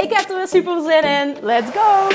Ik 0.00 0.12
heb 0.12 0.28
er 0.28 0.36
weer 0.36 0.48
super 0.48 0.82
zin 0.82 1.02
in. 1.02 1.36
Let's 1.42 1.70
go! 1.70 2.08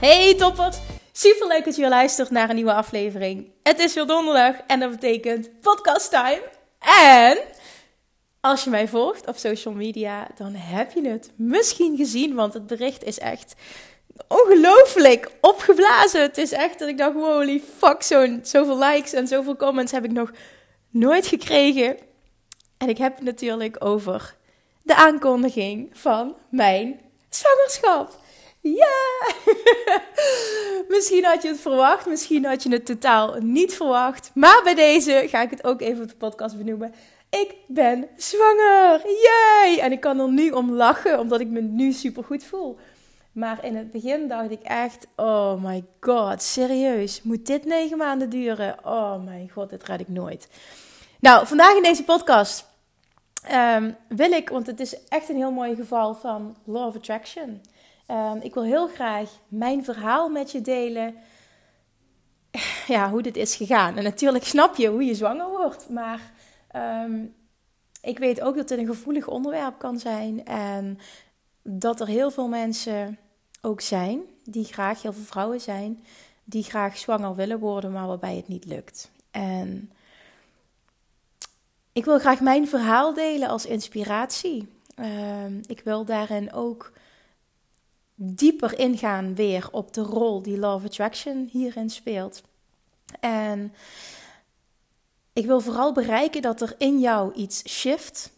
Hey 0.00 0.34
toppers! 0.34 0.76
Super 1.12 1.46
leuk 1.46 1.64
dat 1.64 1.74
je 1.74 1.80
weer 1.80 1.90
luistert 1.90 2.30
naar 2.30 2.48
een 2.48 2.54
nieuwe 2.54 2.74
aflevering. 2.74 3.50
Het 3.62 3.78
is 3.78 3.94
weer 3.94 4.06
donderdag 4.06 4.54
en 4.66 4.80
dat 4.80 4.90
betekent 4.90 5.60
podcast 5.60 6.10
time. 6.10 6.42
En 7.10 7.38
als 8.40 8.64
je 8.64 8.70
mij 8.70 8.88
volgt 8.88 9.26
op 9.26 9.36
social 9.36 9.74
media, 9.74 10.28
dan 10.36 10.54
heb 10.54 10.92
je 10.92 11.08
het 11.08 11.30
misschien 11.36 11.96
gezien, 11.96 12.34
want 12.34 12.54
het 12.54 12.66
bericht 12.66 13.04
is 13.04 13.18
echt 13.18 13.54
ongelooflijk 14.28 15.30
opgeblazen. 15.40 16.20
Het 16.20 16.38
is 16.38 16.52
echt 16.52 16.78
dat 16.78 16.88
ik 16.88 16.98
dacht, 16.98 17.14
holy 17.14 17.62
fuck, 17.78 18.02
zo'n, 18.02 18.40
zoveel 18.42 18.78
likes 18.78 19.12
en 19.12 19.26
zoveel 19.26 19.56
comments 19.56 19.92
heb 19.92 20.04
ik 20.04 20.12
nog 20.12 20.30
nooit 20.90 21.26
gekregen. 21.26 21.96
En 22.78 22.88
ik 22.88 22.98
heb 22.98 23.14
het 23.14 23.24
natuurlijk 23.24 23.84
over 23.84 24.34
de 24.82 24.94
aankondiging 24.94 25.90
van 25.92 26.34
mijn 26.48 27.00
zwangerschap. 27.28 28.22
Ja! 28.60 29.32
misschien 30.94 31.24
had 31.24 31.42
je 31.42 31.48
het 31.48 31.60
verwacht, 31.60 32.06
misschien 32.06 32.44
had 32.44 32.62
je 32.62 32.70
het 32.70 32.86
totaal 32.86 33.34
niet 33.40 33.74
verwacht. 33.74 34.30
Maar 34.34 34.60
bij 34.64 34.74
deze 34.74 35.24
ga 35.28 35.42
ik 35.42 35.50
het 35.50 35.64
ook 35.64 35.80
even 35.80 36.02
op 36.02 36.08
de 36.08 36.16
podcast 36.16 36.56
benoemen. 36.56 36.94
Ik 37.30 37.54
ben 37.66 38.08
zwanger! 38.16 39.02
Yay! 39.22 39.78
En 39.78 39.92
ik 39.92 40.00
kan 40.00 40.18
er 40.18 40.32
nu 40.32 40.50
om 40.50 40.72
lachen, 40.72 41.18
omdat 41.18 41.40
ik 41.40 41.48
me 41.48 41.60
nu 41.60 41.92
super 41.92 42.24
goed 42.24 42.44
voel. 42.44 42.78
Maar 43.34 43.64
in 43.64 43.76
het 43.76 43.90
begin 43.90 44.28
dacht 44.28 44.50
ik 44.50 44.62
echt: 44.62 45.06
oh 45.16 45.62
my 45.62 45.84
god, 46.00 46.42
serieus, 46.42 47.22
moet 47.22 47.46
dit 47.46 47.64
negen 47.64 47.98
maanden 47.98 48.30
duren? 48.30 48.76
Oh 48.84 49.24
mijn 49.24 49.50
god, 49.50 49.70
dit 49.70 49.82
red 49.82 50.00
ik 50.00 50.08
nooit. 50.08 50.48
Nou, 51.20 51.46
vandaag 51.46 51.76
in 51.76 51.82
deze 51.82 52.04
podcast 52.04 52.66
ehm, 53.42 53.92
wil 54.08 54.30
ik, 54.32 54.48
want 54.48 54.66
het 54.66 54.80
is 54.80 55.04
echt 55.08 55.28
een 55.28 55.36
heel 55.36 55.52
mooi 55.52 55.74
geval 55.74 56.14
van 56.14 56.56
Law 56.64 56.86
of 56.86 56.96
Attraction. 56.96 57.60
Um, 58.08 58.40
ik 58.40 58.54
wil 58.54 58.62
heel 58.62 58.88
graag 58.88 59.30
mijn 59.48 59.84
verhaal 59.84 60.28
met 60.28 60.52
je 60.52 60.60
delen. 60.60 61.14
Ja, 62.86 63.10
hoe 63.10 63.22
dit 63.22 63.36
is 63.36 63.56
gegaan. 63.56 63.96
En 63.96 64.04
natuurlijk 64.04 64.44
snap 64.44 64.76
je 64.76 64.88
hoe 64.88 65.04
je 65.04 65.14
zwanger 65.14 65.48
wordt. 65.48 65.88
Maar 65.88 66.20
um, 66.76 67.34
ik 68.02 68.18
weet 68.18 68.40
ook 68.40 68.56
dat 68.56 68.68
het 68.68 68.78
een 68.78 68.86
gevoelig 68.86 69.26
onderwerp 69.26 69.78
kan 69.78 69.98
zijn. 69.98 70.44
En 70.44 70.98
dat 71.62 72.00
er 72.00 72.06
heel 72.06 72.30
veel 72.30 72.48
mensen 72.48 73.18
ook 73.64 73.80
zijn, 73.80 74.20
die 74.44 74.64
graag, 74.64 75.02
heel 75.02 75.12
veel 75.12 75.24
vrouwen 75.24 75.60
zijn, 75.60 76.04
die 76.44 76.62
graag 76.62 76.98
zwanger 76.98 77.34
willen 77.34 77.58
worden, 77.58 77.92
maar 77.92 78.06
waarbij 78.06 78.36
het 78.36 78.48
niet 78.48 78.64
lukt. 78.64 79.10
En 79.30 79.92
ik 81.92 82.04
wil 82.04 82.18
graag 82.18 82.40
mijn 82.40 82.68
verhaal 82.68 83.14
delen 83.14 83.48
als 83.48 83.66
inspiratie. 83.66 84.68
Uh, 84.96 85.60
ik 85.66 85.80
wil 85.84 86.04
daarin 86.04 86.52
ook 86.52 86.92
dieper 88.14 88.78
ingaan 88.78 89.34
weer 89.34 89.68
op 89.70 89.92
de 89.92 90.00
rol 90.00 90.42
die 90.42 90.58
Love 90.58 90.86
Attraction 90.86 91.48
hierin 91.52 91.90
speelt. 91.90 92.42
En 93.20 93.74
ik 95.32 95.46
wil 95.46 95.60
vooral 95.60 95.92
bereiken 95.92 96.42
dat 96.42 96.60
er 96.60 96.74
in 96.78 97.00
jou 97.00 97.32
iets 97.32 97.68
shift, 97.68 98.32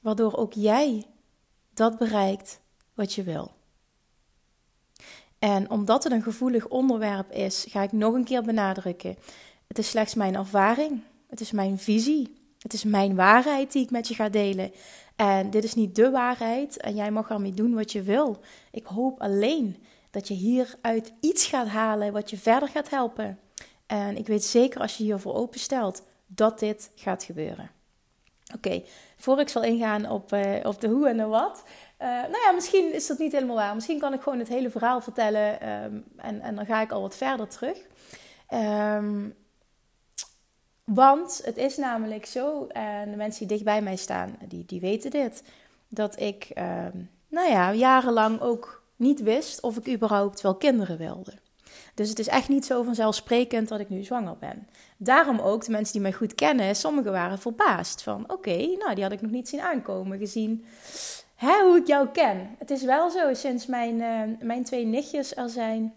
waardoor 0.00 0.36
ook 0.36 0.52
jij 0.52 1.04
dat 1.74 1.98
bereikt 1.98 2.60
wat 2.94 3.14
je 3.14 3.22
wil. 3.22 3.52
En 5.38 5.70
omdat 5.70 6.04
het 6.04 6.12
een 6.12 6.22
gevoelig 6.22 6.68
onderwerp 6.68 7.30
is, 7.30 7.66
ga 7.68 7.82
ik 7.82 7.92
nog 7.92 8.14
een 8.14 8.24
keer 8.24 8.42
benadrukken. 8.42 9.16
Het 9.66 9.78
is 9.78 9.88
slechts 9.88 10.14
mijn 10.14 10.34
ervaring. 10.34 11.02
Het 11.28 11.40
is 11.40 11.50
mijn 11.50 11.78
visie. 11.78 12.36
Het 12.58 12.72
is 12.72 12.84
mijn 12.84 13.14
waarheid 13.14 13.72
die 13.72 13.82
ik 13.82 13.90
met 13.90 14.08
je 14.08 14.14
ga 14.14 14.28
delen. 14.28 14.72
En 15.16 15.50
dit 15.50 15.64
is 15.64 15.74
niet 15.74 15.94
de 15.94 16.10
waarheid 16.10 16.76
en 16.76 16.94
jij 16.94 17.10
mag 17.10 17.30
ermee 17.30 17.52
doen 17.52 17.74
wat 17.74 17.92
je 17.92 18.02
wil. 18.02 18.40
Ik 18.70 18.86
hoop 18.86 19.20
alleen 19.20 19.76
dat 20.10 20.28
je 20.28 20.34
hieruit 20.34 21.12
iets 21.20 21.46
gaat 21.46 21.68
halen 21.68 22.12
wat 22.12 22.30
je 22.30 22.36
verder 22.36 22.68
gaat 22.68 22.90
helpen. 22.90 23.38
En 23.86 24.16
ik 24.16 24.26
weet 24.26 24.44
zeker 24.44 24.80
als 24.80 24.96
je 24.96 25.04
hiervoor 25.04 25.34
openstelt 25.34 26.02
dat 26.26 26.58
dit 26.58 26.90
gaat 26.94 27.24
gebeuren. 27.24 27.70
Oké, 28.54 28.82
voor 29.16 29.40
ik 29.40 29.48
zal 29.48 29.62
ingaan 29.62 30.10
op, 30.10 30.32
uh, 30.32 30.56
op 30.62 30.80
de 30.80 30.88
hoe 30.88 31.08
en 31.08 31.16
de 31.16 31.26
wat. 31.26 31.62
Uh, 32.02 32.08
nou 32.08 32.38
ja, 32.44 32.52
misschien 32.52 32.94
is 32.94 33.06
dat 33.06 33.18
niet 33.18 33.32
helemaal 33.32 33.56
waar. 33.56 33.74
Misschien 33.74 33.98
kan 33.98 34.12
ik 34.12 34.20
gewoon 34.20 34.38
het 34.38 34.48
hele 34.48 34.70
verhaal 34.70 35.00
vertellen 35.00 35.68
um, 35.68 36.04
en, 36.16 36.40
en 36.40 36.54
dan 36.54 36.66
ga 36.66 36.80
ik 36.80 36.90
al 36.90 37.00
wat 37.00 37.16
verder 37.16 37.48
terug. 37.48 37.78
Um, 38.50 39.34
want 40.84 41.40
het 41.44 41.56
is 41.56 41.76
namelijk 41.76 42.26
zo, 42.26 42.66
en 42.66 43.10
de 43.10 43.16
mensen 43.16 43.38
die 43.38 43.48
dicht 43.48 43.64
bij 43.64 43.82
mij 43.82 43.96
staan, 43.96 44.36
die, 44.48 44.64
die 44.64 44.80
weten 44.80 45.10
dit, 45.10 45.42
dat 45.88 46.20
ik, 46.20 46.48
um, 46.58 47.10
nou 47.28 47.50
ja, 47.50 47.72
jarenlang 47.72 48.40
ook 48.40 48.82
niet 48.96 49.22
wist 49.22 49.60
of 49.60 49.76
ik 49.76 49.88
überhaupt 49.94 50.40
wel 50.40 50.54
kinderen 50.54 50.98
wilde. 50.98 51.32
Dus 51.94 52.08
het 52.08 52.18
is 52.18 52.28
echt 52.28 52.48
niet 52.48 52.66
zo 52.66 52.82
vanzelfsprekend 52.82 53.68
dat 53.68 53.80
ik 53.80 53.88
nu 53.88 54.02
zwanger 54.04 54.36
ben. 54.38 54.68
Daarom 54.96 55.38
ook 55.38 55.64
de 55.64 55.70
mensen 55.70 55.92
die 55.92 56.02
mij 56.02 56.12
goed 56.12 56.34
kennen, 56.34 56.76
sommigen 56.76 57.12
waren 57.12 57.38
verbaasd 57.38 58.02
van, 58.02 58.32
oké, 58.32 58.56
nou 58.56 58.94
die 58.94 59.02
had 59.02 59.12
ik 59.12 59.20
nog 59.20 59.30
niet 59.30 59.48
zien 59.48 59.60
aankomen, 59.60 60.18
gezien 60.18 60.64
hè, 61.42 61.62
hoe 61.62 61.76
ik 61.76 61.86
jou 61.86 62.08
ken. 62.08 62.54
Het 62.58 62.70
is 62.70 62.82
wel 62.82 63.10
zo, 63.10 63.34
sinds 63.34 63.66
mijn, 63.66 63.94
uh, 63.94 64.46
mijn 64.46 64.64
twee 64.64 64.84
nichtjes 64.84 65.36
er 65.36 65.48
zijn, 65.48 65.94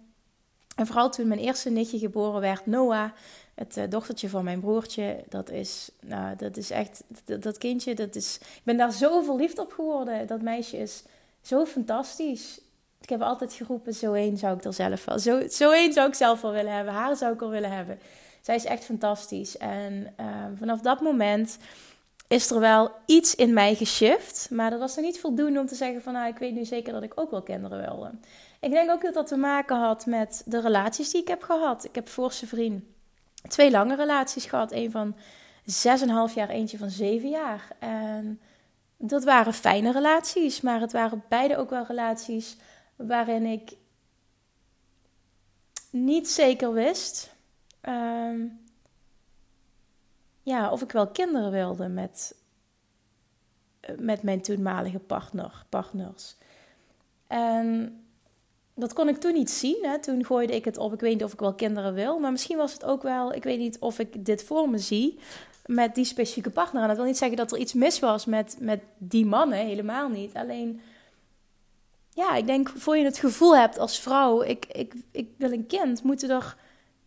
en 0.75 0.87
vooral 0.87 1.09
toen 1.09 1.27
mijn 1.27 1.39
eerste 1.39 1.69
nichtje 1.69 1.99
geboren 1.99 2.41
werd, 2.41 2.65
Noah, 2.65 3.09
het 3.55 3.77
uh, 3.77 3.83
dochtertje 3.89 4.29
van 4.29 4.43
mijn 4.43 4.59
broertje, 4.59 5.23
dat 5.29 5.49
is, 5.49 5.89
nou, 6.01 6.35
dat 6.35 6.57
is 6.57 6.69
echt, 6.69 7.03
dat, 7.25 7.57
kindje, 7.57 7.95
dat 7.95 8.15
is, 8.15 8.37
ik 8.41 8.61
ben 8.63 8.77
daar 8.77 8.91
zo 8.91 9.21
verliefd 9.21 9.59
op 9.59 9.71
geworden. 9.71 10.27
Dat 10.27 10.41
meisje 10.41 10.77
is 10.77 11.03
zo 11.41 11.65
fantastisch. 11.65 12.59
Ik 13.01 13.09
heb 13.09 13.21
altijd 13.21 13.53
geroepen, 13.53 13.93
zo 13.93 14.13
één 14.13 14.37
zou 14.37 14.57
ik 14.57 14.63
er 14.63 14.73
zelf 14.73 15.05
wel, 15.05 15.19
zo, 15.19 15.47
zo 15.47 15.71
één 15.71 15.93
zou 15.93 16.07
ik 16.07 16.13
zelf 16.13 16.41
wel 16.41 16.51
willen 16.51 16.73
hebben. 16.73 16.93
Haar 16.93 17.15
zou 17.15 17.33
ik 17.33 17.41
al 17.41 17.49
willen 17.49 17.71
hebben. 17.71 17.99
Zij 18.41 18.55
is 18.55 18.65
echt 18.65 18.83
fantastisch. 18.83 19.57
En 19.57 20.13
uh, 20.19 20.25
vanaf 20.57 20.81
dat 20.81 21.01
moment 21.01 21.57
is 22.27 22.51
er 22.51 22.59
wel 22.59 22.91
iets 23.05 23.35
in 23.35 23.53
mij 23.53 23.75
geshift. 23.75 24.47
Maar 24.51 24.69
dat 24.69 24.79
was 24.79 24.95
nog 24.95 25.05
niet 25.05 25.19
voldoende 25.19 25.59
om 25.59 25.65
te 25.65 25.75
zeggen 25.75 26.01
van, 26.01 26.13
nou, 26.13 26.27
ik 26.27 26.37
weet 26.37 26.53
nu 26.53 26.65
zeker 26.65 26.93
dat 26.93 27.03
ik 27.03 27.19
ook 27.19 27.31
wel 27.31 27.41
kinderen 27.41 27.81
wilde. 27.81 28.11
Ik 28.59 28.71
denk 28.71 28.89
ook 28.89 29.01
dat 29.01 29.13
dat 29.13 29.27
te 29.27 29.37
maken 29.37 29.77
had 29.77 30.05
met 30.05 30.41
de 30.45 30.61
relaties 30.61 31.11
die 31.11 31.21
ik 31.21 31.27
heb 31.27 31.43
gehad. 31.43 31.85
Ik 31.85 31.95
heb 31.95 32.07
voorste 32.07 32.47
vriend 32.47 32.83
twee 33.47 33.71
lange 33.71 33.95
relaties 33.95 34.45
gehad. 34.45 34.71
Een 34.71 34.91
van 34.91 35.15
zes 35.65 36.01
en 36.01 36.09
half 36.09 36.35
jaar, 36.35 36.49
eentje 36.49 36.77
van 36.77 36.89
zeven 36.89 37.29
jaar. 37.29 37.67
En 37.79 38.41
dat 38.97 39.23
waren 39.23 39.53
fijne 39.53 39.91
relaties, 39.91 40.61
maar 40.61 40.79
het 40.79 40.91
waren 40.91 41.23
beide 41.29 41.57
ook 41.57 41.69
wel 41.69 41.85
relaties 41.85 42.57
waarin 42.95 43.45
ik 43.45 43.71
niet 45.89 46.29
zeker 46.29 46.73
wist 46.73 47.33
um, 47.81 48.59
ja, 50.45 50.71
of 50.71 50.81
ik 50.81 50.91
wel 50.91 51.07
kinderen 51.07 51.51
wilde 51.51 51.87
met, 51.87 52.35
met 53.97 54.23
mijn 54.23 54.41
toenmalige 54.41 54.99
partner, 54.99 55.65
partners. 55.69 56.35
En 57.27 57.99
dat 58.75 58.93
kon 58.93 59.07
ik 59.07 59.17
toen 59.17 59.33
niet 59.33 59.49
zien. 59.49 59.77
Hè. 59.81 59.99
Toen 59.99 60.25
gooide 60.25 60.55
ik 60.55 60.65
het 60.65 60.77
op. 60.77 60.93
Ik 60.93 60.99
weet 60.99 61.13
niet 61.13 61.23
of 61.23 61.33
ik 61.33 61.39
wel 61.39 61.53
kinderen 61.53 61.93
wil. 61.93 62.19
Maar 62.19 62.31
misschien 62.31 62.57
was 62.57 62.73
het 62.73 62.83
ook 62.83 63.03
wel. 63.03 63.33
Ik 63.33 63.43
weet 63.43 63.59
niet 63.59 63.79
of 63.79 63.99
ik 63.99 64.25
dit 64.25 64.43
voor 64.43 64.69
me 64.69 64.77
zie. 64.77 65.19
Met 65.65 65.95
die 65.95 66.05
specifieke 66.05 66.49
partner. 66.49 66.81
En 66.81 66.87
dat 66.87 66.97
wil 66.97 67.05
niet 67.05 67.17
zeggen 67.17 67.37
dat 67.37 67.51
er 67.51 67.57
iets 67.57 67.73
mis 67.73 67.99
was 67.99 68.25
met, 68.25 68.57
met 68.59 68.81
die 68.97 69.25
mannen. 69.25 69.57
Helemaal 69.57 70.09
niet. 70.09 70.33
Alleen. 70.33 70.81
Ja, 72.09 72.35
ik 72.35 72.45
denk 72.45 72.69
voor 72.69 72.97
je 72.97 73.03
het 73.03 73.17
gevoel 73.17 73.57
hebt 73.57 73.79
als 73.79 73.99
vrouw. 73.99 74.41
Ik, 74.41 74.65
ik, 74.65 74.93
ik 75.11 75.29
wil 75.37 75.51
een 75.51 75.67
kind. 75.67 76.03
Moeten 76.03 76.29
er 76.29 76.57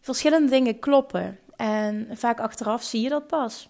verschillende 0.01 0.51
dingen 0.51 0.79
kloppen. 0.79 1.39
En 1.59 2.09
vaak 2.11 2.41
achteraf 2.41 2.83
zie 2.83 3.03
je 3.03 3.09
dat 3.09 3.27
pas. 3.27 3.69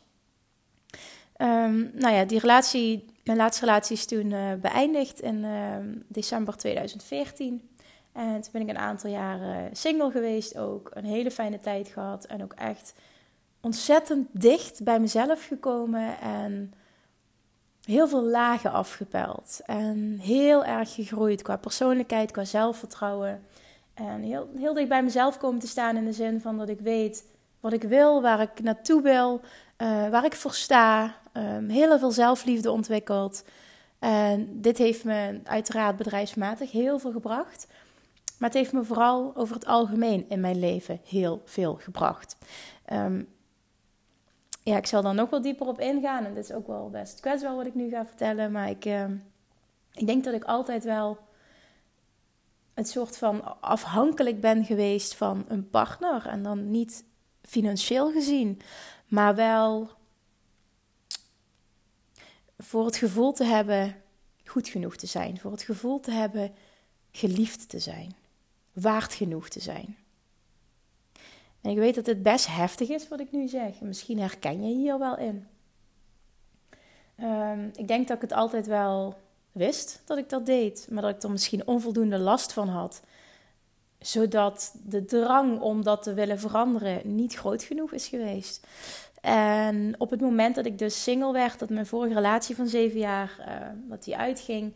Um, 1.37 1.91
nou 1.95 2.15
ja, 2.15 2.25
die 2.25 2.39
relatie. 2.39 3.05
Mijn 3.25 3.39
laatste 3.39 3.65
relatie 3.65 3.97
is 3.97 4.07
toen 4.07 4.31
uh, 4.31 4.55
beëindigd 4.55 5.21
in 5.21 5.45
uh, 5.45 5.77
december 6.07 6.57
2014. 6.57 7.69
En 8.13 8.41
toen 8.41 8.53
ben 8.53 8.63
ik 8.63 8.69
een 8.69 8.79
aantal 8.79 9.11
jaren 9.11 9.77
single 9.77 10.11
geweest 10.11 10.59
ook. 10.59 10.91
Een 10.95 11.05
hele 11.05 11.31
fijne 11.31 11.61
tijd 11.61 11.89
gehad. 11.89 12.25
En 12.25 12.43
ook 12.43 12.53
echt 12.53 12.95
ontzettend 13.61 14.29
dicht 14.33 14.85
bij 14.85 15.01
mezelf 15.01 15.47
gekomen. 15.47 16.21
En 16.21 16.73
heel 17.85 18.09
veel 18.09 18.23
lagen 18.23 18.73
afgepeld. 18.73 19.61
En 19.65 20.19
heel 20.23 20.65
erg 20.65 20.95
gegroeid 20.95 21.43
qua 21.43 21.57
persoonlijkheid, 21.57 22.31
qua 22.31 22.45
zelfvertrouwen. 22.45 23.43
En 23.95 24.21
heel, 24.23 24.51
heel 24.57 24.75
dicht 24.75 24.89
bij 24.89 25.03
mezelf 25.03 25.39
komen 25.39 25.61
te 25.61 25.67
staan 25.67 25.97
in 25.97 26.05
de 26.05 26.13
zin 26.13 26.41
van 26.41 26.59
dat 26.59 26.69
ik 26.69 26.81
weet 26.81 27.25
wat 27.61 27.73
ik 27.73 27.83
wil, 27.83 28.23
waar 28.23 28.41
ik 28.41 28.63
naartoe 28.63 29.03
wil, 29.03 29.41
uh, 29.79 30.09
waar 30.09 30.25
ik 30.25 30.35
voor 30.35 30.55
sta. 30.55 31.17
Um, 31.33 31.69
heel 31.69 31.99
veel 31.99 32.11
zelfliefde 32.11 32.71
ontwikkeld. 32.71 33.45
En 33.99 34.61
dit 34.61 34.79
heeft 34.79 35.05
me 35.05 35.41
uiteraard 35.45 35.97
bedrijfsmatig 35.97 36.71
heel 36.71 36.99
veel 36.99 37.13
gebracht. 37.13 37.67
Maar 38.39 38.49
het 38.49 38.59
heeft 38.59 38.73
me 38.73 38.85
vooral 38.85 39.33
over 39.37 39.55
het 39.55 39.67
algemeen 39.67 40.25
in 40.29 40.41
mijn 40.41 40.59
leven 40.59 41.01
heel 41.05 41.43
veel 41.45 41.75
gebracht. 41.75 42.37
Um, 42.93 43.29
ja, 44.63 44.77
ik 44.77 44.87
zal 44.87 45.03
daar 45.03 45.15
nog 45.15 45.31
wel 45.31 45.43
dieper 45.43 45.67
op 45.67 45.81
ingaan. 45.81 46.25
En 46.25 46.35
dit 46.35 46.45
is 46.45 46.53
ook 46.53 46.67
wel 46.67 46.91
best 46.91 47.21
kwetsbaar 47.21 47.57
wat 47.57 47.67
ik 47.67 47.75
nu 47.75 47.89
ga 47.89 48.07
vertellen. 48.07 48.53
Maar 48.53 48.71
ik, 48.71 48.85
uh, 48.85 49.05
ik 49.93 50.07
denk 50.07 50.25
dat 50.25 50.35
ik 50.35 50.45
altijd 50.45 50.85
wel 50.85 51.19
een 52.75 52.85
soort 52.85 53.19
van 53.19 53.61
afhankelijk 53.61 54.41
ben 54.41 54.65
geweest 54.65 55.15
van 55.15 55.45
een 55.49 55.71
partner. 55.71 56.27
En 56.27 56.43
dan 56.43 56.71
niet 56.71 57.05
financieel 57.49 58.13
gezien, 58.13 58.61
maar 59.07 59.35
wel 59.35 59.91
voor 62.59 62.85
het 62.85 62.97
gevoel 62.97 63.33
te 63.33 63.45
hebben 63.45 64.03
goed 64.45 64.69
genoeg 64.69 64.97
te 64.97 65.07
zijn. 65.07 65.39
Voor 65.39 65.51
het 65.51 65.63
gevoel 65.63 66.01
te 66.01 66.11
hebben 66.11 66.55
geliefd 67.11 67.69
te 67.69 67.79
zijn. 67.79 68.17
Waard 68.73 69.15
genoeg 69.15 69.49
te 69.49 69.61
zijn. 69.61 69.97
En 71.61 71.71
ik 71.71 71.77
weet 71.77 71.95
dat 71.95 72.07
het 72.07 72.23
best 72.23 72.47
heftig 72.47 72.89
is 72.89 73.09
wat 73.09 73.21
ik 73.21 73.33
nu 73.33 73.49
zeg. 73.49 73.81
Misschien 73.81 74.19
herken 74.21 74.69
je 74.69 74.75
hier 74.75 74.99
wel 74.99 75.19
in. 75.19 75.47
Um, 77.21 77.71
ik 77.75 77.89
denk 77.89 78.09
dat 78.09 78.17
ik 78.17 78.23
het 78.23 78.33
altijd 78.33 78.67
wel 78.67 79.17
wist 79.53 80.03
dat 80.05 80.19
ik 80.19 80.29
dat 80.29 80.47
deed, 80.47 80.87
maar 80.91 81.03
dat 81.03 81.15
ik 81.15 81.23
er 81.23 81.31
misschien 81.31 81.67
onvoldoende 81.67 82.19
last 82.19 82.53
van 82.53 82.69
had. 82.69 83.01
Zodat 83.99 84.75
de 84.85 85.05
drang 85.05 85.61
om 85.61 85.83
dat 85.83 86.03
te 86.03 86.15
willen 86.15 86.39
veranderen 86.39 87.15
niet 87.15 87.35
groot 87.35 87.63
genoeg 87.63 87.93
is 87.93 88.09
geweest. 88.09 88.67
En 89.21 89.95
op 89.99 90.11
het 90.11 90.21
moment 90.21 90.55
dat 90.55 90.67
ik 90.67 90.79
dus 90.79 91.03
single 91.03 91.33
werd, 91.33 91.59
dat 91.59 91.71
mijn 91.71 91.87
vorige 91.87 92.15
relatie 92.15 92.57
van 92.57 92.67
zeven 92.67 92.99
jaar, 92.99 93.37
uh, 93.41 93.55
dat 93.89 94.05
die 94.05 94.17
uitging, 94.17 94.75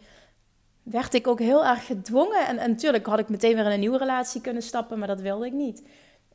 werd 0.82 1.14
ik 1.14 1.26
ook 1.26 1.38
heel 1.38 1.64
erg 1.64 1.86
gedwongen. 1.86 2.46
En, 2.46 2.58
en 2.58 2.70
natuurlijk 2.70 3.06
had 3.06 3.18
ik 3.18 3.28
meteen 3.28 3.54
weer 3.54 3.64
in 3.64 3.70
een 3.70 3.80
nieuwe 3.80 3.98
relatie 3.98 4.40
kunnen 4.40 4.62
stappen, 4.62 4.98
maar 4.98 5.08
dat 5.08 5.20
wilde 5.20 5.46
ik 5.46 5.52
niet. 5.52 5.82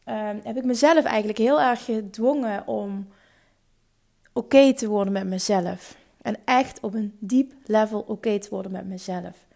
Uh, 0.06 0.30
heb 0.44 0.58
ik 0.58 0.64
mezelf 0.64 1.04
eigenlijk 1.04 1.38
heel 1.38 1.62
erg 1.62 1.86
gedwongen 1.86 2.68
om 2.68 3.08
oké 4.34 4.74
te 4.74 4.88
worden 4.88 5.14
met 5.14 5.28
mezelf. 5.28 5.98
En 6.22 6.38
echt 6.46 6.80
op 6.80 6.94
een 6.94 7.18
diep 7.20 7.54
level 7.66 8.00
oké 8.08 8.40
te 8.40 8.50
worden 8.50 8.72
met 8.72 8.86
mezelf. 8.86 9.47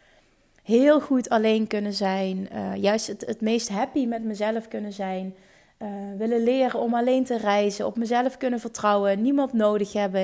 Heel 0.63 1.01
goed 1.01 1.29
alleen 1.29 1.67
kunnen 1.67 1.93
zijn. 1.93 2.47
Uh, 2.53 2.75
juist 2.75 3.07
het, 3.07 3.25
het 3.25 3.41
meest 3.41 3.69
happy 3.69 4.05
met 4.05 4.23
mezelf 4.23 4.67
kunnen 4.67 4.93
zijn. 4.93 5.35
Uh, 5.79 5.87
willen 6.17 6.43
leren 6.43 6.79
om 6.79 6.93
alleen 6.93 7.23
te 7.23 7.37
reizen. 7.37 7.85
Op 7.85 7.97
mezelf 7.97 8.37
kunnen 8.37 8.59
vertrouwen. 8.59 9.21
Niemand 9.21 9.53
nodig 9.53 9.93
hebben. 9.93 10.21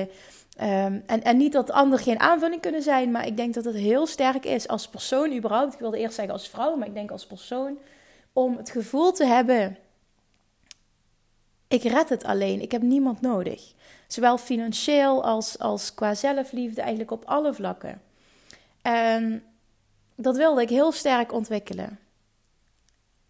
Um, 0.60 1.02
en, 1.06 1.22
en 1.22 1.36
niet 1.36 1.52
dat 1.52 1.70
anderen 1.70 2.04
geen 2.04 2.20
aanvulling 2.20 2.60
kunnen 2.60 2.82
zijn. 2.82 3.10
Maar 3.10 3.26
ik 3.26 3.36
denk 3.36 3.54
dat 3.54 3.64
het 3.64 3.74
heel 3.74 4.06
sterk 4.06 4.44
is 4.44 4.68
als 4.68 4.88
persoon 4.88 5.36
überhaupt. 5.36 5.72
Ik 5.72 5.78
wilde 5.78 5.98
eerst 5.98 6.14
zeggen 6.14 6.34
als 6.34 6.48
vrouw. 6.48 6.76
Maar 6.76 6.86
ik 6.86 6.94
denk 6.94 7.10
als 7.10 7.26
persoon. 7.26 7.78
Om 8.32 8.56
het 8.56 8.70
gevoel 8.70 9.12
te 9.12 9.24
hebben 9.24 9.76
ik 11.68 11.82
red 11.82 12.08
het 12.08 12.24
alleen. 12.24 12.60
Ik 12.60 12.72
heb 12.72 12.82
niemand 12.82 13.20
nodig. 13.20 13.72
Zowel 14.06 14.38
financieel 14.38 15.24
als, 15.24 15.58
als 15.58 15.94
qua 15.94 16.14
zelfliefde, 16.14 16.80
eigenlijk 16.80 17.10
op 17.10 17.24
alle 17.24 17.54
vlakken. 17.54 18.02
En 18.82 19.42
dat 20.20 20.36
wilde 20.36 20.62
ik 20.62 20.68
heel 20.68 20.92
sterk 20.92 21.32
ontwikkelen. 21.32 21.98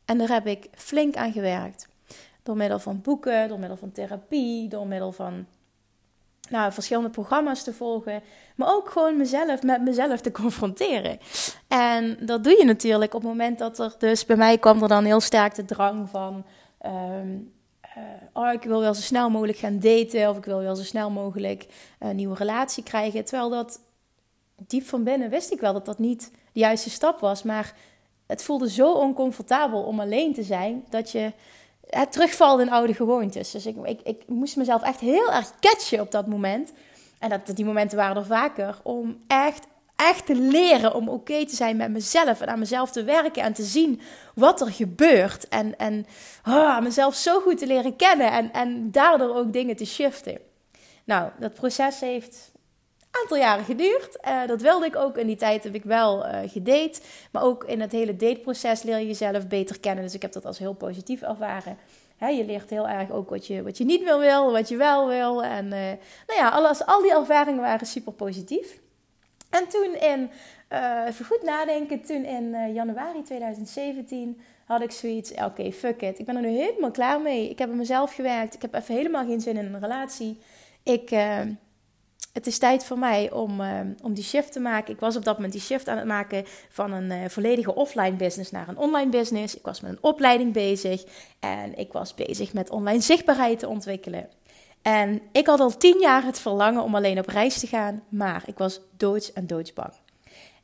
En 0.04 0.18
daar 0.18 0.28
heb 0.28 0.46
ik 0.46 0.68
flink 0.74 1.16
aan 1.16 1.32
gewerkt. 1.32 1.88
Door 2.42 2.56
middel 2.56 2.78
van 2.78 3.00
boeken, 3.00 3.48
door 3.48 3.58
middel 3.58 3.76
van 3.76 3.92
therapie, 3.92 4.68
door 4.68 4.86
middel 4.86 5.12
van 5.12 5.46
nou, 6.50 6.72
verschillende 6.72 7.10
programma's 7.10 7.62
te 7.62 7.72
volgen. 7.72 8.22
Maar 8.56 8.74
ook 8.74 8.90
gewoon 8.90 9.16
mezelf 9.16 9.62
met 9.62 9.82
mezelf 9.82 10.20
te 10.20 10.30
confronteren. 10.42 11.18
En 11.68 12.16
dat 12.26 12.44
doe 12.44 12.56
je 12.58 12.64
natuurlijk 12.64 13.14
op 13.14 13.20
het 13.20 13.30
moment 13.30 13.58
dat 13.58 13.78
er 13.78 13.94
dus 13.98 14.24
bij 14.24 14.36
mij 14.36 14.58
kwam 14.58 14.82
er 14.82 14.88
dan 14.88 15.04
heel 15.04 15.20
sterk 15.20 15.54
de 15.54 15.64
drang 15.64 16.08
van. 16.08 16.44
Ehm, 16.78 17.36
uh, 17.96 18.04
oh, 18.32 18.52
ik 18.52 18.62
wil 18.62 18.80
wel 18.80 18.94
zo 18.94 19.00
snel 19.00 19.30
mogelijk 19.30 19.58
gaan 19.58 19.78
daten 19.78 20.28
of 20.28 20.36
ik 20.36 20.44
wil 20.44 20.58
wel 20.58 20.76
zo 20.76 20.82
snel 20.82 21.10
mogelijk 21.10 21.66
een 21.98 22.16
nieuwe 22.16 22.36
relatie 22.36 22.82
krijgen. 22.82 23.24
Terwijl 23.24 23.50
dat 23.50 23.80
diep 24.66 24.84
van 24.84 25.04
binnen 25.04 25.30
wist 25.30 25.52
ik 25.52 25.60
wel 25.60 25.72
dat 25.72 25.86
dat 25.86 25.98
niet 25.98 26.30
de 26.58 26.64
juiste 26.64 26.90
stap 26.90 27.20
was. 27.20 27.42
Maar 27.42 27.74
het 28.26 28.42
voelde 28.42 28.70
zo 28.70 28.92
oncomfortabel 28.92 29.82
om 29.82 30.00
alleen 30.00 30.34
te 30.34 30.42
zijn 30.42 30.84
dat 30.88 31.10
je 31.10 31.32
het 31.86 32.12
terugvalt 32.12 32.60
in 32.60 32.70
oude 32.70 32.94
gewoontes. 32.94 33.50
Dus 33.50 33.66
ik, 33.66 33.76
ik, 33.84 34.00
ik 34.02 34.22
moest 34.26 34.56
mezelf 34.56 34.82
echt 34.82 35.00
heel 35.00 35.32
erg 35.32 35.52
catchen 35.60 36.00
op 36.00 36.10
dat 36.10 36.26
moment. 36.26 36.72
En 37.18 37.28
dat, 37.28 37.56
die 37.56 37.64
momenten 37.64 37.96
waren 37.96 38.16
er 38.16 38.26
vaker 38.26 38.78
om 38.82 39.22
echt 39.26 39.66
echt 39.96 40.26
te 40.26 40.34
leren 40.34 40.94
om 40.94 41.08
oké 41.08 41.46
te 41.46 41.56
zijn 41.56 41.76
met 41.76 41.90
mezelf 41.90 42.40
en 42.40 42.48
aan 42.48 42.58
mezelf 42.58 42.90
te 42.90 43.04
werken 43.04 43.42
en 43.42 43.52
te 43.52 43.62
zien 43.62 44.00
wat 44.34 44.60
er 44.60 44.72
gebeurt. 44.72 45.48
En, 45.48 45.78
en 45.78 46.06
oh, 46.46 46.80
mezelf 46.80 47.14
zo 47.14 47.40
goed 47.40 47.58
te 47.58 47.66
leren 47.66 47.96
kennen 47.96 48.32
en, 48.32 48.52
en 48.52 48.90
daardoor 48.90 49.36
ook 49.36 49.52
dingen 49.52 49.76
te 49.76 49.84
shiften. 49.84 50.38
Nou, 51.04 51.30
dat 51.38 51.54
proces 51.54 52.00
heeft 52.00 52.47
aantal 53.20 53.36
jaren 53.36 53.64
geduurd. 53.64 54.18
Uh, 54.28 54.46
dat 54.46 54.60
wilde 54.60 54.86
ik 54.86 54.96
ook. 54.96 55.16
In 55.16 55.26
die 55.26 55.36
tijd 55.36 55.64
heb 55.64 55.74
ik 55.74 55.84
wel 55.84 56.26
uh, 56.26 56.38
gedate. 56.46 57.00
Maar 57.32 57.42
ook 57.42 57.64
in 57.64 57.80
het 57.80 57.92
hele 57.92 58.16
dateproces 58.16 58.82
leer 58.82 58.98
je 58.98 59.06
jezelf 59.06 59.46
beter 59.46 59.80
kennen. 59.80 60.04
Dus 60.04 60.14
ik 60.14 60.22
heb 60.22 60.32
dat 60.32 60.44
als 60.44 60.58
heel 60.58 60.72
positief 60.72 61.22
ervaren. 61.22 61.78
je 62.18 62.44
leert 62.44 62.70
heel 62.70 62.88
erg 62.88 63.10
ook 63.10 63.30
wat 63.30 63.46
je, 63.46 63.62
wat 63.62 63.78
je 63.78 63.84
niet 63.84 64.04
meer 64.04 64.18
wil, 64.18 64.52
wat 64.52 64.68
je 64.68 64.76
wel 64.76 65.08
wil. 65.08 65.44
En 65.44 65.64
uh, 65.64 65.70
nou 66.26 66.38
ja, 66.38 66.48
alles, 66.48 66.86
al 66.86 67.02
die 67.02 67.14
ervaringen 67.14 67.62
waren 67.62 67.86
super 67.86 68.12
positief. 68.12 68.78
En 69.50 69.68
toen 69.68 69.94
in, 69.94 70.30
even 71.06 71.24
goed 71.24 71.42
nadenken, 71.42 72.02
toen 72.02 72.24
in 72.24 72.72
januari 72.72 73.22
2017 73.22 74.40
had 74.64 74.82
ik 74.82 74.90
zoiets, 74.90 75.32
oké, 75.32 75.72
fuck 75.72 76.02
it. 76.02 76.18
Ik 76.18 76.26
ben 76.26 76.36
er 76.36 76.42
nu 76.42 76.48
helemaal 76.48 76.90
klaar 76.90 77.20
mee. 77.20 77.50
Ik 77.50 77.58
heb 77.58 77.70
aan 77.70 77.76
mezelf 77.76 78.14
gewerkt. 78.14 78.54
Ik 78.54 78.62
heb 78.62 78.74
even 78.74 78.94
helemaal 78.94 79.26
geen 79.26 79.40
zin 79.40 79.56
in 79.56 79.74
een 79.74 79.80
relatie. 79.80 80.38
Ik, 80.82 81.10
het 82.32 82.46
is 82.46 82.58
tijd 82.58 82.84
voor 82.84 82.98
mij 82.98 83.30
om, 83.30 83.60
om 84.02 84.14
die 84.14 84.24
shift 84.24 84.52
te 84.52 84.60
maken. 84.60 84.94
Ik 84.94 85.00
was 85.00 85.16
op 85.16 85.24
dat 85.24 85.34
moment 85.34 85.52
die 85.52 85.62
shift 85.62 85.88
aan 85.88 85.96
het 85.96 86.06
maken 86.06 86.44
van 86.68 86.92
een 86.92 87.30
volledige 87.30 87.74
offline 87.74 88.16
business 88.16 88.50
naar 88.50 88.68
een 88.68 88.78
online 88.78 89.10
business. 89.10 89.56
Ik 89.56 89.64
was 89.64 89.80
met 89.80 89.90
een 89.90 89.98
opleiding 90.00 90.52
bezig 90.52 91.04
en 91.40 91.78
ik 91.78 91.92
was 91.92 92.14
bezig 92.14 92.52
met 92.52 92.70
online 92.70 93.00
zichtbaarheid 93.00 93.58
te 93.58 93.68
ontwikkelen. 93.68 94.28
En 94.82 95.20
ik 95.32 95.46
had 95.46 95.60
al 95.60 95.76
tien 95.76 96.00
jaar 96.00 96.24
het 96.24 96.40
verlangen 96.40 96.82
om 96.82 96.94
alleen 96.94 97.18
op 97.18 97.28
reis 97.28 97.58
te 97.58 97.66
gaan, 97.66 98.02
maar 98.08 98.42
ik 98.46 98.58
was 98.58 98.80
doods 98.96 99.32
en 99.32 99.46
doodsbang. 99.46 99.92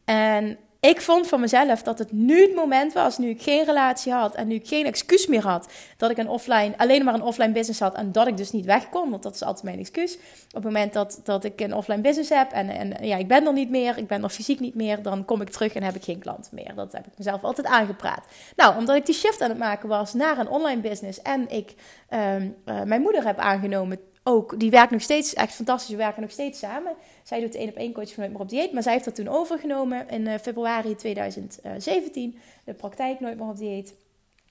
En 0.04 0.58
ik 0.88 1.00
vond 1.00 1.28
van 1.28 1.40
mezelf 1.40 1.82
dat 1.82 1.98
het 1.98 2.12
nu 2.12 2.40
het 2.40 2.54
moment 2.54 2.92
was, 2.92 3.18
nu 3.18 3.28
ik 3.28 3.42
geen 3.42 3.64
relatie 3.64 4.12
had 4.12 4.34
en 4.34 4.48
nu 4.48 4.54
ik 4.54 4.66
geen 4.66 4.86
excuus 4.86 5.26
meer 5.26 5.42
had, 5.42 5.72
dat 5.96 6.10
ik 6.10 6.18
een 6.18 6.28
offline, 6.28 6.74
alleen 6.76 7.04
maar 7.04 7.14
een 7.14 7.22
offline 7.22 7.52
business 7.52 7.80
had 7.80 7.94
en 7.94 8.12
dat 8.12 8.26
ik 8.26 8.36
dus 8.36 8.50
niet 8.50 8.64
weg 8.64 8.88
kon, 8.88 9.10
want 9.10 9.22
dat 9.22 9.34
is 9.34 9.42
altijd 9.42 9.64
mijn 9.64 9.78
excuus. 9.78 10.14
Op 10.14 10.54
het 10.54 10.64
moment 10.64 10.92
dat, 10.92 11.20
dat 11.22 11.44
ik 11.44 11.60
een 11.60 11.74
offline 11.74 12.00
business 12.00 12.30
heb 12.30 12.50
en, 12.50 12.68
en 12.68 13.06
ja, 13.06 13.16
ik 13.16 13.28
ben 13.28 13.46
er 13.46 13.52
niet 13.52 13.70
meer, 13.70 13.98
ik 13.98 14.06
ben 14.06 14.22
er 14.22 14.28
fysiek 14.28 14.60
niet 14.60 14.74
meer, 14.74 15.02
dan 15.02 15.24
kom 15.24 15.40
ik 15.40 15.50
terug 15.50 15.74
en 15.74 15.82
heb 15.82 15.94
ik 15.94 16.04
geen 16.04 16.18
klant 16.18 16.48
meer. 16.52 16.74
Dat 16.74 16.92
heb 16.92 17.06
ik 17.06 17.12
mezelf 17.16 17.44
altijd 17.44 17.66
aangepraat. 17.66 18.24
Nou, 18.56 18.76
omdat 18.76 18.96
ik 18.96 19.06
die 19.06 19.14
shift 19.14 19.40
aan 19.40 19.48
het 19.48 19.58
maken 19.58 19.88
was 19.88 20.14
naar 20.14 20.38
een 20.38 20.48
online 20.48 20.80
business 20.80 21.22
en 21.22 21.50
ik 21.50 21.74
uh, 22.10 22.42
uh, 22.42 22.82
mijn 22.84 23.00
moeder 23.00 23.24
heb 23.24 23.38
aangenomen 23.38 23.98
ook, 24.24 24.60
die 24.60 24.70
werkt 24.70 24.90
nog 24.90 25.02
steeds, 25.02 25.34
echt 25.34 25.54
fantastisch, 25.54 25.90
we 25.90 25.96
werken 25.96 26.22
nog 26.22 26.30
steeds 26.30 26.58
samen. 26.58 26.92
Zij 27.22 27.40
doet 27.40 27.54
één 27.54 27.68
op 27.68 27.76
één 27.76 27.92
coach 27.92 28.12
van 28.12 28.22
Nooit 28.22 28.32
meer 28.32 28.40
op 28.40 28.48
dieet, 28.48 28.72
maar 28.72 28.82
zij 28.82 28.92
heeft 28.92 29.04
dat 29.04 29.14
toen 29.14 29.28
overgenomen 29.28 30.08
in 30.08 30.26
uh, 30.26 30.34
februari 30.42 30.94
2017, 30.94 32.38
de 32.64 32.74
praktijk 32.74 33.20
Nooit 33.20 33.38
meer 33.38 33.48
op 33.48 33.56
dieet. 33.56 33.94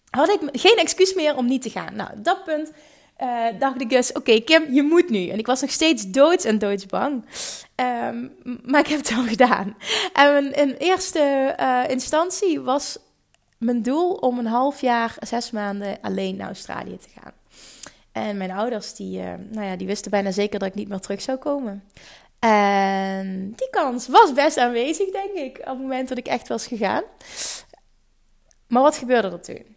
Had 0.09 0.29
ik 0.29 0.39
geen 0.51 0.77
excuus 0.77 1.13
meer 1.13 1.35
om 1.35 1.45
niet 1.45 1.61
te 1.61 1.69
gaan. 1.69 1.95
Nou, 1.95 2.09
dat 2.15 2.43
punt 2.43 2.71
uh, 3.21 3.45
dacht 3.59 3.81
ik 3.81 3.89
dus, 3.89 4.11
oké 4.11 4.39
Kim, 4.39 4.73
je 4.73 4.83
moet 4.83 5.09
nu. 5.09 5.27
En 5.27 5.39
ik 5.39 5.45
was 5.45 5.61
nog 5.61 5.71
steeds 5.71 6.11
doods 6.11 6.45
en 6.45 6.59
doodsbang. 6.59 7.25
Um, 7.75 8.35
maar 8.63 8.79
ik 8.79 8.87
heb 8.87 8.97
het 8.97 9.15
wel 9.15 9.23
gedaan. 9.23 9.77
En 10.13 10.53
in 10.53 10.75
eerste 10.77 11.55
instantie 11.89 12.59
was 12.61 12.97
mijn 13.57 13.81
doel 13.81 14.11
om 14.11 14.39
een 14.39 14.45
half 14.45 14.81
jaar, 14.81 15.15
zes 15.19 15.51
maanden 15.51 15.97
alleen 16.01 16.35
naar 16.35 16.47
Australië 16.47 16.97
te 16.97 17.09
gaan. 17.19 17.42
En 18.13 18.37
mijn 18.37 18.51
ouders, 18.51 18.93
die, 18.93 19.19
uh, 19.19 19.33
nou 19.49 19.65
ja, 19.65 19.75
die 19.75 19.87
wisten 19.87 20.11
bijna 20.11 20.31
zeker 20.31 20.59
dat 20.59 20.67
ik 20.67 20.75
niet 20.75 20.87
meer 20.87 20.99
terug 20.99 21.21
zou 21.21 21.37
komen. 21.37 21.83
En 22.39 23.53
die 23.55 23.69
kans 23.69 24.07
was 24.07 24.33
best 24.33 24.57
aanwezig, 24.57 25.11
denk 25.11 25.33
ik, 25.33 25.57
op 25.59 25.65
het 25.65 25.77
moment 25.77 26.09
dat 26.09 26.17
ik 26.17 26.27
echt 26.27 26.47
was 26.47 26.67
gegaan. 26.67 27.03
Maar 28.67 28.81
wat 28.81 28.97
gebeurde 28.97 29.29
er 29.29 29.41
toen? 29.41 29.75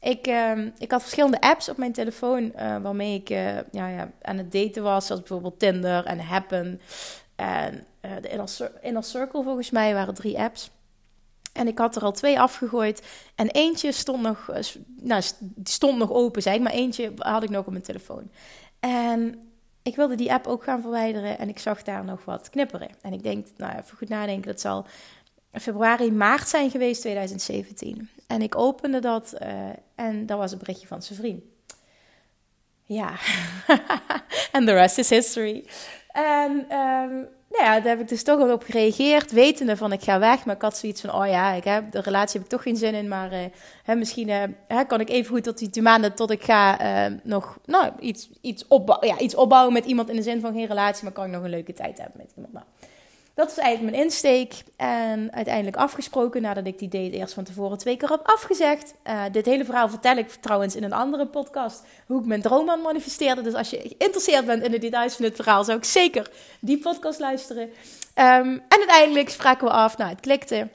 Ik, 0.00 0.26
ehm, 0.26 0.70
ik 0.78 0.90
had 0.90 1.00
verschillende 1.00 1.40
apps 1.40 1.68
op 1.68 1.76
mijn 1.76 1.92
telefoon 1.92 2.42
uh, 2.42 2.76
waarmee 2.82 3.14
ik 3.14 3.30
uh, 3.30 3.54
ja, 3.54 3.88
ja, 3.88 4.10
aan 4.22 4.36
het 4.36 4.52
daten 4.52 4.82
was. 4.82 5.06
Zoals 5.06 5.20
bijvoorbeeld 5.20 5.58
Tinder 5.58 6.04
en 6.04 6.20
Happen. 6.20 6.80
En 7.36 7.86
de 8.00 8.28
Inner, 8.28 8.72
Inner 8.80 9.04
Circle 9.04 9.42
volgens 9.42 9.70
mij 9.70 9.94
waren 9.94 10.14
drie 10.14 10.38
apps. 10.38 10.70
En 11.58 11.66
ik 11.66 11.78
had 11.78 11.96
er 11.96 12.02
al 12.02 12.12
twee 12.12 12.40
afgegooid. 12.40 13.02
En 13.34 13.48
eentje 13.48 13.92
stond 13.92 14.22
nog, 14.22 14.50
nou, 15.00 15.22
stond 15.62 15.98
nog 15.98 16.12
open, 16.12 16.42
zeg 16.42 16.58
maar. 16.58 16.72
Eentje 16.72 17.12
had 17.16 17.42
ik 17.42 17.50
nog 17.50 17.66
op 17.66 17.72
mijn 17.72 17.84
telefoon. 17.84 18.30
En 18.80 19.48
ik 19.82 19.96
wilde 19.96 20.14
die 20.14 20.32
app 20.32 20.46
ook 20.46 20.64
gaan 20.64 20.80
verwijderen. 20.80 21.38
En 21.38 21.48
ik 21.48 21.58
zag 21.58 21.82
daar 21.82 22.04
nog 22.04 22.24
wat 22.24 22.50
knipperen. 22.50 22.88
En 23.02 23.12
ik 23.12 23.22
denk, 23.22 23.46
nou 23.56 23.78
even 23.78 23.96
goed 23.96 24.08
nadenken. 24.08 24.46
Dat 24.46 24.60
zal 24.60 24.86
februari, 25.52 26.12
maart 26.12 26.48
zijn 26.48 26.70
geweest 26.70 27.00
2017. 27.00 28.10
En 28.26 28.42
ik 28.42 28.56
opende 28.56 29.00
dat 29.00 29.34
uh, 29.42 29.48
en 29.94 30.26
dat 30.26 30.38
was 30.38 30.52
een 30.52 30.58
berichtje 30.58 30.86
van 30.86 31.02
zijn 31.02 31.18
vriend. 31.18 31.42
Ja, 32.84 33.10
en 34.52 34.66
the 34.66 34.72
rest 34.72 34.98
is 34.98 35.10
history. 35.10 35.64
En 36.12 36.76
um, 36.76 37.28
nou 37.58 37.70
ja, 37.70 37.80
daar 37.80 37.88
heb 37.88 38.00
ik 38.00 38.08
dus 38.08 38.22
toch 38.22 38.38
wel 38.38 38.52
op 38.52 38.62
gereageerd, 38.62 39.32
wetende 39.32 39.76
van 39.76 39.92
ik 39.92 40.02
ga 40.02 40.18
weg. 40.18 40.44
Maar 40.44 40.54
ik 40.54 40.62
had 40.62 40.76
zoiets 40.76 41.00
van, 41.00 41.14
oh 41.14 41.26
ja, 41.26 41.52
ik 41.52 41.64
heb, 41.64 41.90
de 41.90 42.00
relatie 42.00 42.32
heb 42.32 42.42
ik 42.42 42.54
toch 42.56 42.62
geen 42.62 42.76
zin 42.76 42.94
in. 42.94 43.08
Maar 43.08 43.32
uh, 43.32 43.38
hè, 43.82 43.94
misschien 43.94 44.28
uh, 44.28 44.78
kan 44.86 45.00
ik 45.00 45.08
even 45.08 45.34
goed 45.34 45.42
tot 45.42 45.58
die 45.58 45.70
twee 45.70 45.84
maanden 45.84 46.14
tot 46.14 46.30
ik 46.30 46.42
ga 46.42 46.82
uh, 47.08 47.16
nog 47.22 47.58
nou, 47.64 47.92
iets, 48.00 48.28
iets, 48.40 48.64
ja, 49.00 49.18
iets 49.18 49.34
opbouwen 49.34 49.72
met 49.72 49.84
iemand 49.84 50.08
in 50.08 50.16
de 50.16 50.22
zin 50.22 50.40
van 50.40 50.52
geen 50.52 50.66
relatie. 50.66 51.04
Maar 51.04 51.12
kan 51.12 51.24
ik 51.24 51.30
nog 51.32 51.42
een 51.42 51.50
leuke 51.50 51.72
tijd 51.72 51.98
hebben 51.98 52.16
met 52.16 52.32
iemand. 52.36 52.52
Nou, 52.52 52.66
dat 53.38 53.50
is 53.50 53.58
eigenlijk 53.58 53.94
mijn 53.94 54.04
insteek. 54.04 54.54
En 54.76 55.32
uiteindelijk 55.32 55.76
afgesproken, 55.76 56.42
nadat 56.42 56.66
ik 56.66 56.78
die 56.78 56.88
date 56.88 57.10
eerst 57.10 57.34
van 57.34 57.44
tevoren 57.44 57.78
twee 57.78 57.96
keer 57.96 58.08
heb 58.08 58.20
afgezegd. 58.22 58.94
Uh, 59.06 59.22
dit 59.32 59.46
hele 59.46 59.64
verhaal 59.64 59.88
vertel 59.88 60.16
ik 60.16 60.30
trouwens 60.30 60.76
in 60.76 60.82
een 60.82 60.92
andere 60.92 61.26
podcast, 61.26 61.82
hoe 62.06 62.20
ik 62.20 62.26
mijn 62.26 62.42
droom 62.42 62.70
aan 62.70 62.80
manifesteerde. 62.80 63.42
Dus 63.42 63.54
als 63.54 63.70
je 63.70 63.94
geïnteresseerd 63.98 64.46
bent 64.46 64.62
in 64.62 64.70
de 64.70 64.78
details 64.78 65.14
van 65.14 65.24
dit 65.24 65.36
verhaal, 65.36 65.64
zou 65.64 65.78
ik 65.78 65.84
zeker 65.84 66.30
die 66.60 66.78
podcast 66.78 67.18
luisteren. 67.18 67.62
Um, 67.62 68.62
en 68.68 68.78
uiteindelijk 68.78 69.28
spraken 69.28 69.66
we 69.66 69.72
af, 69.72 69.96
nou 69.96 70.10
het 70.10 70.20
klikte. 70.20 70.68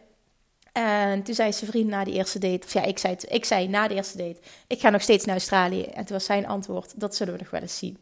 En 0.72 1.24
toen 1.24 1.36
zei 1.36 1.54
zijn 1.54 1.72
vriend 1.72 1.90
na 1.90 2.04
die 2.04 2.14
eerste 2.14 2.40
date, 2.40 2.66
of 2.66 2.74
ja, 2.74 2.84
ik 2.84 2.98
zei, 2.98 3.16
ik 3.28 3.46
zei 3.46 3.68
na 3.68 3.88
de 3.88 3.96
eerste 3.96 4.18
date, 4.18 4.40
ik 4.68 4.80
ga 4.80 4.90
nog 4.90 5.02
steeds 5.02 5.26
naar 5.26 5.36
Australië. 5.36 5.84
En 5.84 6.06
toen 6.06 6.16
was 6.16 6.26
zijn 6.26 6.48
antwoord, 6.48 7.00
dat 7.00 7.16
zullen 7.16 7.34
we 7.34 7.40
nog 7.40 7.50
wel 7.50 7.62
eens 7.62 7.78
zien. 7.78 8.00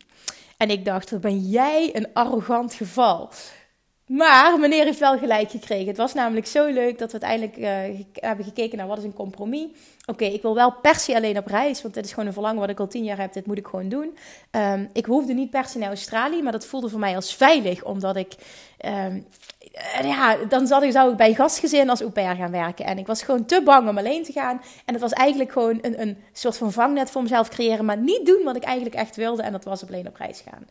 En 0.58 0.70
ik 0.70 0.86
dacht, 0.86 1.12
wat 1.12 1.22
ben 1.22 1.39
jij 1.39 1.89
een 1.94 2.08
arrogant 2.13 2.74
geval. 2.74 3.30
Maar 4.18 4.60
meneer 4.60 4.86
heeft 4.86 5.00
wel 5.00 5.18
gelijk 5.18 5.51
gekregen. 5.51 5.88
Het 5.88 5.98
was 5.98 6.13
namelijk 6.13 6.48
zo 6.48 6.65
leuk 6.65 6.98
dat 6.98 7.12
we 7.12 7.20
uiteindelijk 7.20 7.58
uh, 7.58 8.00
hebben 8.13 8.46
gekeken 8.46 8.77
naar 8.77 8.88
wat 8.88 8.98
is 8.98 9.03
een 9.03 9.13
compromis. 9.13 9.68
Oké, 10.06 10.25
ik 10.25 10.41
wil 10.41 10.56
wel 10.56 10.72
per 10.72 10.96
se 10.96 11.15
alleen 11.15 11.38
op 11.38 11.48
reis, 11.48 11.82
want 11.82 11.94
dit 11.94 12.06
is 12.06 12.12
gewoon 12.12 12.25
een 12.25 12.34
verlangen 12.34 12.60
wat 12.60 12.70
ik 12.70 12.80
al 12.80 12.88
tien 12.88 13.03
jaar 13.03 13.20
heb. 13.20 13.34
Dit 13.34 13.46
moet 13.46 13.58
ik 13.58 13.68
gewoon 13.68 13.89
doen. 13.89 14.18
Um, 14.51 14.89
ik 14.94 15.06
hoefde 15.06 15.34
niet 15.34 15.50
per 15.50 15.65
se 15.65 15.77
naar 15.77 15.88
Australië, 15.88 16.41
maar 16.41 16.51
dat 16.51 16.65
voelde 16.65 16.89
voor 16.89 17.00
mij 17.00 17.15
als 17.15 17.36
veilig, 17.36 17.84
omdat 17.84 18.15
ik... 18.15 18.34
Um, 18.86 19.25
ja, 20.03 20.36
dan 20.36 20.84
ik, 20.84 20.91
zou 20.91 21.12
ik 21.12 21.18
bij 21.18 21.34
gastgezin 21.34 21.89
als 21.89 22.01
au 22.01 22.12
pair 22.12 22.36
gaan 22.36 22.51
werken. 22.51 22.86
En 22.86 22.98
ik 22.98 23.08
was 23.08 23.24
gewoon 23.24 23.46
te 23.46 23.62
bang 23.63 23.89
om 23.89 23.98
alleen 23.98 24.24
te 24.24 24.32
gaan. 24.32 24.62
En 24.86 24.94
het 24.94 25.01
was 25.01 25.12
eigenlijk 25.12 25.51
gewoon 25.51 25.80
een, 25.82 26.01
een 26.01 26.18
soort 26.34 26.58
van 26.58 26.72
vangnet 26.72 27.10
voor 27.10 27.22
mezelf 27.22 27.50
creëren, 27.50 27.86
maar 27.86 27.98
niet 27.98 28.25
doen 28.25 28.44
wat 28.44 28.56
ik 28.56 28.63
eigenlijk 28.63 28.96
echt 28.96 29.15
wilde. 29.15 29.41
En 29.41 29.51
dat 29.51 29.63
was 29.63 29.88
alleen 29.88 30.08
op 30.08 30.15
reis 30.15 30.44
gaan. 30.50 30.68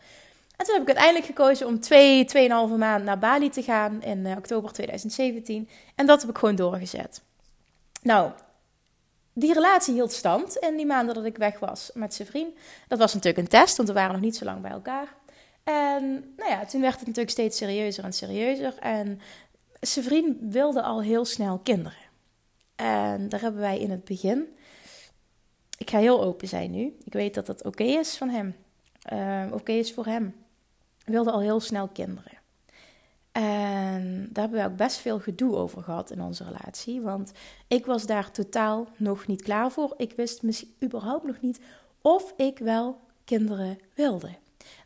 En 0.60 0.66
toen 0.66 0.74
heb 0.74 0.82
ik 0.82 0.96
uiteindelijk 0.96 1.26
gekozen 1.26 1.66
om 1.66 1.80
twee, 1.80 2.24
tweeënhalve 2.24 2.76
maand 2.76 3.04
naar 3.04 3.18
Bali 3.18 3.50
te 3.50 3.62
gaan 3.62 4.02
in 4.02 4.18
uh, 4.18 4.36
oktober 4.36 4.72
2017. 4.72 5.68
En 5.94 6.06
dat 6.06 6.20
heb 6.20 6.30
ik 6.30 6.38
gewoon 6.38 6.54
doorgezet. 6.54 7.22
Nou, 8.02 8.30
die 9.32 9.52
relatie 9.52 9.94
hield 9.94 10.12
stand 10.12 10.56
in 10.56 10.76
die 10.76 10.86
maanden 10.86 11.14
dat 11.14 11.24
ik 11.24 11.36
weg 11.36 11.58
was 11.58 11.90
met 11.94 12.14
zijn 12.14 12.28
vriend. 12.28 12.54
Dat 12.88 12.98
was 12.98 13.14
natuurlijk 13.14 13.42
een 13.42 13.60
test, 13.60 13.76
want 13.76 13.88
we 13.88 13.94
waren 13.94 14.12
nog 14.12 14.20
niet 14.20 14.36
zo 14.36 14.44
lang 14.44 14.62
bij 14.62 14.70
elkaar. 14.70 15.14
En 15.64 16.34
nou 16.36 16.50
ja, 16.50 16.64
toen 16.64 16.80
werd 16.80 16.94
het 16.94 17.06
natuurlijk 17.06 17.30
steeds 17.30 17.56
serieuzer 17.56 18.04
en 18.04 18.12
serieuzer. 18.12 18.78
En 18.78 19.20
zijn 19.80 20.04
vriend 20.04 20.36
wilde 20.40 20.82
al 20.82 21.02
heel 21.02 21.24
snel 21.24 21.58
kinderen. 21.58 22.08
En 22.76 23.28
daar 23.28 23.40
hebben 23.40 23.60
wij 23.60 23.78
in 23.78 23.90
het 23.90 24.04
begin. 24.04 24.56
Ik 25.78 25.90
ga 25.90 25.98
heel 25.98 26.22
open 26.22 26.48
zijn 26.48 26.70
nu. 26.70 26.96
Ik 27.04 27.12
weet 27.12 27.34
dat 27.34 27.46
dat 27.46 27.64
oké 27.64 27.84
is 27.84 28.16
van 28.16 28.28
hem. 28.28 28.56
Uh, 29.12 29.44
oké 29.52 29.72
is 29.72 29.92
voor 29.92 30.06
hem 30.06 30.39
wilde 31.10 31.30
al 31.30 31.40
heel 31.40 31.60
snel 31.60 31.88
kinderen. 31.88 32.38
En 33.32 34.28
daar 34.32 34.42
hebben 34.42 34.62
we 34.62 34.70
ook 34.70 34.76
best 34.76 34.96
veel 34.96 35.18
gedoe 35.18 35.56
over 35.56 35.82
gehad 35.82 36.10
in 36.10 36.22
onze 36.22 36.44
relatie. 36.44 37.00
Want 37.00 37.32
ik 37.68 37.86
was 37.86 38.06
daar 38.06 38.30
totaal 38.30 38.88
nog 38.96 39.26
niet 39.26 39.42
klaar 39.42 39.70
voor. 39.70 39.94
Ik 39.96 40.12
wist 40.12 40.42
misschien 40.42 40.74
überhaupt 40.82 41.26
nog 41.26 41.40
niet 41.40 41.60
of 42.02 42.34
ik 42.36 42.58
wel 42.58 42.98
kinderen 43.24 43.78
wilde. 43.94 44.28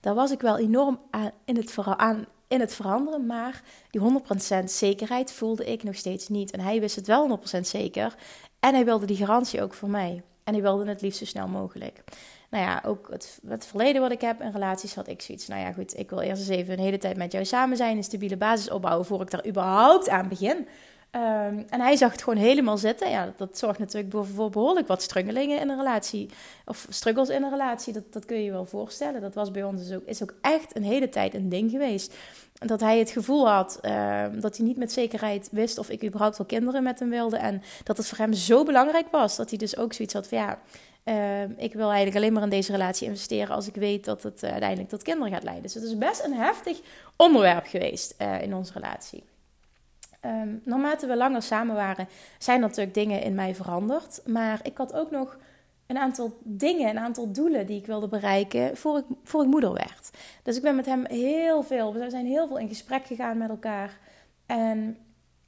Daar 0.00 0.14
was 0.14 0.30
ik 0.30 0.40
wel 0.40 0.58
enorm 0.58 1.00
aan, 1.10 1.30
in, 1.44 1.56
het 1.56 1.76
aan, 1.78 2.26
in 2.48 2.60
het 2.60 2.74
veranderen. 2.74 3.26
Maar 3.26 3.62
die 3.90 4.22
100% 4.60 4.64
zekerheid 4.64 5.32
voelde 5.32 5.64
ik 5.64 5.82
nog 5.82 5.94
steeds 5.94 6.28
niet. 6.28 6.50
En 6.50 6.60
hij 6.60 6.80
wist 6.80 6.96
het 6.96 7.06
wel 7.06 7.40
100% 7.56 7.60
zeker. 7.60 8.14
En 8.60 8.74
hij 8.74 8.84
wilde 8.84 9.06
die 9.06 9.16
garantie 9.16 9.62
ook 9.62 9.74
voor 9.74 9.90
mij. 9.90 10.22
En 10.44 10.52
hij 10.52 10.62
wilde 10.62 10.88
het 10.88 11.00
liefst 11.00 11.18
zo 11.18 11.24
snel 11.24 11.48
mogelijk 11.48 12.04
nou 12.54 12.66
ja, 12.66 12.82
ook 12.86 13.08
het, 13.10 13.66
verleden 13.66 14.00
wat 14.00 14.10
ik 14.10 14.20
heb 14.20 14.40
in 14.40 14.50
relaties 14.50 14.94
had 14.94 15.08
ik 15.08 15.22
zoiets. 15.22 15.46
Nou 15.46 15.60
ja, 15.60 15.72
goed, 15.72 15.98
ik 15.98 16.10
wil 16.10 16.20
eerst 16.20 16.40
eens 16.40 16.58
even 16.58 16.72
een 16.72 16.84
hele 16.84 16.98
tijd 16.98 17.16
met 17.16 17.32
jou 17.32 17.44
samen 17.44 17.76
zijn, 17.76 17.96
een 17.96 18.04
stabiele 18.04 18.36
basis 18.36 18.70
opbouwen 18.70 19.06
voor 19.06 19.20
ik 19.20 19.30
daar 19.30 19.46
überhaupt 19.46 20.08
aan 20.08 20.28
begin. 20.28 20.68
Ehm, 21.10 21.62
en 21.68 21.80
hij 21.80 21.96
zag 21.96 22.12
het 22.12 22.22
gewoon 22.22 22.38
helemaal 22.38 22.78
zitten. 22.78 23.10
Ja, 23.10 23.32
dat, 23.36 23.58
zorgt 23.58 23.78
natuurlijk 23.78 24.26
voor 24.34 24.50
behoorlijk 24.50 24.88
wat 24.88 25.02
strungelingen 25.02 25.60
in 25.60 25.68
een 25.68 25.76
relatie. 25.76 26.28
Of 26.64 26.86
struggles 26.88 27.28
in 27.28 27.42
een 27.42 27.50
relatie, 27.50 27.92
dat, 27.92 28.12
dat 28.12 28.24
kun 28.24 28.36
je 28.36 28.44
je 28.44 28.50
wel 28.50 28.64
voorstellen. 28.64 29.20
Dat 29.20 29.34
was 29.34 29.50
bij 29.50 29.64
ons 29.64 29.86
dus 29.86 29.96
ook, 29.96 30.04
is 30.04 30.22
ook 30.22 30.34
echt 30.40 30.76
een 30.76 30.82
hele 30.82 31.08
tijd 31.08 31.34
een 31.34 31.48
ding 31.48 31.70
geweest. 31.70 32.14
Dat 32.52 32.80
hij 32.80 32.98
het 32.98 33.10
gevoel 33.10 33.48
had 33.48 33.78
ehm, 33.80 34.40
dat 34.40 34.56
hij 34.56 34.66
niet 34.66 34.76
met 34.76 34.92
zekerheid 34.92 35.48
wist 35.52 35.78
of 35.78 35.88
ik 35.88 36.04
überhaupt 36.04 36.38
wel 36.38 36.46
kinderen 36.46 36.82
met 36.82 36.98
hem 36.98 37.10
wilde. 37.10 37.36
En 37.36 37.62
dat 37.84 37.96
het 37.96 38.06
voor 38.06 38.18
hem 38.18 38.32
zo 38.32 38.64
belangrijk 38.64 39.06
was 39.10 39.36
dat 39.36 39.48
hij 39.48 39.58
dus 39.58 39.76
ook 39.76 39.92
zoiets 39.92 40.14
had 40.14 40.28
van 40.28 40.38
ja 40.38 40.58
Ehm, 41.04 41.50
ik 41.56 41.72
wil 41.72 41.86
eigenlijk 41.86 42.16
alleen 42.16 42.32
maar 42.32 42.42
in 42.42 42.48
deze 42.48 42.72
relatie 42.72 43.06
investeren 43.06 43.54
als 43.54 43.68
ik 43.68 43.74
weet 43.74 44.04
dat 44.04 44.22
het 44.22 44.42
uh, 44.42 44.50
uiteindelijk 44.50 44.88
tot 44.88 45.02
kinderen 45.02 45.32
gaat 45.32 45.42
leiden. 45.42 45.62
Dus 45.62 45.74
het 45.74 45.82
is 45.82 45.98
best 45.98 46.24
een 46.24 46.34
heftig 46.34 46.80
onderwerp 47.16 47.66
geweest 47.66 48.14
uh, 48.18 48.42
in 48.42 48.54
onze 48.54 48.72
relatie. 48.72 49.24
Um, 50.20 50.60
naarmate 50.64 51.06
we 51.06 51.16
langer 51.16 51.42
samen 51.42 51.74
waren, 51.74 52.08
zijn 52.38 52.60
natuurlijk 52.60 52.94
dingen 52.94 53.22
in 53.22 53.34
mij 53.34 53.54
veranderd. 53.54 54.20
Maar 54.26 54.60
ik 54.62 54.76
had 54.76 54.92
ook 54.92 55.10
nog 55.10 55.38
een 55.86 55.98
aantal 55.98 56.38
dingen, 56.42 56.88
een 56.88 56.98
aantal 56.98 57.32
doelen 57.32 57.66
die 57.66 57.78
ik 57.78 57.86
wilde 57.86 58.08
bereiken 58.08 58.76
voor 58.76 58.98
ik, 58.98 59.04
voor 59.24 59.42
ik 59.42 59.48
moeder 59.48 59.72
werd. 59.72 60.10
Dus 60.42 60.56
ik 60.56 60.62
ben 60.62 60.76
met 60.76 60.86
hem 60.86 61.06
heel 61.06 61.62
veel, 61.62 61.94
we 61.94 62.10
zijn 62.10 62.26
heel 62.26 62.46
veel 62.46 62.58
in 62.58 62.68
gesprek 62.68 63.06
gegaan 63.06 63.38
met 63.38 63.48
elkaar. 63.48 63.98
En 64.46 64.98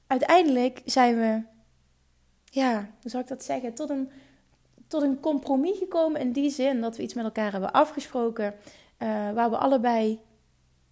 uiteindelijk 0.07 0.83
zijn 0.85 1.17
we, 1.17 1.43
ja, 2.45 2.91
hoe 3.01 3.11
zou 3.11 3.23
ik 3.23 3.29
dat 3.29 3.45
zeggen, 3.45 3.75
tot 3.75 3.91
een 3.91 4.11
tot 4.89 5.03
een 5.03 5.21
compromis 5.21 5.79
gekomen 5.79 6.21
in 6.21 6.33
die 6.33 6.51
zin 6.51 6.81
dat 6.81 6.97
we 6.97 7.03
iets 7.03 7.15
met 7.15 7.25
elkaar 7.25 7.53
hebben 7.53 7.73
afgesproken 7.73 8.55
uh, 8.99 9.09
waar 9.33 9.51
we 9.51 9.57
allebei 9.57 10.21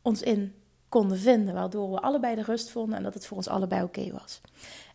ons 0.03 0.23
in 0.23 0.55
konden 0.89 1.19
vinden, 1.19 1.55
waardoor 1.55 1.91
we 1.91 2.01
allebei 2.01 2.35
de 2.35 2.43
rust 2.43 2.71
vonden 2.71 2.97
en 2.97 3.03
dat 3.03 3.15
het 3.15 3.27
voor 3.27 3.37
ons 3.37 3.49
allebei 3.49 3.83
oké 3.83 4.13
was. 4.13 4.41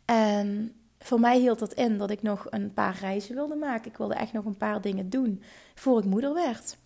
En 0.06 0.74
voor 1.00 1.20
mij 1.20 1.40
hield 1.40 1.60
dat 1.60 1.74
in 1.74 1.98
dat 1.98 2.10
ik 2.10 2.22
nog 2.22 2.48
een 2.50 2.74
paar 2.74 2.98
reizen 3.00 3.36
wilde 3.36 3.56
maken. 3.56 3.92
Ik 3.92 3.98
wilde 3.98 4.14
echt 4.14 4.34
nog 4.34 4.46
een 4.46 4.58
paar 4.58 4.82
dingen 4.82 5.10
doen 5.10 5.44
voor 5.76 6.00
ik 6.00 6.06
moeder 6.06 6.34
werd. 6.34 6.78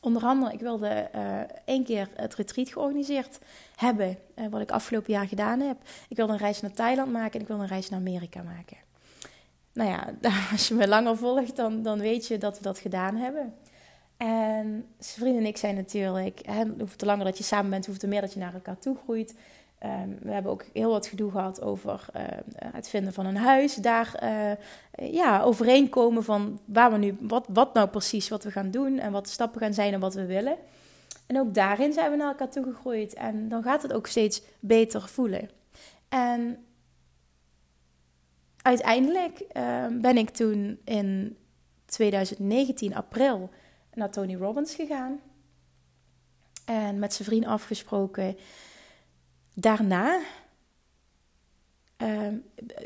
Onder 0.00 0.22
andere, 0.22 0.52
ik 0.52 0.60
wilde 0.60 1.10
uh, 1.14 1.40
één 1.64 1.84
keer 1.84 2.08
het 2.14 2.34
retreat 2.34 2.68
georganiseerd 2.68 3.38
hebben, 3.76 4.18
uh, 4.36 4.46
wat 4.50 4.60
ik 4.60 4.70
afgelopen 4.70 5.12
jaar 5.12 5.28
gedaan 5.28 5.60
heb. 5.60 5.76
Ik 6.08 6.16
wilde 6.16 6.32
een 6.32 6.38
reis 6.38 6.60
naar 6.60 6.72
Thailand 6.72 7.12
maken 7.12 7.32
en 7.32 7.40
ik 7.40 7.46
wilde 7.46 7.62
een 7.62 7.68
reis 7.68 7.88
naar 7.88 8.00
Amerika 8.00 8.42
maken 8.42 8.87
nou 9.78 9.90
ja, 9.90 10.14
als 10.52 10.68
je 10.68 10.74
me 10.74 10.88
langer 10.88 11.16
volgt, 11.16 11.56
dan, 11.56 11.82
dan 11.82 11.98
weet 11.98 12.26
je 12.26 12.38
dat 12.38 12.56
we 12.56 12.62
dat 12.62 12.78
gedaan 12.78 13.16
hebben. 13.16 13.54
En 14.16 14.86
zijn 14.98 15.20
vriend 15.20 15.36
en 15.36 15.46
ik 15.46 15.56
zijn 15.56 15.74
natuurlijk, 15.74 16.40
hè, 16.46 16.64
hoe 16.78 16.96
te 16.96 17.06
langer 17.06 17.24
dat 17.24 17.38
je 17.38 17.44
samen 17.44 17.70
bent, 17.70 17.86
hoeveel 17.86 18.02
te 18.02 18.08
meer 18.08 18.20
dat 18.20 18.32
je 18.32 18.38
naar 18.38 18.54
elkaar 18.54 18.78
toe 18.78 18.96
groeit. 19.04 19.34
Um, 19.84 20.18
we 20.22 20.30
hebben 20.30 20.52
ook 20.52 20.64
heel 20.72 20.90
wat 20.90 21.06
gedoe 21.06 21.30
gehad 21.30 21.62
over 21.62 22.06
uh, 22.16 22.22
het 22.64 22.88
vinden 22.88 23.12
van 23.12 23.26
een 23.26 23.36
huis. 23.36 23.74
Daar 23.74 24.20
uh, 24.22 25.12
ja, 25.12 25.42
overeenkomen 25.42 26.24
van 26.24 26.60
waar 26.64 26.92
we 26.92 26.98
nu, 26.98 27.16
wat, 27.20 27.46
wat 27.48 27.74
nou 27.74 27.88
precies 27.88 28.28
wat 28.28 28.44
we 28.44 28.50
gaan 28.50 28.70
doen 28.70 28.98
en 28.98 29.12
wat 29.12 29.24
de 29.24 29.30
stappen 29.30 29.60
gaan 29.60 29.74
zijn 29.74 29.92
en 29.92 30.00
wat 30.00 30.14
we 30.14 30.26
willen. 30.26 30.56
En 31.26 31.38
ook 31.38 31.54
daarin 31.54 31.92
zijn 31.92 32.10
we 32.10 32.16
naar 32.16 32.28
elkaar 32.28 32.50
toe 32.50 32.64
gegroeid. 32.64 33.14
En 33.14 33.48
dan 33.48 33.62
gaat 33.62 33.82
het 33.82 33.92
ook 33.92 34.06
steeds 34.06 34.42
beter 34.60 35.08
voelen. 35.08 35.50
En 36.08 36.67
uiteindelijk 38.68 39.38
ehm, 39.38 40.00
ben 40.00 40.16
ik 40.16 40.30
toen 40.30 40.80
in 40.84 41.36
2019 41.86 42.94
april 42.94 43.50
naar 43.94 44.10
Tony 44.10 44.36
Robbins 44.36 44.74
gegaan. 44.74 45.20
En 46.64 46.98
met 46.98 47.14
zijn 47.14 47.28
vriend 47.28 47.44
afgesproken. 47.44 48.36
Daarna 49.54 50.20
ehm, 51.96 52.36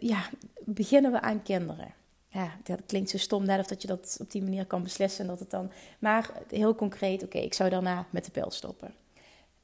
ja, 0.00 0.28
beginnen 0.64 1.12
we 1.12 1.20
aan 1.20 1.42
kinderen. 1.42 1.94
Ja, 2.28 2.56
dat 2.62 2.80
klinkt 2.86 3.10
zo 3.10 3.18
stom, 3.18 3.44
net 3.44 3.60
of 3.60 3.66
dat 3.66 3.82
je 3.82 3.88
dat 3.88 4.16
op 4.20 4.30
die 4.30 4.42
manier 4.42 4.66
kan 4.66 4.82
beslissen. 4.82 5.26
Dat 5.26 5.38
het 5.38 5.50
dan, 5.50 5.72
maar 5.98 6.30
heel 6.48 6.74
concreet, 6.74 7.22
oké, 7.22 7.38
ik 7.38 7.54
zou 7.54 7.70
daarna 7.70 8.06
met 8.10 8.24
de 8.24 8.30
pil 8.30 8.50
stoppen. 8.50 8.94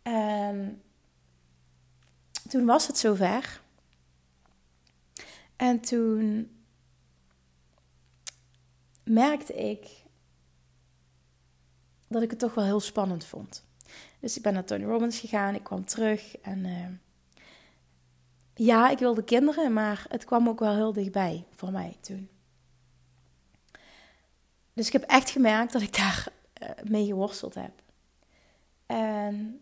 En 0.02 0.82
toen 2.48 2.64
was 2.64 2.86
het 2.86 2.98
zover. 2.98 3.60
En 5.58 5.80
toen 5.80 6.50
merkte 9.04 9.54
ik 9.54 9.86
dat 12.08 12.22
ik 12.22 12.30
het 12.30 12.38
toch 12.38 12.54
wel 12.54 12.64
heel 12.64 12.80
spannend 12.80 13.24
vond. 13.24 13.64
Dus 14.20 14.36
ik 14.36 14.42
ben 14.42 14.52
naar 14.52 14.64
Tony 14.64 14.84
Robbins 14.84 15.18
gegaan, 15.18 15.54
ik 15.54 15.62
kwam 15.62 15.84
terug 15.84 16.36
en 16.36 16.64
uh, 16.64 16.86
ja, 18.54 18.90
ik 18.90 18.98
wilde 18.98 19.24
kinderen, 19.24 19.72
maar 19.72 20.06
het 20.08 20.24
kwam 20.24 20.48
ook 20.48 20.58
wel 20.58 20.74
heel 20.74 20.92
dichtbij 20.92 21.44
voor 21.54 21.70
mij 21.70 21.96
toen. 22.00 22.28
Dus 24.72 24.86
ik 24.86 24.92
heb 24.92 25.02
echt 25.02 25.30
gemerkt 25.30 25.72
dat 25.72 25.82
ik 25.82 25.96
daar 25.96 26.28
uh, 26.62 26.68
mee 26.90 27.06
geworsteld 27.06 27.54
heb. 27.54 27.82
En 28.86 29.60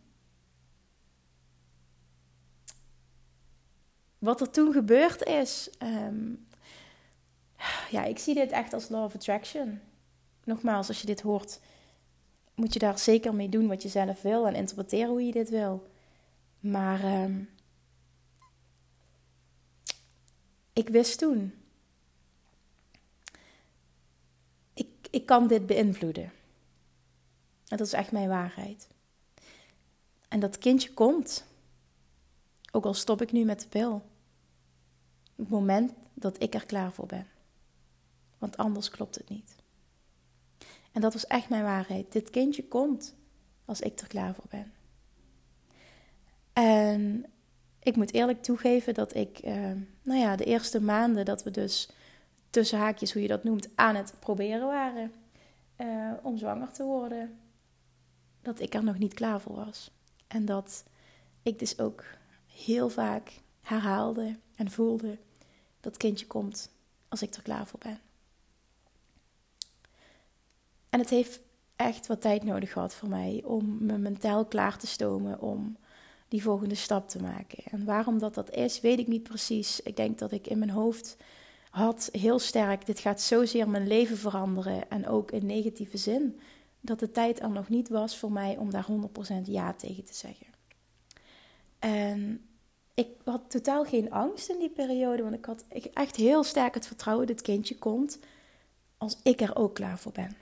wat 4.26 4.40
er 4.40 4.50
toen 4.50 4.73
gebeurd 4.73 5.23
is, 5.23 5.71
um, 5.83 6.47
ja, 7.90 8.04
ik 8.04 8.18
zie 8.18 8.35
dit 8.35 8.50
echt 8.50 8.73
als 8.73 8.88
law 8.88 9.04
of 9.04 9.14
attraction. 9.14 9.80
Nogmaals, 10.45 10.88
als 10.88 11.00
je 11.00 11.06
dit 11.06 11.21
hoort, 11.21 11.61
moet 12.54 12.73
je 12.73 12.78
daar 12.78 12.99
zeker 12.99 13.35
mee 13.35 13.49
doen 13.49 13.66
wat 13.66 13.83
je 13.83 13.88
zelf 13.88 14.23
wil 14.23 14.47
en 14.47 14.54
interpreteren 14.54 15.09
hoe 15.09 15.26
je 15.26 15.33
dit 15.33 15.50
wil. 15.50 15.90
Maar 16.61 17.23
um, 17.23 17.49
ik 20.73 20.88
wist 20.88 21.18
toen, 21.18 21.54
ik, 24.75 24.88
ik 25.11 25.26
kan 25.26 25.47
dit 25.47 25.66
beïnvloeden. 25.66 26.33
En 27.68 27.76
dat 27.76 27.87
is 27.87 27.92
echt 27.92 28.12
mijn 28.12 28.28
waarheid. 28.28 28.88
En 30.28 30.40
dat 30.40 30.59
kindje 30.59 30.95
komt, 30.95 31.45
ook 32.73 32.85
al 32.85 32.95
stop 32.95 33.23
ik 33.23 33.33
nu 33.33 33.45
met 33.45 33.61
de 33.61 33.68
pil, 33.68 34.02
het 35.37 35.49
moment 35.49 35.93
dat 36.14 36.43
ik 36.43 36.55
er 36.55 36.66
klaar 36.66 36.93
voor 36.93 37.07
ben. 37.07 37.26
Want 38.38 38.57
anders 38.57 38.90
klopt 38.90 39.14
het 39.14 39.28
niet. 39.28 39.57
En 40.93 41.00
dat 41.00 41.12
was 41.12 41.26
echt 41.26 41.49
mijn 41.49 41.62
waarheid. 41.62 42.12
Dit 42.12 42.31
kindje 42.31 42.69
komt 42.69 43.14
als 43.64 43.81
ik 43.81 44.00
er 44.00 44.07
klaar 44.07 44.35
voor 44.35 44.49
ben. 44.49 44.73
En 46.52 47.26
ik 47.83 47.97
moet 47.97 48.12
eerlijk 48.12 48.43
toegeven 48.43 48.95
dat 48.95 49.14
ik, 49.14 49.40
uh, 49.45 49.73
nou 50.02 50.21
ja, 50.21 50.37
de 50.37 50.45
eerste 50.45 50.81
maanden 50.81 51.25
dat 51.25 51.43
we 51.43 51.50
dus 51.50 51.90
tussen 52.50 52.78
haakjes, 52.78 53.12
hoe 53.12 53.23
je 53.23 53.28
dat 53.28 53.45
noemt, 53.45 53.69
aan 53.75 53.95
het 53.95 54.14
proberen 54.21 54.66
waren 54.66 55.12
uh, 55.81 56.12
om 56.23 56.38
zwanger 56.38 56.73
te 56.73 56.85
worden, 56.85 57.38
dat 58.43 58.61
ik 58.61 58.75
er 58.75 58.85
nog 58.85 58.99
niet 58.99 59.14
klaar 59.14 59.40
voor 59.40 59.55
was. 59.55 59.90
En 60.26 60.45
dat 60.45 60.85
ik 61.43 61.59
dus 61.59 61.78
ook 61.78 62.05
heel 62.47 62.88
vaak 62.88 63.40
herhaalde 63.61 64.37
en 64.57 64.71
voelde: 64.71 65.19
dat 65.81 65.97
kindje 65.97 66.27
komt 66.27 66.71
als 67.09 67.23
ik 67.23 67.35
er 67.35 67.43
klaar 67.43 67.67
voor 67.67 67.79
ben. 67.79 68.01
En 70.89 70.99
het 70.99 71.11
heeft 71.11 71.41
echt 71.77 72.07
wat 72.07 72.21
tijd 72.21 72.45
nodig 72.45 72.73
gehad 72.73 72.95
voor 72.95 73.09
mij 73.09 73.43
om 73.45 73.77
me 73.81 73.99
mentaal 73.99 74.45
klaar 74.45 74.79
te 74.79 74.87
stomen 74.87 75.41
om 75.41 75.76
die 76.28 76.43
volgende 76.43 76.75
stap 76.75 77.09
te 77.09 77.23
maken. 77.23 77.65
En 77.65 77.85
waarom 77.85 78.19
dat 78.19 78.35
dat 78.35 78.50
is, 78.50 78.80
weet 78.80 78.99
ik 78.99 79.07
niet 79.07 79.23
precies. 79.23 79.80
Ik 79.80 79.97
denk 79.97 80.19
dat 80.19 80.33
ik 80.33 80.47
in 80.47 80.59
mijn 80.59 80.71
hoofd 80.71 81.17
had 81.71 82.09
heel 82.13 82.39
sterk, 82.39 82.87
dit 82.87 82.99
gaat 82.99 83.21
zozeer 83.21 83.69
mijn 83.69 83.87
leven 83.87 84.17
veranderen 84.17 84.91
en 84.91 85.07
ook 85.07 85.30
in 85.30 85.47
negatieve 85.47 85.97
zin, 85.97 86.41
dat 86.80 86.99
de 86.99 87.11
tijd 87.11 87.41
er 87.41 87.50
nog 87.50 87.69
niet 87.69 87.89
was 87.89 88.19
voor 88.19 88.33
mij 88.33 88.57
om 88.57 88.71
daar 88.71 88.87
100% 88.91 89.43
ja 89.45 89.73
tegen 89.73 90.04
te 90.04 90.15
zeggen. 90.15 90.47
En 91.78 92.47
ik 92.97 93.09
had 93.25 93.50
totaal 93.50 93.85
geen 93.85 94.11
angst 94.11 94.49
in 94.49 94.59
die 94.59 94.71
periode, 94.71 95.23
want 95.23 95.35
ik 95.35 95.45
had 95.45 95.65
echt 95.93 96.17
heel 96.17 96.45
sterk 96.45 96.75
het 96.75 96.87
vertrouwen, 96.87 97.26
dit 97.26 97.43
kindje 97.43 97.78
komt 97.78 98.19
als 98.99 99.19
ik 99.23 99.41
er 99.41 99.56
ook 99.56 99.75
klaar 99.75 99.99
voor 99.99 100.13
ben. 100.13 100.37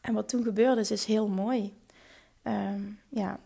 En 0.00 0.14
wat 0.14 0.28
toen 0.28 0.42
gebeurde 0.42 0.80
is, 0.80 1.04
heel 1.04 1.28
mooi. 1.28 1.74
Ehm, 2.42 2.82
ja, 3.08 3.40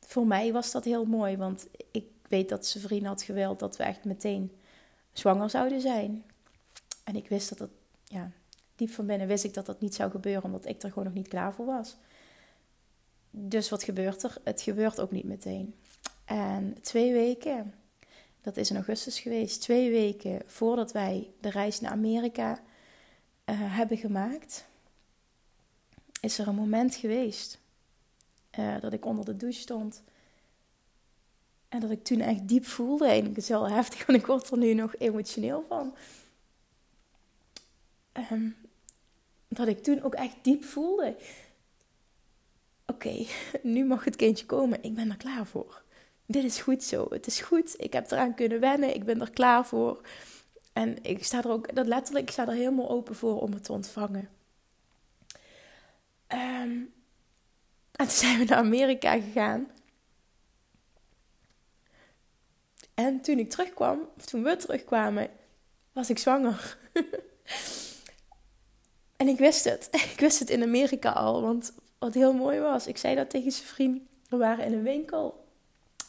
voor 0.00 0.26
mij 0.26 0.52
was 0.52 0.72
dat 0.72 0.84
heel 0.84 1.04
mooi, 1.04 1.36
want 1.36 1.66
ik 1.90 2.04
weet 2.28 2.48
dat 2.48 2.66
zijn 2.66 2.84
vriend 2.84 3.06
had 3.06 3.22
gewild 3.22 3.58
dat 3.58 3.76
we 3.76 3.82
echt 3.82 4.04
meteen 4.04 4.52
zwanger 5.12 5.50
zouden 5.50 5.80
zijn. 5.80 6.24
En 7.04 7.16
ik 7.16 7.28
wist 7.28 7.48
dat 7.48 7.58
het, 7.58 7.70
ja, 8.04 8.30
diep 8.74 8.90
van 8.90 9.06
binnen 9.06 9.26
wist 9.26 9.44
ik 9.44 9.54
dat 9.54 9.66
dat 9.66 9.80
niet 9.80 9.94
zou 9.94 10.10
gebeuren, 10.10 10.44
omdat 10.44 10.66
ik 10.66 10.82
er 10.82 10.88
gewoon 10.88 11.04
nog 11.04 11.14
niet 11.14 11.28
klaar 11.28 11.54
voor 11.54 11.66
was. 11.66 11.96
Dus 13.30 13.68
wat 13.68 13.82
gebeurt 13.82 14.22
er? 14.22 14.36
Het 14.44 14.62
gebeurt 14.62 15.00
ook 15.00 15.10
niet 15.10 15.24
meteen. 15.24 15.74
En 16.28 16.76
twee 16.80 17.12
weken, 17.12 17.74
dat 18.40 18.56
is 18.56 18.70
in 18.70 18.76
augustus 18.76 19.20
geweest, 19.20 19.60
twee 19.60 19.90
weken 19.90 20.42
voordat 20.46 20.92
wij 20.92 21.30
de 21.40 21.50
reis 21.50 21.80
naar 21.80 21.90
Amerika 21.90 22.52
uh, 22.52 22.56
hebben 23.58 23.96
gemaakt, 23.96 24.66
is 26.20 26.38
er 26.38 26.48
een 26.48 26.54
moment 26.54 26.94
geweest 26.94 27.58
uh, 28.58 28.80
dat 28.80 28.92
ik 28.92 29.04
onder 29.04 29.24
de 29.24 29.36
douche 29.36 29.60
stond. 29.60 30.02
En 31.68 31.80
dat 31.80 31.90
ik 31.90 32.04
toen 32.04 32.20
echt 32.20 32.48
diep 32.48 32.66
voelde. 32.66 33.06
En 33.06 33.24
het 33.24 33.36
is 33.36 33.48
wel 33.48 33.68
heftig, 33.68 34.06
want 34.06 34.18
ik 34.18 34.26
word 34.26 34.50
er 34.50 34.58
nu 34.58 34.74
nog 34.74 34.96
emotioneel 34.96 35.64
van. 35.68 35.94
Um, 38.32 38.56
dat 39.48 39.68
ik 39.68 39.82
toen 39.82 40.02
ook 40.02 40.14
echt 40.14 40.36
diep 40.42 40.64
voelde. 40.64 41.16
Oké, 42.86 43.26
nu 43.62 43.84
mag 43.84 44.04
het 44.04 44.16
kindje 44.16 44.46
komen. 44.46 44.82
Ik 44.82 44.94
ben 44.94 45.10
er 45.10 45.16
klaar 45.16 45.46
voor. 45.46 45.86
Dit 46.30 46.44
is 46.44 46.60
goed 46.60 46.82
zo. 46.82 47.06
Het 47.10 47.26
is 47.26 47.40
goed. 47.40 47.74
Ik 47.76 47.92
heb 47.92 48.10
eraan 48.10 48.34
kunnen 48.34 48.60
wennen. 48.60 48.94
Ik 48.94 49.04
ben 49.04 49.20
er 49.20 49.30
klaar 49.30 49.66
voor. 49.66 50.00
En 50.72 51.02
ik 51.02 51.24
sta 51.24 51.38
er 51.38 51.50
ook, 51.50 51.74
dat 51.74 51.86
letterlijk, 51.86 52.26
ik 52.26 52.32
sta 52.32 52.46
er 52.46 52.52
helemaal 52.52 52.88
open 52.88 53.14
voor 53.14 53.40
om 53.40 53.52
het 53.52 53.64
te 53.64 53.72
ontvangen. 53.72 54.28
Um, 56.28 56.92
en 57.92 58.06
toen 58.06 58.08
zijn 58.08 58.38
we 58.38 58.44
naar 58.44 58.58
Amerika 58.58 59.12
gegaan. 59.12 59.70
En 62.94 63.20
toen 63.20 63.38
ik 63.38 63.50
terugkwam, 63.50 64.00
of 64.16 64.26
toen 64.26 64.42
we 64.42 64.56
terugkwamen, 64.56 65.30
was 65.92 66.10
ik 66.10 66.18
zwanger. 66.18 66.78
en 69.16 69.28
ik 69.28 69.38
wist 69.38 69.64
het. 69.64 69.88
Ik 70.12 70.20
wist 70.20 70.38
het 70.38 70.50
in 70.50 70.62
Amerika 70.62 71.10
al. 71.10 71.42
Want 71.42 71.72
wat 71.98 72.14
heel 72.14 72.32
mooi 72.32 72.60
was, 72.60 72.86
ik 72.86 72.98
zei 72.98 73.14
dat 73.14 73.30
tegen 73.30 73.52
zijn 73.52 73.66
vriend. 73.66 74.02
We 74.28 74.36
waren 74.36 74.64
in 74.64 74.72
een 74.72 74.82
winkel. 74.82 75.46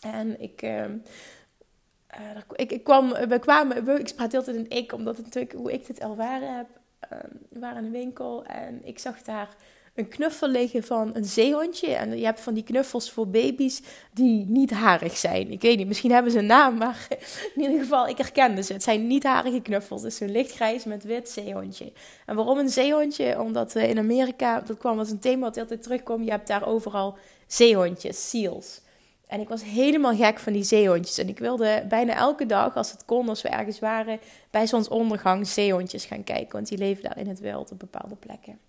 En 0.01 0.41
ik, 0.41 0.61
uh, 0.61 0.79
uh, 0.79 2.37
ik, 2.55 2.71
ik 2.71 2.83
kwam, 2.83 3.09
we 3.09 3.39
kwamen, 3.39 3.99
ik 3.99 4.15
praat 4.15 4.33
altijd 4.33 4.57
in 4.57 4.69
ik, 4.69 4.93
omdat 4.93 5.17
het 5.17 5.25
natuurlijk 5.25 5.53
hoe 5.53 5.73
ik 5.73 5.87
dit 5.87 5.99
ervaren 5.99 6.55
heb. 6.55 6.67
Uh, 7.13 7.19
we 7.49 7.59
waren 7.59 7.77
in 7.77 7.85
een 7.85 7.91
winkel 7.91 8.45
en 8.45 8.85
ik 8.85 8.99
zag 8.99 9.21
daar 9.21 9.55
een 9.99 10.07
knuffel 10.07 10.47
liggen 10.47 10.83
van 10.83 11.15
een 11.15 11.25
zeehondje. 11.25 11.87
En 11.87 12.17
je 12.17 12.25
hebt 12.25 12.39
van 12.39 12.53
die 12.53 12.63
knuffels 12.63 13.11
voor 13.11 13.27
baby's 13.27 13.81
die 14.13 14.45
niet 14.47 14.71
harig 14.71 15.17
zijn. 15.17 15.51
Ik 15.51 15.61
weet 15.61 15.77
niet, 15.77 15.87
misschien 15.87 16.11
hebben 16.11 16.31
ze 16.31 16.37
een 16.37 16.45
naam, 16.45 16.77
maar 16.77 17.07
in 17.55 17.61
ieder 17.61 17.79
geval, 17.79 18.07
ik 18.07 18.17
herkende 18.17 18.63
ze. 18.63 18.73
Het 18.73 18.83
zijn 18.83 19.07
niet 19.07 19.23
harige 19.23 19.61
knuffels. 19.61 20.01
Het 20.01 20.11
is 20.11 20.19
een 20.19 20.31
lichtgrijs 20.31 20.83
met 20.83 21.03
wit 21.03 21.29
zeehondje. 21.29 21.91
En 22.25 22.35
waarom 22.35 22.57
een 22.57 22.69
zeehondje? 22.69 23.41
Omdat 23.41 23.75
in 23.75 23.97
Amerika, 23.97 24.61
dat 24.61 24.77
kwam 24.77 24.99
als 24.99 25.09
een 25.09 25.19
thema 25.19 25.45
wat 25.45 25.57
altijd 25.57 25.83
terugkwam, 25.83 26.23
je 26.23 26.31
hebt 26.31 26.47
daar 26.47 26.67
overal 26.67 27.17
zeehondjes, 27.47 28.29
seals. 28.29 28.81
En 29.29 29.39
ik 29.39 29.49
was 29.49 29.63
helemaal 29.63 30.15
gek 30.15 30.39
van 30.39 30.53
die 30.53 30.63
zeehondjes. 30.63 31.17
En 31.17 31.27
ik 31.27 31.39
wilde 31.39 31.85
bijna 31.89 32.15
elke 32.15 32.45
dag, 32.45 32.75
als 32.75 32.91
het 32.91 33.05
kon, 33.05 33.29
als 33.29 33.41
we 33.41 33.49
ergens 33.49 33.79
waren, 33.79 34.19
bij 34.49 34.67
zonsondergang 34.67 35.47
zeehondjes 35.47 36.05
gaan 36.05 36.23
kijken. 36.23 36.51
Want 36.51 36.67
die 36.67 36.77
leven 36.77 37.03
daar 37.03 37.17
in 37.17 37.27
het 37.27 37.39
wild 37.39 37.71
op 37.71 37.79
bepaalde 37.79 38.15
plekken. 38.15 38.59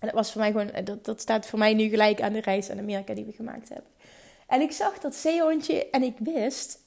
En 0.00 0.06
dat 0.06 0.12
was 0.12 0.32
voor 0.32 0.40
mij 0.40 0.50
gewoon, 0.50 0.84
dat, 0.84 1.04
dat 1.04 1.20
staat 1.20 1.46
voor 1.46 1.58
mij 1.58 1.74
nu 1.74 1.88
gelijk 1.88 2.20
aan 2.20 2.32
de 2.32 2.40
reis 2.40 2.68
naar 2.68 2.78
Amerika 2.78 3.14
die 3.14 3.24
we 3.24 3.32
gemaakt 3.32 3.68
hebben. 3.68 3.90
En 4.46 4.60
ik 4.60 4.72
zag 4.72 4.98
dat 4.98 5.14
zeehondje 5.14 5.90
en 5.90 6.02
ik 6.02 6.14
wist 6.18 6.78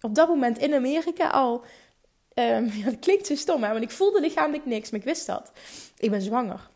op 0.00 0.14
dat 0.14 0.28
moment 0.28 0.58
in 0.58 0.74
Amerika 0.74 1.28
al. 1.28 1.64
Um, 2.34 2.70
ja, 2.72 2.84
dat 2.90 2.98
klinkt 2.98 3.26
zo 3.26 3.34
stom, 3.34 3.62
hè, 3.62 3.70
want 3.72 3.82
ik 3.82 3.90
voelde 3.90 4.20
lichamelijk 4.20 4.66
niks, 4.66 4.90
maar 4.90 5.00
ik 5.00 5.06
wist 5.06 5.26
dat. 5.26 5.52
Ik 5.98 6.10
ben 6.10 6.22
zwanger. 6.22 6.68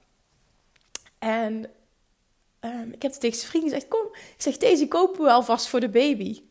En 1.18 1.70
um, 2.60 2.92
ik 2.92 3.02
heb 3.02 3.12
tegen 3.12 3.38
zijn 3.38 3.50
vriend 3.50 3.64
gezegd: 3.64 3.88
Kom, 3.88 4.06
ik 4.12 4.34
zeg, 4.36 4.56
deze 4.56 4.88
kopen 4.88 5.24
we 5.24 5.30
alvast 5.30 5.68
voor 5.68 5.80
de 5.80 5.88
baby. 5.88 6.42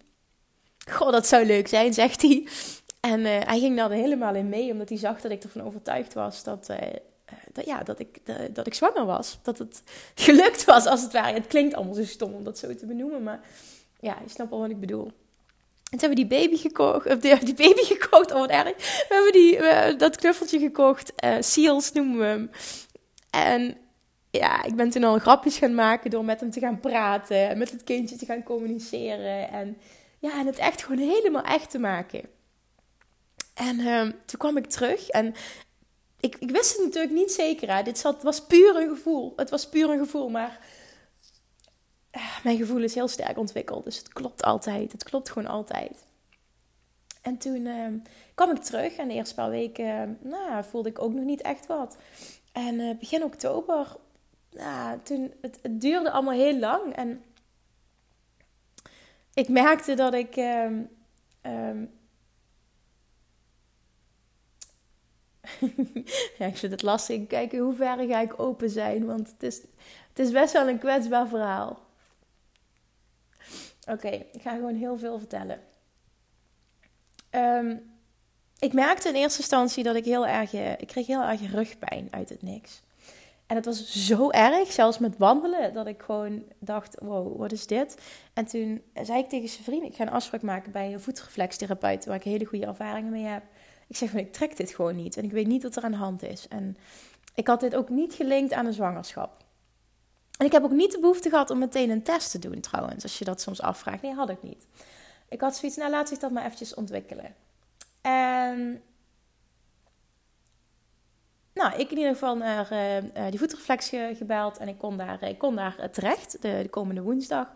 Goh, 0.90 1.12
dat 1.12 1.28
zou 1.28 1.46
leuk 1.46 1.68
zijn, 1.68 1.94
zegt 1.94 2.22
hij. 2.22 2.48
En 3.00 3.20
uh, 3.20 3.40
hij 3.40 3.60
ging 3.60 3.76
daar 3.76 3.92
helemaal 3.92 4.36
in 4.36 4.50
mee, 4.50 4.72
omdat 4.72 4.90
hij 4.90 4.98
zag 4.98 5.22
dat 5.22 5.32
ik 5.32 5.44
ervan 5.44 5.64
overtuigd 5.64 6.14
was 6.14 6.44
dat, 6.44 6.68
uh, 6.70 6.78
eh, 6.78 7.66
ja, 7.66 7.84
dat, 7.84 8.00
ik, 8.00 8.20
dat 8.52 8.68
ik 8.68 8.74
zwanger 8.74 9.06
was. 9.06 9.40
Dat 9.42 9.58
het 9.58 9.84
gelukt 10.26 10.66
was, 10.66 10.86
als 10.86 11.02
het 11.02 11.14
ware. 11.14 11.34
Het 11.34 11.48
klinkt 11.48 11.76
allemaal 11.76 11.94
zo 11.94 12.04
stom 12.04 12.34
om 12.34 12.44
dat 12.44 12.58
zo 12.58 12.76
te 12.76 12.86
benoemen, 12.86 13.24
maar 13.24 13.40
ja, 14.00 14.18
je 14.24 14.30
snapt 14.30 14.50
wel 14.50 14.60
wat 14.60 14.70
ik 14.70 14.80
bedoel. 14.80 15.06
En 15.06 15.98
toen 15.98 16.10
hebben 16.10 16.18
we 16.18 16.28
die 16.28 16.40
baby 16.40 16.58
gekocht, 16.58 17.06
of 17.06 17.20
die, 17.20 17.54
baby 17.54 17.84
gekocht, 17.96 18.32
oh 18.32 18.40
wat 18.40 18.50
erg. 18.50 18.76
We 19.08 19.14
hebben 19.14 19.32
die, 19.32 19.98
dat 19.98 20.16
knuffeltje 20.16 20.60
gekocht, 20.60 21.14
Seals 21.40 21.92
noemen 21.92 22.18
we 22.18 22.26
hem. 22.26 22.50
En 23.30 23.78
ja, 24.38 24.64
ik 24.64 24.76
ben 24.76 24.90
toen 24.90 25.04
al 25.04 25.20
grapjes 25.20 25.58
gaan 25.58 25.76
maken 25.76 26.10
door 26.10 26.26
met 26.26 26.40
hem 26.40 26.52
te 26.52 26.60
gaan 26.60 26.80
praten. 26.80 27.50
En 27.50 27.58
met 27.58 27.72
het 27.72 27.84
kindje 27.84 28.16
te 28.16 28.26
gaan 28.26 28.44
communiceren. 28.44 29.50
En 29.50 29.78
ja, 30.20 30.40
en 30.40 30.46
het 30.46 30.58
echt 30.58 30.84
gewoon 30.84 31.10
helemaal 31.10 31.44
echt 31.44 31.70
te 31.70 31.80
maken. 31.80 32.30
En 33.54 33.80
uh, 33.80 34.02
toen 34.02 34.40
kwam 34.40 34.58
ik 34.58 34.66
terug 34.66 35.10
en 35.10 35.34
ik, 36.20 36.36
ik 36.40 36.52
wist 36.52 36.76
het 36.76 36.86
natuurlijk 36.86 37.14
niet 37.14 37.32
zeker. 37.32 37.76
Hè. 37.76 37.84
Dit 37.84 37.98
zat, 37.98 38.24
was 38.24 38.46
puur 38.46 38.76
een 38.76 38.90
gevoel. 38.90 39.34
Het 39.36 39.50
was 39.50 39.70
puur 39.70 39.90
een 39.90 39.98
gevoel, 39.98 40.30
maar 40.30 40.60
uh, 42.16 42.44
mijn 42.44 42.58
gevoel 42.58 42.84
is 42.84 42.96
heel 42.96 43.08
sterk 43.08 43.38
ontwikkeld. 43.38 43.84
Dus 43.84 43.98
het 43.98 44.14
klopt 44.14 44.44
altijd. 44.44 44.92
Het 44.92 45.04
klopt 45.04 45.30
gewoon 45.30 45.50
altijd. 45.50 46.06
En 47.22 47.38
toen 47.38 47.66
uh, 47.66 47.88
kwam 48.34 48.52
ik 48.52 48.64
terug 48.64 48.96
en 48.96 49.08
de 49.08 49.14
eerste 49.14 49.36
paar 49.36 49.50
weken 49.50 50.18
nou, 50.22 50.64
voelde 50.64 50.90
ik 50.90 51.02
ook 51.02 51.14
nog 51.14 51.24
niet 51.24 51.42
echt 51.42 51.66
wat. 51.66 51.98
En 52.52 52.80
uh, 52.80 52.98
begin 52.98 53.24
oktober, 53.24 53.96
nou, 54.58 55.00
toen, 55.04 55.34
het, 55.42 55.60
duurde 55.70 56.12
allemaal 56.12 56.34
heel 56.34 56.60
lang. 56.60 56.94
En 56.96 57.24
ik 59.34 59.48
merkte 59.50 59.94
dat 59.94 60.14
ik 60.14 60.36
um, 60.36 60.90
um, 61.42 61.92
ja, 66.38 66.46
ik 66.46 66.58
vind 66.58 66.72
het 66.72 66.82
lastig. 66.82 67.28
Kijken 67.28 67.60
hoe 67.60 67.76
ver 67.76 68.08
ga 68.08 68.20
ik 68.20 68.40
open 68.40 68.70
zijn. 68.70 69.06
Want 69.06 69.28
het 69.32 69.44
is, 69.44 69.62
het 70.10 70.20
is 70.20 70.32
best 70.32 70.54
wel 70.54 70.68
een 70.68 70.80
kwetsbaar 70.80 71.28
verhaal. 71.28 71.86
Oké, 73.90 74.08
ik 74.08 74.42
ga 74.42 74.56
gewoon 74.56 74.76
heel 74.76 74.98
veel 74.98 75.20
vertellen. 75.20 75.60
Um, 77.32 77.96
ik 78.60 78.74
merkte 78.74 79.10
in 79.10 79.16
eerste 79.16 79.40
instantie 79.40 79.84
dat 79.84 79.96
ik 79.96 80.06
heel 80.06 80.28
erg... 80.28 80.54
Eh, 80.54 80.72
ik 80.72 80.88
kreeg 80.88 81.08
heel 81.08 81.24
erg 81.24 81.52
rugpijn 81.52 82.08
uit 82.12 82.30
het 82.30 82.42
niks. 82.42 82.82
En 83.48 83.56
het 83.56 83.66
was 83.66 84.08
zo 84.08 84.30
erg, 84.30 84.72
zelfs 84.72 84.98
met 84.98 85.18
wandelen, 85.18 85.74
dat 85.74 85.88
ik 85.88 86.02
gewoon 86.02 86.44
dacht: 86.60 86.98
wow, 87.00 87.38
wat 87.38 87.52
is 87.52 87.68
dit? 87.68 87.98
En 88.34 88.46
toen 88.46 88.82
zei 88.94 89.20
ik 89.20 89.30
tegen 89.30 89.50
zijn 89.50 89.64
vriend: 89.64 89.84
ik 89.84 89.96
ga 89.96 90.04
een 90.04 90.10
afspraak 90.10 90.42
maken 90.42 90.72
bij 90.72 90.94
een 90.94 91.02
voetreflextherapeut, 91.02 92.06
waar 92.06 92.16
ik 92.16 92.24
hele 92.24 92.46
goede 92.46 92.66
ervaringen 92.66 93.12
mee 93.12 93.24
heb. 93.24 93.44
Ik 93.88 93.96
zeg 93.96 94.10
van, 94.10 94.20
ik 94.20 94.34
trek 94.34 94.58
dit 94.58 94.72
gewoon 94.72 94.96
niet. 94.96 95.18
En 95.18 95.24
ik 95.24 95.32
weet 95.32 95.48
niet 95.48 95.64
wat 95.64 95.76
er 95.76 95.84
aan 95.84 95.92
de 95.92 95.98
hand 95.98 96.24
is. 96.24 96.48
En 96.48 96.78
ik 97.36 97.48
had 97.48 97.60
dit 97.60 97.76
ook 97.76 97.90
niet 97.90 98.14
gelinkt 98.14 98.54
aan 98.54 98.66
een 98.66 98.74
zwangerschap. 98.74 99.44
En 100.38 100.46
ik 100.46 100.52
heb 100.52 100.64
ook 100.64 100.72
niet 100.72 100.92
de 100.92 101.00
behoefte 101.00 101.30
gehad 101.30 101.50
om 101.50 101.58
meteen 101.58 101.90
een 101.90 102.04
test 102.04 102.32
te 102.32 102.40
doen 102.40 102.60
trouwens. 102.60 103.04
Als 103.04 103.20
je 103.20 103.26
dat 103.26 103.42
soms 103.42 103.62
afvraagt. 103.62 104.02
Nee, 104.02 104.14
had 104.14 104.30
ik 104.30 104.44
niet. 104.44 104.68
Ik 105.30 105.42
had 105.42 105.56
zoiets, 105.56 105.78
nou 105.78 105.92
laat 105.92 106.08
zich 106.08 106.18
dat 106.18 106.32
maar 106.32 106.46
eventjes 106.46 106.74
ontwikkelen. 106.74 107.36
En... 108.02 108.82
Nou, 111.58 111.74
ik 111.74 111.92
in 111.92 111.98
ieder 111.98 112.14
geval 112.14 112.36
naar 112.36 112.72
uh, 112.72 113.24
die 113.30 113.40
voetreflex 113.40 113.90
gebeld. 114.18 114.58
En 114.58 114.68
ik 114.68 114.78
kon 114.78 114.98
daar, 114.98 115.24
ik 115.24 115.38
kon 115.38 115.56
daar 115.56 115.90
terecht 115.92 116.42
de, 116.42 116.60
de 116.62 116.70
komende 116.70 117.02
woensdag. 117.02 117.48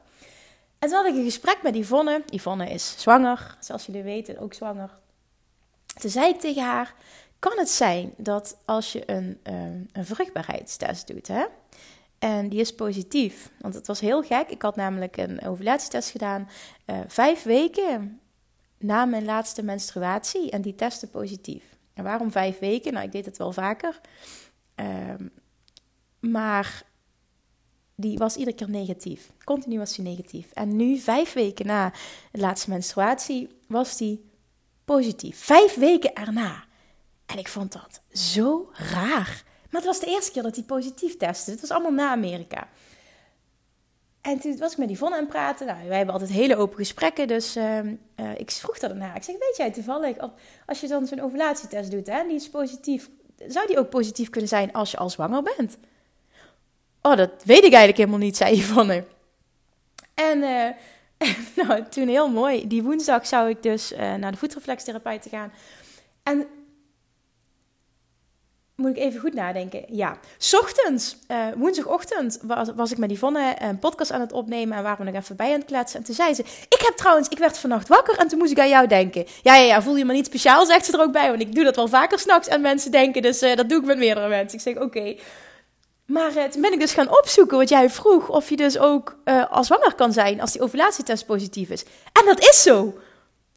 En 0.80 0.90
toen 0.90 0.98
had 0.98 1.06
ik 1.06 1.16
een 1.16 1.24
gesprek 1.24 1.60
met 1.64 1.76
Yvonne. 1.76 2.24
Yvonne 2.30 2.70
is 2.70 2.96
zwanger, 2.98 3.58
zoals 3.60 3.86
jullie 3.86 4.04
weten, 4.04 4.40
ook 4.40 4.54
zwanger. 4.54 4.90
Toen 6.00 6.10
zei 6.10 6.30
ik 6.30 6.40
tegen 6.40 6.64
haar: 6.64 6.94
Kan 7.40 7.58
het 7.58 7.70
zijn 7.70 8.14
dat 8.18 8.58
als 8.66 8.92
je 8.92 9.12
een, 9.12 9.40
een 9.44 10.06
vruchtbaarheidstest 10.06 11.08
doet, 11.08 11.28
hè, 11.28 11.46
en 12.20 12.50
die 12.50 12.60
is 12.60 12.76
positief? 12.76 13.52
Want 13.60 13.74
het 13.74 13.88
was 13.88 14.00
heel 14.00 14.24
gek. 14.24 14.50
Ik 14.50 14.62
had 14.62 14.76
namelijk 14.76 15.18
een 15.18 15.46
ovulatietest 15.46 16.10
gedaan 16.10 16.50
vijf 17.08 17.44
weken 17.44 18.20
na 18.78 19.06
mijn 19.06 19.26
laatste 19.26 19.64
menstruatie 19.64 20.52
en 20.52 20.62
die 20.62 20.76
testte 20.76 21.08
positief. 21.08 21.71
En 21.94 22.04
waarom 22.04 22.32
vijf 22.32 22.60
weken? 22.60 22.94
Nou, 22.94 23.06
ik 23.06 23.12
deed 23.12 23.26
het 23.26 23.38
wel 23.38 23.52
vaker. 23.52 24.02
Um, 24.76 25.32
maar 26.20 26.84
die 27.96 28.18
was 28.18 28.36
iedere 28.36 28.56
keer 28.56 28.70
negatief. 28.70 29.32
Continu 29.44 29.78
was 29.78 29.96
die 29.96 30.06
negatief. 30.06 30.52
En 30.52 30.76
nu, 30.76 30.98
vijf 30.98 31.34
weken 31.34 31.66
na 31.66 31.94
de 32.32 32.40
laatste 32.40 32.70
menstruatie, 32.70 33.50
was 33.68 33.98
die 33.98 34.30
positief. 34.86 35.38
Vijf 35.38 35.76
weken 35.76 36.16
erna. 36.16 36.64
En 37.26 37.38
ik 37.38 37.48
vond 37.48 37.72
dat 37.72 38.02
zo 38.12 38.70
raar. 38.74 39.44
Maar 39.70 39.82
het 39.82 39.86
was 39.86 40.00
de 40.00 40.06
eerste 40.06 40.32
keer 40.32 40.44
dat 40.44 40.56
hij 40.56 40.64
positief 40.64 41.18
testte. 41.18 41.52
Het 41.52 41.62
was 41.62 41.72
allemaal 41.72 41.92
na 41.92 42.12
Amerika. 42.12 42.70
En 44.22 44.40
toen 44.40 44.58
was 44.58 44.72
ik 44.72 44.78
met 44.78 44.90
Yvonne 44.90 45.16
aan 45.16 45.22
het 45.22 45.32
praten. 45.32 45.68
Nou, 45.68 45.88
wij 45.88 45.98
hebben 45.98 46.14
altijd 46.14 46.32
hele 46.32 46.56
open 46.56 46.78
gesprekken. 46.78 47.28
Dus 47.28 47.58
uh, 47.58 47.78
uh, 47.84 47.92
ik 48.38 48.52
vroeg 48.52 48.80
dat 48.80 48.92
ernaar. 48.92 49.16
Ik 49.16 49.24
zeg, 49.24 49.36
weet 49.40 49.58
jij 49.58 49.72
toevallig, 49.72 50.18
als 50.66 50.82
je 50.82 50.88
dan 50.88 51.08
zo'n 51.08 51.22
ovulatietest 51.22 51.92
doet, 51.92 52.08
hè, 52.08 52.24
die 52.28 52.36
is 52.36 52.50
positief. 52.50 53.10
Zou 53.48 53.68
die 53.68 53.80
ook 53.80 53.90
positief 53.90 54.30
kunnen 54.30 54.50
zijn 54.50 54.74
als 54.74 54.92
je 54.92 54.98
al 54.98 55.10
zwanger 55.10 55.44
bent? 55.44 55.78
Oh, 57.02 57.16
dat 57.16 57.32
weet 57.44 57.64
ik 57.64 57.74
eigenlijk 57.74 57.98
helemaal 57.98 58.20
niet, 58.20 58.38
zei 58.38 58.58
Yvonne. 58.58 59.06
En 60.14 60.38
uh, 60.44 60.70
nou, 61.56 61.84
toen 61.90 62.08
heel 62.08 62.30
mooi. 62.30 62.68
Die 62.68 62.84
woensdag 62.84 63.28
zou 63.28 63.50
ik 63.50 63.64
dus 63.64 63.92
uh, 63.92 64.16
naar 64.16 64.32
de 64.32 64.38
voetreflextherapeut 64.38 65.28
gaan. 65.30 65.52
En 66.24 66.48
ik 68.96 69.04
even 69.04 69.20
goed 69.20 69.34
nadenken. 69.34 69.84
Ja, 69.88 70.18
ochtends, 70.52 71.18
uh, 71.28 71.38
woensdagochtend, 71.56 72.40
was, 72.42 72.68
was 72.76 72.92
ik 72.92 72.98
met 72.98 73.12
Yvonne 73.12 73.56
een 73.60 73.80
podcast 73.80 74.12
aan 74.12 74.20
het 74.20 74.32
opnemen 74.32 74.78
en 74.78 74.84
waren 74.84 75.06
we 75.06 75.12
nog 75.12 75.22
even 75.22 75.36
bij 75.36 75.48
aan 75.48 75.60
het 75.60 75.66
kletsen. 75.66 76.00
En 76.00 76.06
toen 76.06 76.16
zei 76.16 76.34
ze, 76.34 76.42
ik 76.70 76.82
heb 76.86 76.94
trouwens, 76.96 77.28
ik 77.28 77.38
werd 77.38 77.58
vannacht 77.58 77.88
wakker 77.88 78.18
en 78.18 78.28
toen 78.28 78.40
moest 78.40 78.52
ik 78.52 78.60
aan 78.60 78.70
jou 78.70 78.88
denken. 78.88 79.26
Ja, 79.42 79.56
ja, 79.56 79.64
ja, 79.64 79.82
voel 79.82 79.96
je 79.96 80.06
me 80.06 80.14
niet 80.14 80.26
speciaal, 80.26 80.66
zegt 80.66 80.86
ze 80.86 80.94
er 80.94 81.02
ook 81.02 81.12
bij, 81.12 81.30
want 81.30 81.42
ik 81.42 81.56
doe 81.56 81.64
dat 81.64 81.76
wel 81.76 81.88
vaker 81.88 82.20
s'nachts 82.20 82.50
aan 82.50 82.62
mensen 82.62 82.92
denken. 82.92 83.22
Dus 83.22 83.44
uh, 83.44 83.56
dat 83.56 83.70
doe 83.70 83.80
ik 83.80 83.86
met 83.86 83.98
meerdere 83.98 84.28
mensen. 84.28 84.58
Ik 84.58 84.64
zeg, 84.64 84.78
oké. 84.78 85.16
Maar 86.06 86.36
uh, 86.36 86.44
toen 86.44 86.62
ben 86.62 86.74
ik 86.74 86.80
dus 86.80 86.94
gaan 86.94 87.18
opzoeken 87.18 87.58
wat 87.58 87.70
jij 87.70 87.90
vroeg. 87.90 88.30
Of 88.30 88.50
je 88.50 88.56
dus 88.56 88.78
ook 88.78 89.18
als 89.50 89.68
zwanger 89.68 89.96
kan 89.96 90.14
zijn 90.14 90.42
als 90.42 90.52
die 90.52 90.62
ovulatietest 90.62 91.26
positief 91.26 91.70
is. 91.70 91.84
En 92.14 92.26
dat 92.26 92.40
is 92.40 92.62
zo. 92.62 92.94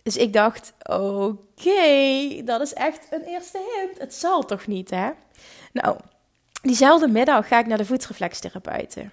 Dus 0.04 0.16
ik 0.16 0.32
dacht, 0.32 0.72
oké, 0.82 2.42
dat 2.44 2.60
is 2.60 2.72
echt 2.72 3.06
een 3.10 3.22
eerste 3.22 3.58
hint. 3.58 3.98
Het 3.98 4.14
zal 4.14 4.44
toch 4.44 4.66
niet, 4.66 4.90
hè? 4.90 5.10
Nou, 5.74 5.98
diezelfde 6.62 7.08
middag 7.08 7.48
ga 7.48 7.58
ik 7.58 7.66
naar 7.66 7.78
de 7.78 7.84
voetreflextherapeute. 7.84 9.10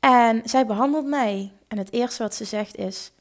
En 0.00 0.42
zij 0.44 0.66
behandelt 0.66 1.06
mij. 1.06 1.52
En 1.68 1.78
het 1.78 1.92
eerste 1.92 2.22
wat 2.22 2.34
ze 2.34 2.44
zegt 2.44 2.76
is... 2.76 3.12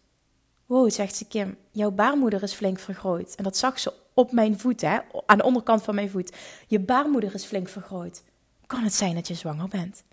Wow, 0.65 0.91
zegt 0.91 1.15
ze 1.15 1.25
Kim, 1.25 1.58
jouw 1.71 1.91
baarmoeder 1.91 2.43
is 2.43 2.53
flink 2.53 2.80
vergroot. 2.80 3.36
En 3.36 3.43
dat 3.43 3.58
zag 3.58 3.80
ze 3.80 3.93
op 4.13 4.32
mijn 4.32 4.60
voet, 4.60 4.82
hè? 4.82 4.97
Aan 5.25 5.38
de 5.38 5.43
onderkant 5.43 5.84
van 5.84 5.95
mijn 5.95 6.10
voet. 6.10 6.36
Je 6.67 6.80
baarmoeder 6.80 7.34
is 7.34 7.45
flink 7.45 7.69
vergroot 7.69 8.21
kan 8.67 8.84
het 8.84 8.93
zijn 8.93 9.15
dat 9.15 9.27
je 9.27 9.34
zwanger 9.34 9.67
bent? 9.67 10.03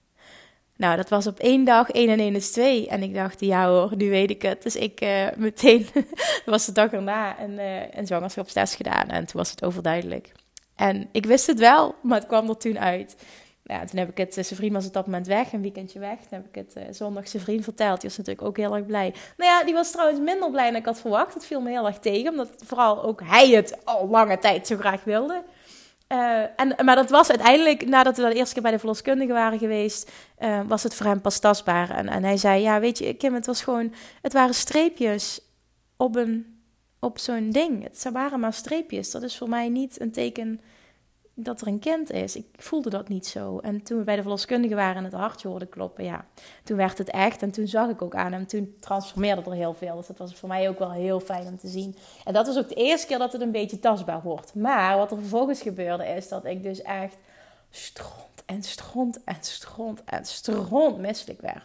Nou, 0.77 0.97
dat 0.97 1.09
was 1.09 1.27
op 1.27 1.39
één 1.39 1.65
dag, 1.65 1.91
één 1.91 2.09
en 2.09 2.19
één 2.19 2.35
is 2.35 2.51
twee. 2.51 2.89
En 2.89 3.03
ik 3.03 3.15
dacht, 3.15 3.41
ja 3.41 3.69
hoor, 3.69 3.97
nu 3.97 4.11
weet 4.11 4.31
ik 4.31 4.43
het. 4.43 4.63
Dus 4.63 4.77
ik 4.77 5.01
uh, 5.01 5.27
meteen, 5.37 5.87
was 6.47 6.67
de 6.67 6.73
dag 6.73 6.93
erna, 6.93 7.41
een, 7.41 7.53
uh, 7.53 7.95
een 7.95 8.07
zwangerschapstest 8.07 8.75
gedaan. 8.75 9.09
En 9.09 9.27
toen 9.27 9.41
was 9.41 9.51
het 9.51 9.65
overduidelijk. 9.65 10.33
En 10.77 11.09
ik 11.13 11.27
wist 11.27 11.47
het 11.47 11.59
wel, 11.59 11.95
maar 12.03 12.19
het 12.19 12.27
kwam 12.27 12.49
er 12.49 12.57
toen 12.57 12.79
uit. 12.79 13.17
Ja, 13.67 13.85
toen 13.85 13.99
heb 13.99 14.09
ik 14.09 14.17
het, 14.17 14.37
eh, 14.37 14.45
zijn 14.45 14.73
was 14.73 14.87
op 14.87 14.93
dat 14.93 15.07
moment 15.07 15.27
weg, 15.27 15.53
een 15.53 15.63
weekendje 15.63 15.99
weg. 15.99 16.19
Toen 16.19 16.29
heb 16.43 16.47
ik 16.47 16.55
het 16.55 16.75
uh, 16.77 16.83
zondag 16.91 17.29
vriend 17.29 17.65
verteld. 17.65 18.01
Die 18.01 18.09
was 18.09 18.19
natuurlijk 18.19 18.47
ook 18.47 18.57
heel 18.57 18.77
erg 18.77 18.87
blij. 18.87 19.15
Nou 19.37 19.51
ja, 19.51 19.65
die 19.65 19.75
was 19.75 19.91
trouwens 19.91 20.21
minder 20.21 20.51
blij 20.51 20.71
dan 20.71 20.81
ik 20.81 20.85
had 20.85 21.01
verwacht. 21.01 21.35
Het 21.35 21.47
viel 21.47 21.61
me 21.61 21.71
heel 21.71 21.87
erg 21.87 21.99
tegen, 21.99 22.31
omdat 22.31 22.55
vooral 22.65 23.03
ook 23.03 23.21
hij 23.25 23.49
het 23.49 23.85
al 23.85 24.09
lange 24.09 24.39
tijd 24.39 24.67
zo 24.67 24.77
graag 24.77 25.05
wilde. 25.05 25.43
Uh, 26.09 26.43
en, 26.57 26.85
maar 26.85 26.97
dat 26.97 27.11
was 27.11 27.29
uiteindelijk, 27.29 27.87
nadat 27.87 28.17
we 28.17 28.23
de 28.29 28.35
eerste 28.35 28.55
keer 28.55 28.63
bij 28.63 28.71
de 28.71 28.79
verloskundige 28.79 29.33
waren 29.33 29.59
geweest, 29.59 30.11
was 30.67 30.83
het 30.83 30.95
voor 30.95 31.07
hem 31.07 31.21
pas 31.21 31.39
tastbaar. 31.39 31.91
En, 31.91 32.09
en 32.09 32.25
hij 32.25 32.37
zei, 32.37 32.63
ja, 32.63 32.81
weet 32.81 32.99
je, 32.99 33.15
Kim, 33.15 33.35
het 33.35 33.47
was 33.47 33.63
gewoon, 33.63 33.95
het 34.23 34.33
waren 34.33 34.55
streepjes 34.55 35.41
op, 35.97 36.17
een, 36.17 36.54
op 37.05 37.19
zo'n 37.19 37.51
ding. 37.51 37.83
Het 37.83 38.09
waren 38.13 38.41
maar 38.41 38.53
streepjes. 38.53 39.11
Dat 39.11 39.23
is 39.23 39.37
voor 39.39 39.49
mij 39.49 39.69
niet 39.69 40.01
een 40.01 40.13
teken 40.13 40.61
dat 41.35 41.61
er 41.61 41.67
een 41.67 41.79
kind 41.79 42.11
is. 42.11 42.37
Ik 42.37 42.47
voelde 42.57 42.91
dat 42.91 43.09
niet 43.09 43.27
zo. 43.27 43.59
En 43.59 43.83
toen 43.83 43.99
we 43.99 44.05
bij 44.05 44.17
de 44.17 44.23
verloskundige 44.23 44.75
waren 44.75 44.97
en 44.97 45.05
het 45.05 45.13
hartje 45.13 45.49
hoorde 45.49 45.67
kloppen, 45.67 46.05
ja, 46.05 46.27
toen 46.65 46.77
werd 46.77 46.99
het 46.99 47.11
echt. 47.11 47.43
En 47.43 47.51
toen 47.51 47.67
zag 47.67 47.89
ik 47.89 48.03
ook 48.03 48.15
aan 48.15 48.33
hem, 48.33 48.47
toen 48.47 48.77
transformeerde 48.81 49.43
er 49.45 49.53
heel 49.53 49.75
veel. 49.75 49.97
Dus 49.97 50.07
dat 50.07 50.19
was 50.19 50.35
voor 50.35 50.49
mij 50.49 50.69
ook 50.69 50.79
wel 50.79 50.93
heel 50.93 51.21
fijn 51.21 51.47
om 51.47 51.59
te 51.59 51.69
zien. 51.69 51.97
En 52.25 52.33
dat 52.33 52.47
was 52.47 52.59
ook 52.59 52.69
de 52.69 52.75
eerste 52.75 53.07
keer 53.07 53.19
dat 53.19 53.33
het 53.33 53.41
een 53.41 53.51
beetje 53.51 53.79
tastbaar 53.79 54.23
wordt. 54.23 54.55
Maar 54.55 54.97
wat 54.97 55.11
er 55.11 55.19
vervolgens 55.19 55.63
gebeurde 55.63 56.05
is 56.05 56.29
dat 56.29 56.45
ik 56.45 56.63
dus 56.63 56.83
echt 56.83 57.17
stront 57.71 58.45
en 58.47 58.63
stront 58.63 59.25
en 59.25 59.37
stront 59.41 60.05
en 60.05 60.25
stront 60.25 60.99
misselijk 60.99 61.41
werd. 61.41 61.65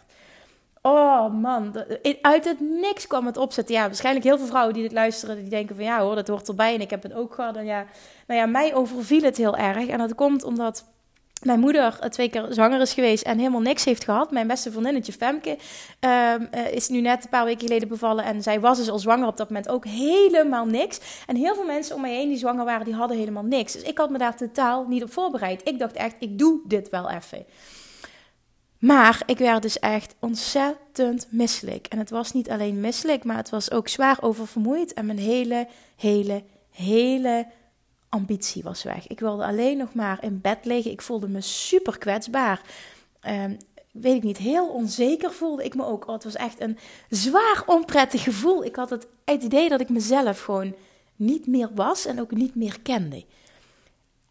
Oh 0.82 1.32
man, 1.32 1.84
uit 2.22 2.44
het 2.44 2.60
niks 2.60 3.06
kwam 3.06 3.26
het 3.26 3.36
opzetten. 3.36 3.74
Ja, 3.74 3.86
waarschijnlijk 3.86 4.24
heel 4.24 4.38
veel 4.38 4.46
vrouwen 4.46 4.74
die 4.74 4.82
dit 4.82 4.92
luisteren, 4.92 5.36
die 5.36 5.48
denken 5.48 5.76
van 5.76 5.84
ja 5.84 6.00
hoor, 6.00 6.14
dat 6.14 6.28
hoort 6.28 6.48
erbij 6.48 6.74
en 6.74 6.80
ik 6.80 6.90
heb 6.90 7.02
het 7.02 7.12
ook 7.12 7.34
gehad. 7.34 7.56
En 7.56 7.64
ja, 7.64 7.86
nou 8.26 8.40
ja, 8.40 8.46
mij 8.46 8.74
overviel 8.74 9.22
het 9.22 9.36
heel 9.36 9.56
erg. 9.56 9.86
En 9.86 9.98
dat 9.98 10.14
komt 10.14 10.44
omdat 10.44 10.84
mijn 11.42 11.60
moeder 11.60 12.10
twee 12.10 12.28
keer 12.28 12.46
zwanger 12.50 12.80
is 12.80 12.92
geweest 12.92 13.24
en 13.24 13.38
helemaal 13.38 13.60
niks 13.60 13.84
heeft 13.84 14.04
gehad. 14.04 14.30
Mijn 14.30 14.46
beste 14.46 14.70
vriendinnetje 14.70 15.12
Femke 15.12 15.58
ehm, 16.00 16.46
eh, 16.50 16.72
is 16.72 16.88
nu 16.88 17.00
net 17.00 17.24
een 17.24 17.30
paar 17.30 17.44
weken 17.44 17.66
geleden 17.66 17.88
bevallen. 17.88 18.24
En 18.24 18.42
zij 18.42 18.60
was 18.60 18.78
dus 18.78 18.90
al 18.90 18.98
zwanger 18.98 19.26
op 19.26 19.36
dat 19.36 19.48
moment 19.48 19.68
ook 19.68 19.84
helemaal 19.84 20.66
niks. 20.66 21.00
En 21.26 21.36
heel 21.36 21.54
veel 21.54 21.64
mensen 21.64 21.94
om 21.94 22.00
mij 22.00 22.14
heen 22.14 22.28
die 22.28 22.38
zwanger 22.38 22.64
waren, 22.64 22.84
die 22.84 22.94
hadden 22.94 23.16
helemaal 23.16 23.44
niks. 23.44 23.72
Dus 23.72 23.82
ik 23.82 23.98
had 23.98 24.10
me 24.10 24.18
daar 24.18 24.36
totaal 24.36 24.86
niet 24.88 25.02
op 25.02 25.12
voorbereid. 25.12 25.68
Ik 25.68 25.78
dacht 25.78 25.94
echt, 25.94 26.16
ik 26.18 26.38
doe 26.38 26.60
dit 26.64 26.88
wel 26.88 27.10
even. 27.10 27.46
Maar 28.80 29.22
ik 29.26 29.38
werd 29.38 29.62
dus 29.62 29.78
echt 29.78 30.14
ontzettend 30.18 31.26
misselijk. 31.30 31.86
En 31.86 31.98
het 31.98 32.10
was 32.10 32.32
niet 32.32 32.50
alleen 32.50 32.80
misselijk, 32.80 33.24
maar 33.24 33.36
het 33.36 33.50
was 33.50 33.70
ook 33.70 33.88
zwaar 33.88 34.18
oververmoeid. 34.20 34.92
En 34.92 35.06
mijn 35.06 35.18
hele, 35.18 35.68
hele, 35.96 36.42
hele 36.70 37.46
ambitie 38.08 38.62
was 38.62 38.82
weg. 38.82 39.06
Ik 39.06 39.20
wilde 39.20 39.44
alleen 39.44 39.76
nog 39.76 39.94
maar 39.94 40.18
in 40.22 40.40
bed 40.40 40.64
liggen. 40.64 40.90
Ik 40.90 41.02
voelde 41.02 41.28
me 41.28 41.40
super 41.40 41.98
kwetsbaar. 41.98 42.62
Um, 43.28 43.56
weet 43.92 44.16
ik 44.16 44.22
niet, 44.22 44.38
heel 44.38 44.68
onzeker 44.68 45.32
voelde 45.32 45.64
ik 45.64 45.74
me 45.74 45.84
ook. 45.84 46.06
Oh, 46.06 46.14
het 46.14 46.24
was 46.24 46.36
echt 46.36 46.60
een 46.60 46.78
zwaar 47.08 47.62
onprettig 47.66 48.22
gevoel. 48.22 48.64
Ik 48.64 48.76
had 48.76 48.90
het, 48.90 49.06
het 49.24 49.42
idee 49.42 49.68
dat 49.68 49.80
ik 49.80 49.88
mezelf 49.88 50.40
gewoon 50.40 50.74
niet 51.16 51.46
meer 51.46 51.70
was 51.74 52.06
en 52.06 52.20
ook 52.20 52.30
niet 52.30 52.54
meer 52.54 52.80
kende. 52.82 53.24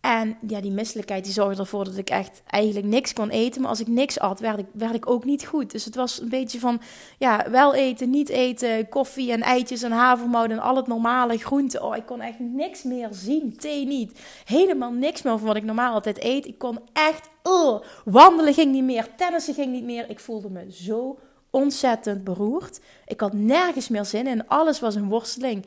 En 0.02 0.38
ja, 0.48 0.62
die 0.62 0.72
misselijkheid 0.72 1.24
die 1.24 1.34
zorgde 1.34 1.62
ervoor 1.62 1.84
dat 1.84 1.98
ik 1.98 2.10
echt 2.10 2.42
eigenlijk 2.46 2.86
niks 2.86 3.14
kon 3.14 3.30
eten. 3.30 3.62
Maar 3.62 3.70
als 3.70 3.80
ik 3.80 3.88
niks 3.88 4.20
at, 4.20 4.40
werd 4.40 4.60
ik, 4.60 4.66
werd 4.72 4.94
ik 4.94 5.10
ook 5.10 5.26
niet 5.26 5.46
goed. 5.46 5.72
Dus 5.72 5.86
het 5.86 5.96
was 5.96 6.22
een 6.22 6.30
beetje 6.30 6.60
van, 6.60 6.82
ja, 7.18 7.50
wel 7.50 7.74
eten, 7.74 8.10
niet 8.10 8.30
eten, 8.30 8.90
koffie 8.90 9.32
en 9.32 9.42
eitjes 9.42 9.82
en 9.82 9.92
havermout 9.92 10.50
en 10.50 10.60
al 10.60 10.76
het 10.76 10.88
normale 10.88 11.38
groenten. 11.38 11.84
Oh, 11.84 11.96
ik 11.96 12.06
kon 12.06 12.22
echt 12.22 12.40
niks 12.40 12.84
meer 12.84 13.08
zien. 13.12 13.58
Thee 13.58 13.86
niet. 13.86 14.20
Helemaal 14.46 14.92
niks 14.92 15.22
meer 15.22 15.38
van 15.38 15.48
wat 15.48 15.56
ik 15.56 15.64
normaal 15.64 15.94
altijd 15.94 16.24
eet. 16.24 16.46
Ik 16.46 16.58
kon 16.58 16.80
echt, 16.94 17.30
uh, 17.44 17.80
wandelen 18.06 18.54
ging 18.54 18.72
niet 18.72 18.84
meer, 18.84 19.08
tennissen 19.16 19.54
ging 19.54 19.72
niet 19.72 19.84
meer. 19.84 20.10
Ik 20.10 20.20
voelde 20.20 20.50
me 20.50 20.72
zo 20.72 21.20
ontzettend 21.50 22.24
beroerd. 22.24 22.80
Ik 23.06 23.20
had 23.20 23.34
nergens 23.34 23.90
meer 23.90 24.06
zin 24.06 24.28
in. 24.28 24.48
Alles 24.48 24.80
was 24.80 24.96
een 24.96 25.10
worsteling 25.10 25.66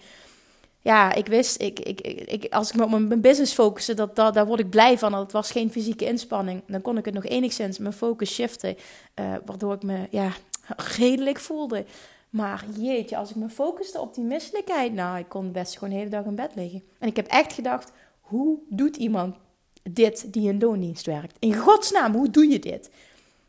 ja, 0.82 1.14
ik 1.14 1.26
wist, 1.26 1.60
ik, 1.60 1.80
ik, 1.80 2.00
ik, 2.00 2.52
als 2.52 2.70
ik 2.70 2.76
me 2.76 2.82
op 2.82 2.90
mijn 2.90 3.20
business 3.20 3.52
focuste, 3.52 3.94
dat, 3.94 4.16
dat, 4.16 4.34
daar 4.34 4.46
word 4.46 4.60
ik 4.60 4.70
blij 4.70 4.98
van. 4.98 5.12
Dat 5.12 5.32
was 5.32 5.50
geen 5.50 5.70
fysieke 5.70 6.04
inspanning. 6.04 6.62
Dan 6.66 6.82
kon 6.82 6.98
ik 6.98 7.04
het 7.04 7.14
nog 7.14 7.24
enigszins 7.24 7.78
mijn 7.78 7.92
focus 7.92 8.34
shiften, 8.34 8.76
uh, 9.20 9.34
waardoor 9.44 9.74
ik 9.74 9.82
me 9.82 10.06
ja, 10.10 10.32
redelijk 10.98 11.38
voelde. 11.38 11.84
Maar 12.30 12.64
jeetje, 12.78 13.16
als 13.16 13.30
ik 13.30 13.36
me 13.36 13.48
focuste 13.48 14.00
op 14.00 14.14
die 14.14 14.24
misselijkheid, 14.24 14.92
nou, 14.92 15.18
ik 15.18 15.28
kon 15.28 15.52
best 15.52 15.74
gewoon 15.74 15.90
de 15.90 15.96
hele 15.96 16.10
dag 16.10 16.24
in 16.24 16.34
bed 16.34 16.54
liggen. 16.54 16.82
En 16.98 17.08
ik 17.08 17.16
heb 17.16 17.26
echt 17.26 17.52
gedacht, 17.52 17.92
hoe 18.20 18.58
doet 18.68 18.96
iemand 18.96 19.36
dit 19.82 20.32
die 20.32 20.48
in 20.48 20.58
loondienst 20.58 21.06
werkt? 21.06 21.36
In 21.38 21.56
godsnaam, 21.56 22.14
hoe 22.14 22.30
doe 22.30 22.48
je 22.48 22.58
dit? 22.58 22.90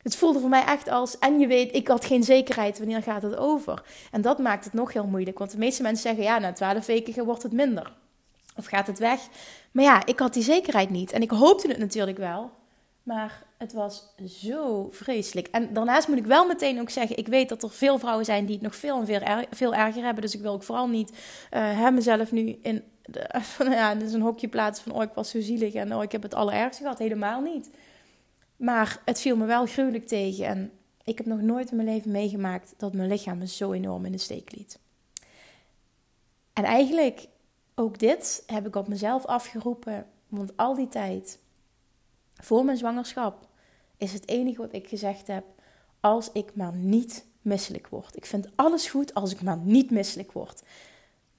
Het 0.03 0.15
voelde 0.15 0.39
voor 0.39 0.49
mij 0.49 0.65
echt 0.65 0.89
als, 0.89 1.19
en 1.19 1.39
je 1.39 1.47
weet, 1.47 1.75
ik 1.75 1.87
had 1.87 2.05
geen 2.05 2.23
zekerheid 2.23 2.77
wanneer 2.77 3.03
gaat 3.03 3.21
het 3.21 3.35
over. 3.35 3.83
En 4.11 4.21
dat 4.21 4.39
maakt 4.39 4.65
het 4.65 4.73
nog 4.73 4.93
heel 4.93 5.05
moeilijk, 5.05 5.39
want 5.39 5.51
de 5.51 5.57
meeste 5.57 5.81
mensen 5.81 6.01
zeggen, 6.03 6.23
ja, 6.23 6.39
na 6.39 6.51
twaalf 6.51 6.85
weken 6.85 7.25
wordt 7.25 7.43
het 7.43 7.51
minder. 7.51 7.91
Of 8.55 8.65
gaat 8.65 8.87
het 8.87 8.99
weg? 8.99 9.19
Maar 9.71 9.83
ja, 9.83 10.05
ik 10.05 10.19
had 10.19 10.33
die 10.33 10.43
zekerheid 10.43 10.89
niet. 10.89 11.11
En 11.11 11.21
ik 11.21 11.31
hoopte 11.31 11.67
het 11.67 11.77
natuurlijk 11.77 12.17
wel, 12.17 12.51
maar 13.03 13.43
het 13.57 13.73
was 13.73 14.13
zo 14.25 14.89
vreselijk. 14.91 15.47
En 15.47 15.73
daarnaast 15.73 16.07
moet 16.07 16.17
ik 16.17 16.25
wel 16.25 16.47
meteen 16.47 16.79
ook 16.79 16.89
zeggen, 16.89 17.17
ik 17.17 17.27
weet 17.27 17.49
dat 17.49 17.63
er 17.63 17.71
veel 17.71 17.99
vrouwen 17.99 18.25
zijn 18.25 18.45
die 18.45 18.55
het 18.55 18.63
nog 18.63 18.75
veel 18.75 18.99
en 18.99 19.05
veel, 19.05 19.21
veel 19.51 19.73
erger 19.73 20.03
hebben. 20.03 20.21
Dus 20.21 20.35
ik 20.35 20.41
wil 20.41 20.53
ook 20.53 20.63
vooral 20.63 20.87
niet 20.87 21.11
uh, 21.51 21.89
mezelf 21.89 22.31
nu 22.31 22.59
in 22.61 22.83
de, 23.05 23.29
ja, 23.69 23.95
dus 23.95 24.13
een 24.13 24.21
hokje 24.21 24.47
plaatsen 24.47 24.83
van, 24.83 24.93
oh, 24.93 25.03
ik 25.03 25.13
was 25.13 25.29
zo 25.29 25.41
zielig 25.41 25.73
en 25.73 25.95
oh, 25.95 26.03
ik 26.03 26.11
heb 26.11 26.21
het 26.21 26.33
allerergste 26.33 26.81
gehad. 26.81 26.99
Helemaal 26.99 27.41
niet. 27.41 27.69
Maar 28.63 29.01
het 29.05 29.19
viel 29.19 29.35
me 29.35 29.45
wel 29.45 29.65
gruwelijk 29.65 30.07
tegen. 30.07 30.45
En 30.45 30.71
ik 31.03 31.17
heb 31.17 31.27
nog 31.27 31.41
nooit 31.41 31.69
in 31.69 31.75
mijn 31.75 31.87
leven 31.87 32.11
meegemaakt 32.11 32.73
dat 32.77 32.93
mijn 32.93 33.09
lichaam 33.09 33.37
me 33.37 33.47
zo 33.47 33.71
enorm 33.71 34.05
in 34.05 34.11
de 34.11 34.17
steek 34.17 34.55
liet. 34.55 34.79
En 36.53 36.63
eigenlijk 36.63 37.27
ook 37.75 37.99
dit 37.99 38.43
heb 38.45 38.67
ik 38.67 38.75
op 38.75 38.87
mezelf 38.87 39.25
afgeroepen. 39.25 40.05
Want 40.27 40.57
al 40.57 40.75
die 40.75 40.87
tijd 40.87 41.39
voor 42.33 42.65
mijn 42.65 42.77
zwangerschap 42.77 43.47
is 43.97 44.13
het 44.13 44.27
enige 44.27 44.61
wat 44.61 44.73
ik 44.73 44.87
gezegd 44.87 45.27
heb. 45.27 45.45
Als 45.99 46.31
ik 46.31 46.55
maar 46.55 46.73
niet 46.75 47.25
misselijk 47.41 47.87
word. 47.87 48.15
Ik 48.15 48.25
vind 48.25 48.49
alles 48.55 48.89
goed 48.89 49.13
als 49.13 49.31
ik 49.31 49.41
maar 49.41 49.57
niet 49.57 49.91
misselijk 49.91 50.31
word. 50.31 50.63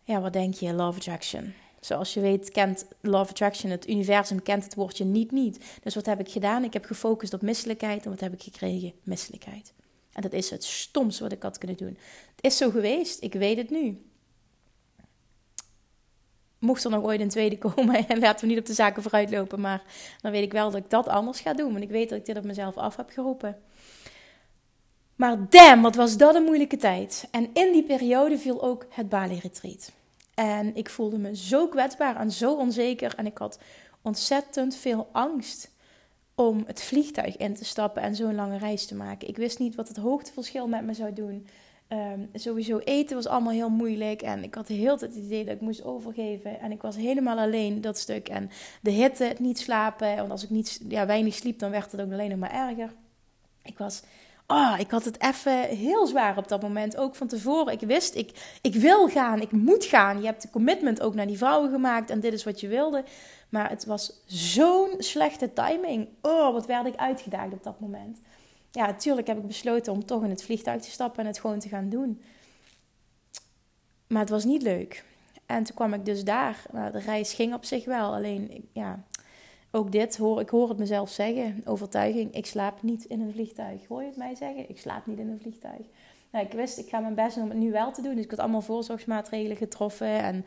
Ja, 0.03 0.21
wat 0.21 0.33
denk 0.33 0.55
je? 0.55 0.73
Love 0.73 0.99
attraction. 0.99 1.55
Zoals 1.85 2.15
je 2.15 2.21
weet 2.21 2.51
kent 2.51 2.87
Love 3.01 3.31
Attraction, 3.31 3.71
het 3.71 3.89
universum 3.89 4.43
kent 4.43 4.65
het 4.65 4.75
woordje 4.75 5.05
niet 5.05 5.31
niet. 5.31 5.59
Dus 5.83 5.95
wat 5.95 6.07
heb 6.07 6.21
ik 6.21 6.29
gedaan? 6.29 6.65
Ik 6.65 6.73
heb 6.73 6.85
gefocust 6.85 7.35
op 7.35 7.43
misselijkheid 7.43 8.05
en 8.05 8.11
wat 8.11 8.21
heb 8.21 8.33
ik 8.33 8.43
gekregen? 8.43 8.93
Misselijkheid. 9.03 9.73
En 10.13 10.23
dat 10.23 10.33
is 10.33 10.51
het 10.51 10.65
stomste 10.65 11.23
wat 11.23 11.33
ik 11.33 11.43
had 11.43 11.59
kunnen 11.59 11.77
doen. 11.77 11.99
Het 12.37 12.45
is 12.45 12.57
zo 12.57 12.71
geweest, 12.71 13.23
ik 13.23 13.33
weet 13.33 13.57
het 13.57 13.71
nu. 13.71 14.05
Mocht 16.59 16.85
er 16.85 16.91
nog 16.91 17.03
ooit 17.03 17.21
een 17.21 17.29
tweede 17.29 17.59
komen, 17.59 18.09
en 18.09 18.19
laten 18.27 18.41
we 18.41 18.53
niet 18.53 18.61
op 18.61 18.67
de 18.67 18.75
zaken 18.75 19.03
vooruit 19.03 19.31
lopen, 19.31 19.61
maar 19.61 19.83
dan 20.21 20.33
weet 20.33 20.45
ik 20.45 20.53
wel 20.53 20.71
dat 20.71 20.81
ik 20.81 20.91
dat 20.91 21.09
anders 21.09 21.41
ga 21.41 21.55
doen. 21.55 21.73
Want 21.73 21.85
ik 21.85 21.91
weet 21.91 22.09
dat 22.09 22.19
ik 22.19 22.27
dit 22.27 22.37
op 22.37 22.45
mezelf 22.45 22.77
af 22.77 22.97
heb 22.97 23.11
geroepen. 23.11 23.57
Maar 25.17 25.47
damn, 25.49 25.83
wat 25.83 25.95
was 25.95 26.17
dat 26.17 26.35
een 26.35 26.45
moeilijke 26.45 26.77
tijd. 26.77 27.29
En 27.31 27.51
in 27.53 27.73
die 27.73 27.85
periode 27.85 28.39
viel 28.39 28.63
ook 28.63 28.87
het 28.91 29.09
Bali 29.09 29.39
Retreat. 29.39 29.93
En 30.35 30.77
ik 30.77 30.91
voelde 30.91 31.19
me 31.19 31.37
zo 31.37 31.69
kwetsbaar 31.69 32.17
en 32.17 32.31
zo 32.31 32.55
onzeker. 32.55 33.15
En 33.15 33.27
ik 33.27 33.39
had 33.39 33.59
ontzettend 34.03 34.77
veel 34.77 35.09
angst 35.13 35.71
om 36.35 36.65
het 36.67 36.83
vliegtuig 36.83 37.37
in 37.37 37.55
te 37.55 37.65
stappen 37.65 38.03
en 38.03 38.15
zo'n 38.15 38.35
lange 38.35 38.59
reis 38.59 38.87
te 38.87 38.95
maken. 38.95 39.29
Ik 39.29 39.37
wist 39.37 39.59
niet 39.59 39.75
wat 39.75 39.89
het 39.89 39.97
hoogteverschil 39.97 40.69
met 40.69 40.85
me 40.85 40.95
zou 40.95 41.13
doen. 41.13 41.47
Ehm, 41.89 42.21
sowieso 42.33 42.79
eten 42.79 43.17
was 43.17 43.27
allemaal 43.27 43.53
heel 43.53 43.69
moeilijk. 43.69 44.23
En 44.23 44.43
ik 44.43 44.55
had 44.55 44.69
heel 44.69 44.99
het 44.99 45.15
idee 45.15 45.45
dat 45.45 45.55
ik 45.55 45.61
moest 45.61 45.85
overgeven. 45.85 46.61
En 46.61 46.73
ik 46.73 46.83
was 46.83 46.97
helemaal 46.97 47.39
alleen 47.39 47.81
dat 47.81 47.99
stuk. 47.99 48.29
En 48.29 48.51
de 48.81 48.91
hitte, 48.91 49.25
het 49.25 49.39
niet 49.39 49.59
slapen. 49.59 50.17
Want 50.17 50.31
als 50.31 50.43
ik 50.43 50.51
niet, 50.51 50.81
ja, 50.89 51.07
weinig 51.07 51.35
sliep, 51.35 51.59
dan 51.59 51.71
werd 51.71 51.93
het 51.93 52.01
ook 52.01 52.13
alleen 52.13 52.31
nog 52.31 52.39
maar 52.39 52.69
erger. 52.69 52.93
Ik 53.63 53.79
was 53.79 54.03
Oh, 54.47 54.75
ik 54.79 54.91
had 54.91 55.05
het 55.05 55.23
even 55.23 55.63
heel 55.63 56.07
zwaar 56.07 56.37
op 56.37 56.49
dat 56.49 56.63
moment. 56.63 56.97
Ook 56.97 57.15
van 57.15 57.27
tevoren. 57.27 57.73
Ik 57.73 57.81
wist, 57.81 58.15
ik, 58.15 58.59
ik 58.63 58.75
wil 58.75 59.09
gaan, 59.09 59.41
ik 59.41 59.53
moet 59.53 59.85
gaan. 59.85 60.21
Je 60.21 60.27
hebt 60.27 60.43
de 60.43 60.51
commitment 60.51 61.01
ook 61.01 61.15
naar 61.15 61.27
die 61.27 61.39
vrouwen 61.39 61.71
gemaakt 61.71 62.11
en 62.11 62.21
dit 62.21 62.33
is 62.33 62.45
wat 62.45 62.61
je 62.61 62.69
wilde. 62.69 63.05
Maar 63.49 63.71
het 63.71 63.85
was 63.85 64.23
zo'n 64.27 64.95
slechte 64.99 65.53
timing. 65.53 66.09
Oh, 66.23 66.53
wat 66.53 66.67
werd 66.67 66.87
ik 66.87 66.97
uitgedaagd 66.97 67.53
op 67.53 67.63
dat 67.63 67.81
moment. 67.81 68.21
Ja, 68.71 68.87
natuurlijk 68.87 69.27
heb 69.27 69.39
ik 69.39 69.47
besloten 69.47 69.93
om 69.93 70.05
toch 70.05 70.25
in 70.25 70.31
het 70.31 70.43
vliegtuig 70.45 70.83
te 70.83 70.91
stappen 70.91 71.21
en 71.21 71.27
het 71.27 71.41
gewoon 71.41 71.59
te 71.59 71.69
gaan 71.69 71.89
doen. 71.89 72.23
Maar 74.07 74.21
het 74.21 74.31
was 74.31 74.45
niet 74.45 74.63
leuk. 74.63 75.05
En 75.47 75.65
toen 75.65 75.75
kwam 75.75 75.95
ik 75.95 76.05
dus 76.05 76.25
daar. 76.25 76.63
Nou, 76.73 76.93
de 76.93 76.99
reis 76.99 77.35
ging 77.35 77.55
op 77.55 77.65
zich 77.65 77.85
wel. 77.85 78.15
Alleen, 78.15 78.69
ja, 78.73 79.05
ook 79.75 79.93
dit, 79.93 80.17
hoor, 80.17 80.41
ik 80.41 80.49
hoor 80.49 80.69
het 80.69 80.79
mezelf 80.79 81.11
zeggen, 81.11 81.63
overtuiging. 81.65 82.35
Ik 82.35 82.47
slaap 82.47 82.83
niet 82.83 83.05
in 83.05 83.21
een 83.21 83.33
vliegtuig. 83.33 83.87
Hoor 83.87 84.01
je 84.01 84.09
het 84.09 84.17
mij 84.17 84.35
zeggen? 84.35 84.69
Ik 84.69 84.79
slaap 84.79 85.07
niet 85.07 85.19
in 85.19 85.29
een 85.29 85.39
vliegtuig. 85.41 85.87
Nou, 86.31 86.47
ik 86.47 86.53
wist, 86.53 86.79
ik 86.79 86.89
ga 86.89 86.99
mijn 86.99 87.15
best 87.15 87.35
doen 87.35 87.45
om 87.45 87.51
het 87.51 87.59
nu 87.59 87.71
wel 87.71 87.93
te 87.93 88.03
doen. 88.03 88.15
Dus 88.15 88.25
ik 88.25 88.31
had 88.31 88.39
allemaal 88.39 88.61
voorzorgsmaatregelen 88.61 89.57
getroffen. 89.57 90.09
En 90.23 90.45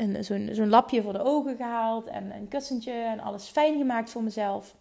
um, 0.00 0.22
zo'n 0.22 0.48
zo'n 0.52 0.68
lapje 0.68 1.02
voor 1.02 1.12
de 1.12 1.24
ogen 1.24 1.56
gehaald. 1.56 2.06
En 2.06 2.34
een 2.34 2.48
kussentje. 2.48 2.92
En 2.92 3.20
alles 3.20 3.44
fijn 3.44 3.78
gemaakt 3.78 4.10
voor 4.10 4.22
mezelf. 4.22 4.74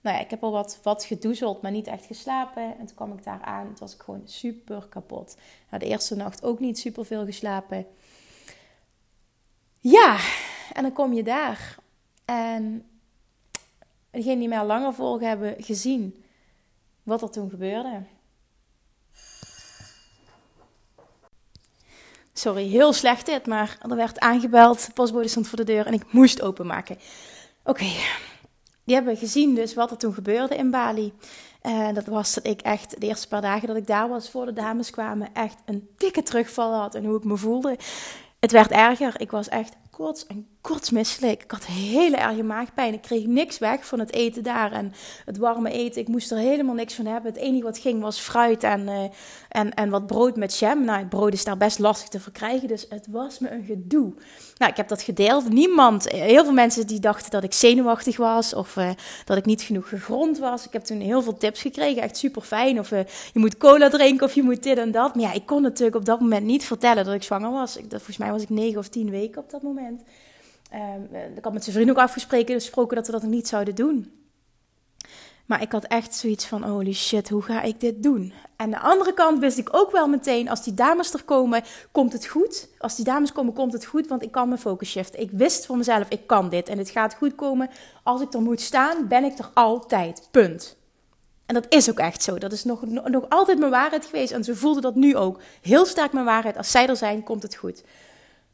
Nou 0.00 0.16
ja, 0.16 0.22
ik 0.22 0.30
heb 0.30 0.42
al 0.42 0.50
wat, 0.50 0.80
wat 0.82 1.04
gedoezeld, 1.04 1.62
maar 1.62 1.70
niet 1.70 1.86
echt 1.86 2.06
geslapen. 2.06 2.78
En 2.78 2.86
toen 2.86 2.96
kwam 2.96 3.12
ik 3.12 3.24
daar 3.24 3.42
aan. 3.42 3.66
Het 3.68 3.78
was 3.78 3.94
ik 3.94 4.00
gewoon 4.00 4.22
super 4.24 4.86
kapot. 4.88 5.36
De 5.78 5.86
eerste 5.86 6.16
nacht 6.16 6.44
ook 6.44 6.60
niet 6.60 6.78
super 6.78 7.04
veel 7.04 7.24
geslapen. 7.24 7.86
Ja, 9.80 10.18
en 10.72 10.82
dan 10.82 10.92
kom 10.92 11.12
je 11.12 11.22
daar. 11.22 11.76
En 12.24 12.88
degenen 14.10 14.38
die 14.38 14.48
mij 14.48 14.64
langer 14.64 14.94
volgen 14.94 15.28
hebben 15.28 15.54
gezien 15.58 16.24
wat 17.02 17.22
er 17.22 17.30
toen 17.30 17.50
gebeurde. 17.50 18.02
Sorry, 22.32 22.68
heel 22.68 22.92
slecht 22.92 23.26
dit, 23.26 23.46
maar 23.46 23.78
er 23.88 23.96
werd 23.96 24.18
aangebeld. 24.18 24.86
De 24.86 24.92
postbode 24.92 25.28
stond 25.28 25.48
voor 25.48 25.58
de 25.58 25.64
deur 25.64 25.86
en 25.86 25.92
ik 25.92 26.12
moest 26.12 26.42
openmaken. 26.42 26.98
Oké, 27.64 27.86
die 28.84 28.94
hebben 28.94 29.16
gezien 29.16 29.54
dus 29.54 29.74
wat 29.74 29.90
er 29.90 29.96
toen 29.96 30.14
gebeurde 30.14 30.56
in 30.56 30.70
Bali. 30.70 31.12
En 31.60 31.94
dat 31.94 32.06
was 32.06 32.34
dat 32.34 32.46
ik 32.46 32.60
echt 32.60 33.00
de 33.00 33.06
eerste 33.06 33.28
paar 33.28 33.40
dagen 33.40 33.68
dat 33.68 33.76
ik 33.76 33.86
daar 33.86 34.08
was, 34.08 34.30
voor 34.30 34.46
de 34.46 34.52
dames 34.52 34.90
kwamen, 34.90 35.34
echt 35.34 35.56
een 35.64 35.88
dikke 35.96 36.22
terugval 36.22 36.74
had 36.74 36.94
en 36.94 37.04
hoe 37.04 37.16
ik 37.16 37.24
me 37.24 37.36
voelde. 37.36 37.76
Het 38.40 38.52
werd 38.52 38.70
erger. 38.70 39.20
Ik 39.20 39.30
was 39.30 39.48
echt 39.48 39.76
en 40.26 40.46
kortsmisselijk. 40.60 41.42
Ik 41.42 41.50
had 41.50 41.66
hele 41.66 42.16
erge 42.16 42.42
maagpijn. 42.42 42.94
Ik 42.94 43.02
kreeg 43.02 43.26
niks 43.26 43.58
weg 43.58 43.86
van 43.86 43.98
het 43.98 44.12
eten 44.12 44.42
daar 44.42 44.72
en 44.72 44.92
het 45.24 45.38
warme 45.38 45.70
eten. 45.70 46.00
Ik 46.00 46.08
moest 46.08 46.30
er 46.30 46.38
helemaal 46.38 46.74
niks 46.74 46.94
van 46.94 47.06
hebben. 47.06 47.32
Het 47.32 47.40
enige 47.40 47.62
wat 47.62 47.78
ging 47.78 48.02
was 48.02 48.18
fruit 48.18 48.62
en, 48.62 48.80
uh, 48.80 49.02
en, 49.48 49.74
en 49.74 49.90
wat 49.90 50.06
brood 50.06 50.36
met 50.36 50.58
jam. 50.58 50.84
Nou, 50.84 50.98
het 50.98 51.08
brood 51.08 51.32
is 51.32 51.44
daar 51.44 51.56
best 51.56 51.78
lastig 51.78 52.08
te 52.08 52.20
verkrijgen, 52.20 52.68
dus 52.68 52.86
het 52.88 53.06
was 53.10 53.38
me 53.38 53.50
een 53.50 53.64
gedoe. 53.64 54.12
Nou, 54.58 54.70
ik 54.70 54.76
heb 54.76 54.88
dat 54.88 55.02
gedeeld. 55.02 55.48
Niemand, 55.48 56.08
heel 56.08 56.44
veel 56.44 56.52
mensen 56.52 56.86
die 56.86 57.00
dachten 57.00 57.30
dat 57.30 57.44
ik 57.44 57.52
zenuwachtig 57.52 58.16
was 58.16 58.54
of 58.54 58.76
uh, 58.76 58.90
dat 59.24 59.36
ik 59.36 59.44
niet 59.44 59.62
genoeg 59.62 59.88
gegrond 59.88 60.38
was. 60.38 60.66
Ik 60.66 60.72
heb 60.72 60.84
toen 60.84 61.00
heel 61.00 61.22
veel 61.22 61.36
tips 61.36 61.60
gekregen, 61.60 62.02
echt 62.02 62.16
super 62.16 62.42
fijn. 62.42 62.78
Of 62.78 62.90
uh, 62.90 62.98
je 63.32 63.38
moet 63.38 63.56
cola 63.56 63.88
drinken 63.88 64.26
of 64.26 64.34
je 64.34 64.42
moet 64.42 64.62
dit 64.62 64.78
en 64.78 64.92
dat. 64.92 65.14
Maar 65.14 65.24
ja, 65.24 65.32
ik 65.32 65.46
kon 65.46 65.62
natuurlijk 65.62 65.96
op 65.96 66.04
dat 66.04 66.20
moment 66.20 66.44
niet 66.44 66.64
vertellen 66.64 67.04
dat 67.04 67.14
ik 67.14 67.22
zwanger 67.22 67.50
was. 67.50 67.78
Volgens 67.88 68.16
mij 68.16 68.30
was 68.30 68.42
ik 68.42 68.48
negen 68.48 68.78
of 68.78 68.88
tien 68.88 69.10
weken 69.10 69.42
op 69.42 69.50
dat 69.50 69.62
moment. 69.62 69.87
Um, 70.74 71.36
ik 71.36 71.44
had 71.44 71.52
met 71.52 71.64
zijn 71.64 71.76
vriend 71.76 71.90
ook 71.90 71.98
afgesproken 71.98 72.54
gesproken 72.54 72.96
dat 72.96 73.06
we 73.06 73.12
dat 73.12 73.22
niet 73.22 73.48
zouden 73.48 73.74
doen. 73.74 74.12
Maar 75.48 75.62
ik 75.62 75.72
had 75.72 75.84
echt 75.84 76.14
zoiets 76.14 76.46
van: 76.46 76.62
holy 76.62 76.92
shit, 76.92 77.28
hoe 77.28 77.42
ga 77.42 77.62
ik 77.62 77.80
dit 77.80 78.02
doen? 78.02 78.32
En 78.56 78.70
de 78.70 78.78
andere 78.78 79.14
kant 79.14 79.38
wist 79.38 79.58
ik 79.58 79.68
ook 79.74 79.90
wel 79.90 80.08
meteen: 80.08 80.48
als 80.48 80.64
die 80.64 80.74
dames 80.74 81.12
er 81.12 81.24
komen, 81.24 81.62
komt 81.92 82.12
het 82.12 82.26
goed. 82.26 82.68
Als 82.78 82.96
die 82.96 83.04
dames 83.04 83.32
komen, 83.32 83.52
komt 83.52 83.72
het 83.72 83.84
goed, 83.84 84.06
want 84.06 84.22
ik 84.22 84.30
kan 84.30 84.48
mijn 84.48 84.60
focus 84.60 84.90
shiften. 84.90 85.20
Ik 85.20 85.30
wist 85.30 85.66
voor 85.66 85.76
mezelf: 85.76 86.08
ik 86.08 86.26
kan 86.26 86.48
dit 86.48 86.68
en 86.68 86.78
het 86.78 86.90
gaat 86.90 87.14
goed 87.14 87.34
komen. 87.34 87.70
Als 88.02 88.20
ik 88.20 88.32
er 88.32 88.42
moet 88.42 88.60
staan, 88.60 89.08
ben 89.08 89.24
ik 89.24 89.38
er 89.38 89.50
altijd. 89.54 90.28
Punt. 90.30 90.76
En 91.46 91.54
dat 91.54 91.66
is 91.68 91.90
ook 91.90 91.98
echt 91.98 92.22
zo. 92.22 92.38
Dat 92.38 92.52
is 92.52 92.64
nog, 92.64 92.86
nog 92.86 93.28
altijd 93.28 93.58
mijn 93.58 93.70
waarheid 93.70 94.06
geweest. 94.06 94.32
En 94.32 94.44
ze 94.44 94.56
voelde 94.56 94.80
dat 94.80 94.94
nu 94.94 95.16
ook. 95.16 95.40
Heel 95.62 95.86
sterk 95.86 96.12
mijn 96.12 96.24
waarheid. 96.24 96.56
Als 96.56 96.70
zij 96.70 96.88
er 96.88 96.96
zijn, 96.96 97.22
komt 97.22 97.42
het 97.42 97.54
goed. 97.54 97.82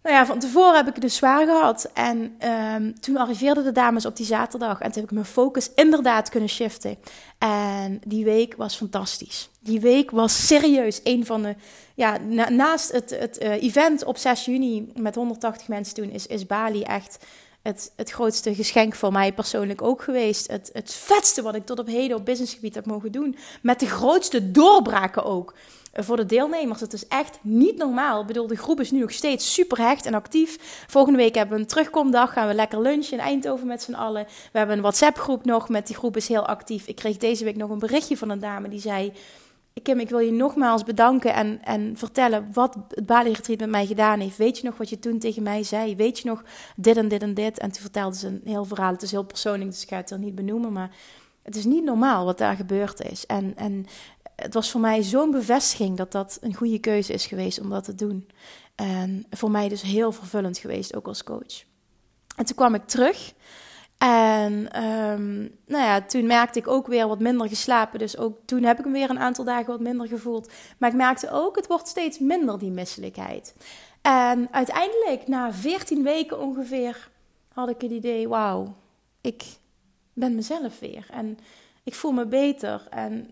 Nou 0.04 0.16
ja, 0.16 0.26
van 0.26 0.38
tevoren 0.38 0.76
heb 0.76 0.86
ik 0.86 0.92
het 0.92 1.02
dus 1.02 1.16
zwaar 1.16 1.46
gehad. 1.46 1.90
En 1.94 2.36
um, 2.74 3.00
toen 3.00 3.16
arriveerden 3.16 3.64
de 3.64 3.72
dames 3.72 4.06
op 4.06 4.16
die 4.16 4.26
zaterdag. 4.26 4.80
En 4.80 4.86
toen 4.86 5.00
heb 5.00 5.04
ik 5.04 5.10
mijn 5.10 5.24
focus 5.24 5.70
inderdaad 5.74 6.28
kunnen 6.28 6.48
shiften. 6.48 6.96
En 7.38 8.00
die 8.06 8.24
week 8.24 8.54
was 8.56 8.76
fantastisch. 8.76 9.50
Die 9.60 9.80
week 9.80 10.10
was 10.10 10.46
serieus 10.46 11.00
een 11.04 11.26
van 11.26 11.42
de... 11.42 11.54
Ja, 11.94 12.18
naast 12.48 12.92
het, 12.92 13.10
het 13.18 13.42
uh, 13.42 13.62
event 13.62 14.04
op 14.04 14.16
6 14.16 14.44
juni 14.44 14.92
met 14.94 15.14
180 15.14 15.68
mensen 15.68 15.94
toen... 15.94 16.10
is, 16.10 16.26
is 16.26 16.46
Bali 16.46 16.82
echt 16.82 17.24
het, 17.62 17.92
het 17.96 18.10
grootste 18.10 18.54
geschenk 18.54 18.94
voor 18.94 19.12
mij 19.12 19.32
persoonlijk 19.32 19.82
ook 19.82 20.02
geweest. 20.02 20.50
Het, 20.50 20.70
het 20.72 20.94
vetste 20.94 21.42
wat 21.42 21.54
ik 21.54 21.66
tot 21.66 21.78
op 21.78 21.86
heden 21.86 22.16
op 22.16 22.24
businessgebied 22.24 22.74
heb 22.74 22.86
mogen 22.86 23.12
doen. 23.12 23.36
Met 23.62 23.80
de 23.80 23.86
grootste 23.86 24.50
doorbraken 24.50 25.24
ook 25.24 25.54
voor 26.02 26.16
de 26.16 26.26
deelnemers. 26.26 26.80
Het 26.80 26.92
is 26.92 27.09
echt 27.09 27.38
niet 27.42 27.76
normaal. 27.76 28.24
Bedoel, 28.24 28.46
de 28.46 28.57
groep 28.57 28.80
is 28.80 28.90
nu 28.90 29.00
nog 29.00 29.12
steeds 29.12 29.54
super 29.54 29.78
hecht 29.78 30.07
en 30.07 30.14
actief. 30.14 30.85
Volgende 30.87 31.18
week 31.18 31.35
hebben 31.35 31.54
we 31.54 31.62
een 31.62 31.68
terugkomdag. 31.68 32.33
Gaan 32.33 32.48
we 32.48 32.54
lekker 32.54 32.80
lunchen 32.80 33.18
in 33.18 33.24
Eindhoven 33.24 33.66
met 33.66 33.83
z'n 33.83 33.94
allen. 33.94 34.26
We 34.52 34.59
hebben 34.59 34.76
een 34.76 34.83
WhatsApp-groep 34.83 35.44
nog 35.44 35.68
met 35.68 35.87
die 35.87 35.96
groep 35.96 36.16
is 36.16 36.28
heel 36.28 36.46
actief. 36.46 36.87
Ik 36.87 36.96
kreeg 36.96 37.16
deze 37.16 37.44
week 37.44 37.57
nog 37.57 37.70
een 37.70 37.78
berichtje 37.78 38.16
van 38.16 38.30
een 38.30 38.40
dame 38.40 38.68
die 38.68 38.80
zei... 38.80 39.12
Kim, 39.83 40.00
ik 40.00 40.11
wil 40.11 40.18
je 40.18 40.33
nogmaals 40.33 40.85
bedanken 40.85 41.35
en, 41.35 41.61
en 41.62 41.96
vertellen 41.96 42.48
wat 42.52 42.76
het 42.88 43.07
Bali 43.07 43.33
Retreat 43.33 43.59
met 43.59 43.68
mij 43.68 43.87
gedaan 43.87 44.20
heeft. 44.20 44.37
Weet 44.37 44.59
je 44.59 44.64
nog 44.64 44.76
wat 44.76 44.88
je 44.88 44.98
toen 44.98 45.18
tegen 45.18 45.42
mij 45.42 45.62
zei? 45.62 45.96
Weet 45.96 46.18
je 46.18 46.28
nog 46.28 46.42
dit 46.76 46.96
en 46.96 47.09
dit 47.09 47.22
en 47.22 47.35
dit? 47.35 47.59
En 47.59 47.72
toen 47.72 47.83
vertelde 47.83 48.16
ze 48.16 48.26
een 48.26 48.40
heel 48.44 48.64
verhaal. 48.64 48.92
Het 48.92 49.02
is 49.02 49.11
heel 49.11 49.24
persoonlijk, 49.24 49.70
dus 49.70 49.83
ik 49.83 49.88
ga 49.88 49.96
het 49.96 50.11
er 50.11 50.18
niet 50.18 50.35
benoemen. 50.35 50.72
Maar 50.72 50.90
het 51.44 51.57
is 51.57 51.64
niet 51.64 51.85
normaal 51.85 52.24
wat 52.24 52.38
daar 52.38 52.57
gebeurd 52.57 53.00
is. 53.00 53.26
En, 53.26 53.57
en 53.57 53.87
het 54.37 54.54
was 54.54 54.70
voor 54.70 54.80
mij 54.80 55.02
zo'n 55.02 55.30
bevestiging 55.30 55.96
dat 55.96 56.12
dat 56.12 56.38
een 56.40 56.54
goede 56.54 56.78
keuze 56.78 57.12
is 57.12 57.26
geweest 57.26 57.61
om 57.61 57.70
dat 57.70 57.85
te 57.85 57.94
doen. 57.94 58.28
En 58.74 59.26
voor 59.30 59.50
mij 59.50 59.68
dus 59.68 59.83
heel 59.83 60.12
vervullend 60.12 60.59
geweest, 60.59 60.96
ook 60.96 61.07
als 61.07 61.24
coach. 61.24 61.64
En 62.37 62.44
toen 62.44 62.57
kwam 62.57 62.74
ik 62.74 62.87
terug. 62.87 63.35
En 63.98 64.83
um, 64.85 65.57
nou 65.66 65.85
ja, 65.85 66.02
toen 66.02 66.26
merkte 66.26 66.59
ik 66.59 66.68
ook 66.68 66.87
weer 66.87 67.09
wat 67.09 67.20
minder 67.20 67.48
geslapen. 67.48 67.98
Dus 67.98 68.18
ook 68.18 68.38
toen 68.44 68.62
heb 68.62 68.78
ik 68.78 68.85
me 68.85 68.92
weer 68.92 69.11
een 69.11 69.18
aantal 69.18 69.44
dagen 69.44 69.66
wat 69.66 69.80
minder 69.80 70.09
gevoeld. 70.09 70.52
Maar 70.78 70.90
ik 70.90 70.96
merkte 70.96 71.30
ook, 71.30 71.57
het 71.57 71.66
wordt 71.66 71.88
steeds 71.88 72.18
minder, 72.18 72.59
die 72.59 72.70
misselijkheid. 72.70 73.54
En 74.02 74.48
uiteindelijk, 74.50 75.28
na 75.28 75.52
14 75.52 76.02
weken 76.02 76.40
ongeveer, 76.40 77.11
had 77.52 77.68
ik 77.68 77.80
het 77.80 77.90
idee: 77.90 78.28
wauw, 78.28 78.74
ik 79.20 79.44
ben 80.14 80.35
mezelf 80.35 80.79
weer. 80.81 81.07
En 81.11 81.38
ik 81.83 81.94
voel 81.94 82.12
me 82.12 82.27
beter. 82.27 82.87
En 82.90 83.31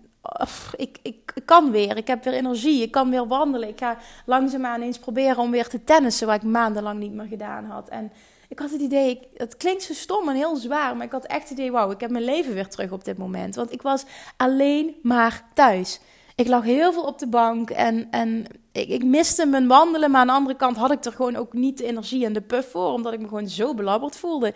ik, 0.76 0.98
ik, 1.02 1.34
kan 1.44 1.70
weer. 1.70 1.96
Ik 1.96 2.06
heb 2.06 2.24
weer 2.24 2.34
energie. 2.34 2.82
Ik 2.82 2.90
kan 2.90 3.10
weer 3.10 3.26
wandelen. 3.26 3.68
Ik 3.68 3.78
ga 3.78 3.98
langzaamaan 4.26 4.82
eens 4.82 4.98
proberen 4.98 5.38
om 5.38 5.50
weer 5.50 5.68
te 5.68 5.84
tennissen, 5.84 6.26
wat 6.26 6.36
ik 6.36 6.42
maandenlang 6.42 6.98
niet 6.98 7.12
meer 7.12 7.26
gedaan 7.26 7.64
had. 7.64 7.88
En 7.88 8.12
ik 8.52 8.58
had 8.58 8.70
het 8.70 8.80
idee, 8.80 9.28
het 9.36 9.56
klinkt 9.56 9.82
zo 9.82 9.92
stom 9.92 10.28
en 10.28 10.34
heel 10.34 10.56
zwaar, 10.56 10.96
maar 10.96 11.06
ik 11.06 11.12
had 11.12 11.24
echt 11.24 11.48
het 11.48 11.58
idee, 11.58 11.72
wauw, 11.72 11.90
ik 11.90 12.00
heb 12.00 12.10
mijn 12.10 12.24
leven 12.24 12.54
weer 12.54 12.68
terug 12.68 12.90
op 12.90 13.04
dit 13.04 13.18
moment. 13.18 13.54
Want 13.54 13.72
ik 13.72 13.82
was 13.82 14.04
alleen 14.36 14.94
maar 15.02 15.44
thuis. 15.54 16.00
Ik 16.36 16.48
lag 16.48 16.64
heel 16.64 16.92
veel 16.92 17.04
op 17.04 17.18
de 17.18 17.26
bank 17.26 17.70
en, 17.70 18.10
en 18.10 18.46
ik, 18.72 18.88
ik 18.88 19.04
miste 19.04 19.46
mijn 19.46 19.66
wandelen, 19.66 20.10
maar 20.10 20.20
aan 20.20 20.26
de 20.26 20.32
andere 20.32 20.56
kant 20.56 20.76
had 20.76 20.90
ik 20.90 21.04
er 21.04 21.12
gewoon 21.12 21.36
ook 21.36 21.52
niet 21.52 21.78
de 21.78 21.84
energie 21.84 22.24
en 22.24 22.32
de 22.32 22.40
puff 22.40 22.70
voor, 22.70 22.92
omdat 22.92 23.12
ik 23.12 23.20
me 23.20 23.28
gewoon 23.28 23.48
zo 23.48 23.74
belabberd 23.74 24.16
voelde. 24.16 24.54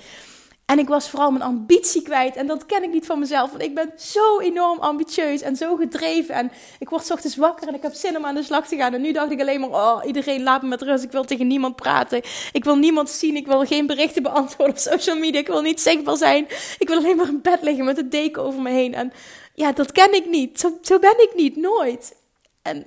En 0.66 0.78
ik 0.78 0.88
was 0.88 1.10
vooral 1.10 1.30
mijn 1.30 1.42
ambitie 1.42 2.02
kwijt. 2.02 2.36
En 2.36 2.46
dat 2.46 2.66
ken 2.66 2.82
ik 2.82 2.92
niet 2.92 3.06
van 3.06 3.18
mezelf. 3.18 3.50
Want 3.50 3.62
ik 3.62 3.74
ben 3.74 3.92
zo 3.96 4.40
enorm 4.40 4.78
ambitieus 4.78 5.42
en 5.42 5.56
zo 5.56 5.76
gedreven. 5.76 6.34
En 6.34 6.52
ik 6.78 6.88
word 6.88 7.10
ochtends 7.10 7.36
wakker 7.36 7.68
en 7.68 7.74
ik 7.74 7.82
heb 7.82 7.94
zin 7.94 8.16
om 8.16 8.24
aan 8.24 8.34
de 8.34 8.42
slag 8.42 8.68
te 8.68 8.76
gaan. 8.76 8.94
En 8.94 9.00
nu 9.00 9.12
dacht 9.12 9.30
ik 9.30 9.40
alleen 9.40 9.60
maar, 9.60 9.70
oh, 9.70 10.02
iedereen 10.06 10.42
laat 10.42 10.62
me 10.62 10.68
met 10.68 10.82
rust. 10.82 11.04
Ik 11.04 11.12
wil 11.12 11.24
tegen 11.24 11.46
niemand 11.46 11.76
praten. 11.76 12.22
Ik 12.52 12.64
wil 12.64 12.76
niemand 12.76 13.10
zien. 13.10 13.36
Ik 13.36 13.46
wil 13.46 13.64
geen 13.64 13.86
berichten 13.86 14.22
beantwoorden 14.22 14.74
op 14.74 14.80
social 14.80 15.16
media. 15.16 15.40
Ik 15.40 15.46
wil 15.46 15.62
niet 15.62 15.80
zichtbaar 15.80 16.16
zijn. 16.16 16.46
Ik 16.78 16.88
wil 16.88 16.96
alleen 16.96 17.16
maar 17.16 17.28
in 17.28 17.42
bed 17.42 17.62
liggen 17.62 17.84
met 17.84 17.98
een 17.98 18.10
deken 18.10 18.42
over 18.42 18.62
me 18.62 18.70
heen. 18.70 18.94
En 18.94 19.12
ja, 19.54 19.72
dat 19.72 19.92
ken 19.92 20.14
ik 20.14 20.26
niet. 20.30 20.60
Zo, 20.60 20.78
zo 20.82 20.98
ben 20.98 21.22
ik 21.22 21.32
niet, 21.34 21.56
nooit. 21.56 22.16
En 22.62 22.86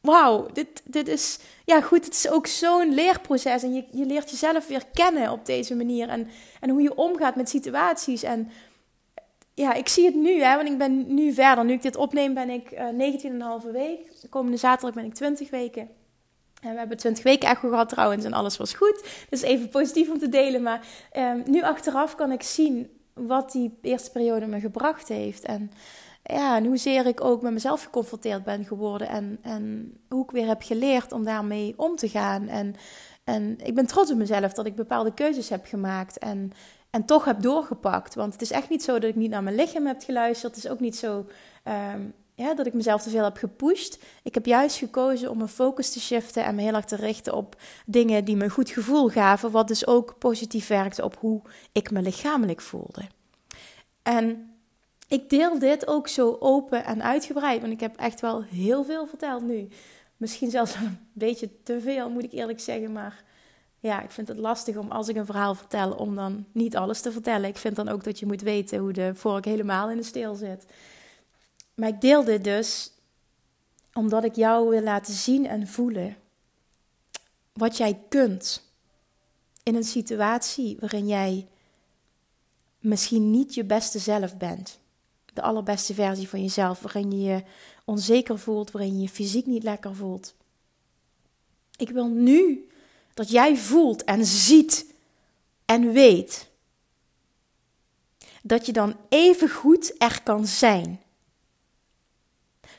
wauw, 0.00 0.46
dit, 0.52 0.82
dit 0.84 1.08
is, 1.08 1.38
ja 1.66 1.80
goed, 1.80 2.04
het 2.04 2.14
is 2.14 2.28
ook 2.28 2.46
zo'n 2.46 2.94
leerproces. 2.94 3.62
En 3.62 3.74
je, 3.74 3.84
je 3.90 4.06
leert 4.06 4.30
jezelf 4.30 4.66
weer 4.66 4.82
kennen 4.92 5.32
op 5.32 5.46
deze 5.46 5.74
manier. 5.74 6.08
En, 6.08 6.28
en 6.60 6.70
hoe 6.70 6.82
je 6.82 6.96
omgaat 6.96 7.36
met 7.36 7.48
situaties. 7.48 8.22
En 8.22 8.50
ja, 9.54 9.72
ik 9.72 9.88
zie 9.88 10.04
het 10.04 10.14
nu, 10.14 10.42
hè, 10.42 10.56
want 10.56 10.68
ik 10.68 10.78
ben 10.78 11.14
nu 11.14 11.32
verder. 11.32 11.64
Nu 11.64 11.72
ik 11.72 11.82
dit 11.82 11.96
opneem, 11.96 12.34
ben 12.34 12.50
ik 12.50 12.72
uh, 12.72 13.62
19,5 13.64 13.70
week. 13.72 14.20
De 14.20 14.28
komende 14.28 14.56
zaterdag 14.56 14.94
ben 14.94 15.04
ik 15.04 15.14
20 15.14 15.50
weken. 15.50 15.88
En 16.62 16.72
we 16.72 16.78
hebben 16.78 16.96
20 16.96 17.24
weken 17.24 17.48
echo 17.48 17.68
gehad 17.68 17.88
trouwens 17.88 18.24
en 18.24 18.32
alles 18.32 18.56
was 18.56 18.74
goed. 18.74 19.26
Dus 19.30 19.42
even 19.42 19.68
positief 19.68 20.10
om 20.10 20.18
te 20.18 20.28
delen. 20.28 20.62
Maar 20.62 20.86
um, 21.16 21.42
nu 21.46 21.62
achteraf 21.62 22.14
kan 22.14 22.32
ik 22.32 22.42
zien 22.42 22.90
wat 23.12 23.52
die 23.52 23.78
eerste 23.82 24.10
periode 24.10 24.46
me 24.46 24.60
gebracht 24.60 25.08
heeft. 25.08 25.44
En 25.44 25.70
ja, 26.26 26.56
en 26.56 26.64
hoezeer 26.64 27.06
ik 27.06 27.24
ook 27.24 27.42
met 27.42 27.52
mezelf 27.52 27.82
geconfronteerd 27.82 28.44
ben 28.44 28.64
geworden. 28.64 29.08
En, 29.08 29.38
en 29.42 29.94
hoe 30.08 30.24
ik 30.24 30.30
weer 30.30 30.46
heb 30.46 30.62
geleerd 30.62 31.12
om 31.12 31.24
daarmee 31.24 31.74
om 31.76 31.96
te 31.96 32.08
gaan. 32.08 32.48
En, 32.48 32.74
en 33.24 33.58
ik 33.62 33.74
ben 33.74 33.86
trots 33.86 34.10
op 34.10 34.16
mezelf 34.16 34.52
dat 34.52 34.66
ik 34.66 34.74
bepaalde 34.74 35.14
keuzes 35.14 35.48
heb 35.48 35.66
gemaakt. 35.66 36.18
En, 36.18 36.52
en 36.90 37.04
toch 37.04 37.24
heb 37.24 37.42
doorgepakt. 37.42 38.14
Want 38.14 38.32
het 38.32 38.42
is 38.42 38.50
echt 38.50 38.68
niet 38.68 38.82
zo 38.82 38.92
dat 38.92 39.10
ik 39.10 39.16
niet 39.16 39.30
naar 39.30 39.42
mijn 39.42 39.56
lichaam 39.56 39.86
heb 39.86 40.02
geluisterd. 40.02 40.54
Het 40.54 40.64
is 40.64 40.70
ook 40.70 40.80
niet 40.80 40.96
zo 40.96 41.26
um, 41.94 42.14
ja, 42.34 42.54
dat 42.54 42.66
ik 42.66 42.74
mezelf 42.74 43.02
te 43.02 43.10
veel 43.10 43.24
heb 43.24 43.36
gepusht. 43.36 44.02
Ik 44.22 44.34
heb 44.34 44.46
juist 44.46 44.76
gekozen 44.76 45.30
om 45.30 45.36
mijn 45.36 45.48
focus 45.48 45.90
te 45.90 46.00
shiften 46.00 46.44
en 46.44 46.54
me 46.54 46.62
heel 46.62 46.74
erg 46.74 46.84
te 46.84 46.96
richten 46.96 47.34
op 47.34 47.56
dingen 47.86 48.24
die 48.24 48.36
me 48.36 48.44
een 48.44 48.50
goed 48.50 48.70
gevoel 48.70 49.08
gaven. 49.08 49.50
Wat 49.50 49.68
dus 49.68 49.86
ook 49.86 50.18
positief 50.18 50.66
werkte 50.66 51.04
op 51.04 51.16
hoe 51.18 51.42
ik 51.72 51.90
me 51.90 52.02
lichamelijk 52.02 52.60
voelde. 52.60 53.02
En 54.02 54.55
ik 55.08 55.30
deel 55.30 55.58
dit 55.58 55.86
ook 55.86 56.08
zo 56.08 56.36
open 56.40 56.84
en 56.84 57.02
uitgebreid, 57.02 57.60
want 57.60 57.72
ik 57.72 57.80
heb 57.80 57.96
echt 57.96 58.20
wel 58.20 58.42
heel 58.42 58.84
veel 58.84 59.06
verteld 59.06 59.42
nu. 59.42 59.68
Misschien 60.16 60.50
zelfs 60.50 60.74
een 60.74 60.98
beetje 61.12 61.62
te 61.62 61.80
veel, 61.80 62.10
moet 62.10 62.24
ik 62.24 62.32
eerlijk 62.32 62.60
zeggen. 62.60 62.92
Maar 62.92 63.24
ja, 63.80 64.02
ik 64.02 64.10
vind 64.10 64.28
het 64.28 64.36
lastig 64.36 64.76
om 64.76 64.90
als 64.90 65.08
ik 65.08 65.16
een 65.16 65.26
verhaal 65.26 65.54
vertel, 65.54 65.92
om 65.92 66.14
dan 66.14 66.46
niet 66.52 66.76
alles 66.76 67.00
te 67.00 67.12
vertellen. 67.12 67.48
Ik 67.48 67.56
vind 67.56 67.76
dan 67.76 67.88
ook 67.88 68.04
dat 68.04 68.18
je 68.18 68.26
moet 68.26 68.42
weten 68.42 68.78
hoe 68.78 68.92
de 68.92 69.14
vork 69.14 69.44
helemaal 69.44 69.90
in 69.90 69.96
de 69.96 70.02
steel 70.02 70.34
zit. 70.34 70.66
Maar 71.74 71.88
ik 71.88 72.00
deel 72.00 72.24
dit 72.24 72.44
dus 72.44 72.92
omdat 73.92 74.24
ik 74.24 74.34
jou 74.34 74.68
wil 74.68 74.82
laten 74.82 75.14
zien 75.14 75.46
en 75.46 75.68
voelen 75.68 76.16
wat 77.52 77.76
jij 77.76 78.00
kunt 78.08 78.62
in 79.62 79.74
een 79.74 79.84
situatie 79.84 80.76
waarin 80.80 81.06
jij 81.06 81.48
misschien 82.78 83.30
niet 83.30 83.54
je 83.54 83.64
beste 83.64 83.98
zelf 83.98 84.36
bent 84.36 84.78
de 85.36 85.42
allerbeste 85.42 85.94
versie 85.94 86.28
van 86.28 86.42
jezelf, 86.42 86.80
waarin 86.80 87.10
je 87.10 87.22
je 87.22 87.42
onzeker 87.84 88.38
voelt, 88.38 88.70
waarin 88.70 88.96
je 88.96 89.02
je 89.02 89.08
fysiek 89.08 89.46
niet 89.46 89.62
lekker 89.62 89.94
voelt. 89.94 90.34
Ik 91.76 91.90
wil 91.90 92.08
nu 92.08 92.68
dat 93.14 93.30
jij 93.30 93.56
voelt 93.56 94.04
en 94.04 94.24
ziet 94.24 94.86
en 95.64 95.92
weet 95.92 96.48
dat 98.42 98.66
je 98.66 98.72
dan 98.72 98.96
even 99.08 99.50
goed 99.50 99.94
er 99.98 100.22
kan 100.22 100.46
zijn. 100.46 101.00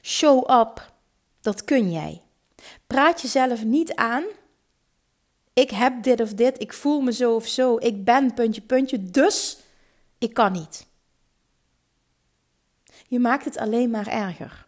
Show 0.02 0.52
up, 0.60 0.94
dat 1.42 1.64
kun 1.64 1.92
jij. 1.92 2.22
Praat 2.88 3.22
jezelf 3.22 3.64
niet 3.64 3.96
aan 3.96 4.24
ik 5.58 5.70
heb 5.70 6.04
dit 6.04 6.22
of 6.22 6.34
dit, 6.34 6.62
ik 6.62 6.74
voel 6.74 7.02
me 7.02 7.12
zo 7.12 7.36
of 7.36 7.48
zo, 7.48 7.78
ik 7.78 8.04
ben 8.04 8.34
puntje, 8.34 8.62
puntje, 8.62 9.04
dus 9.04 9.58
ik 10.18 10.34
kan 10.34 10.52
niet. 10.52 10.87
Je 13.08 13.20
maakt 13.20 13.46
het 13.46 13.58
alleen 13.58 13.90
maar 13.90 14.08
erger. 14.08 14.68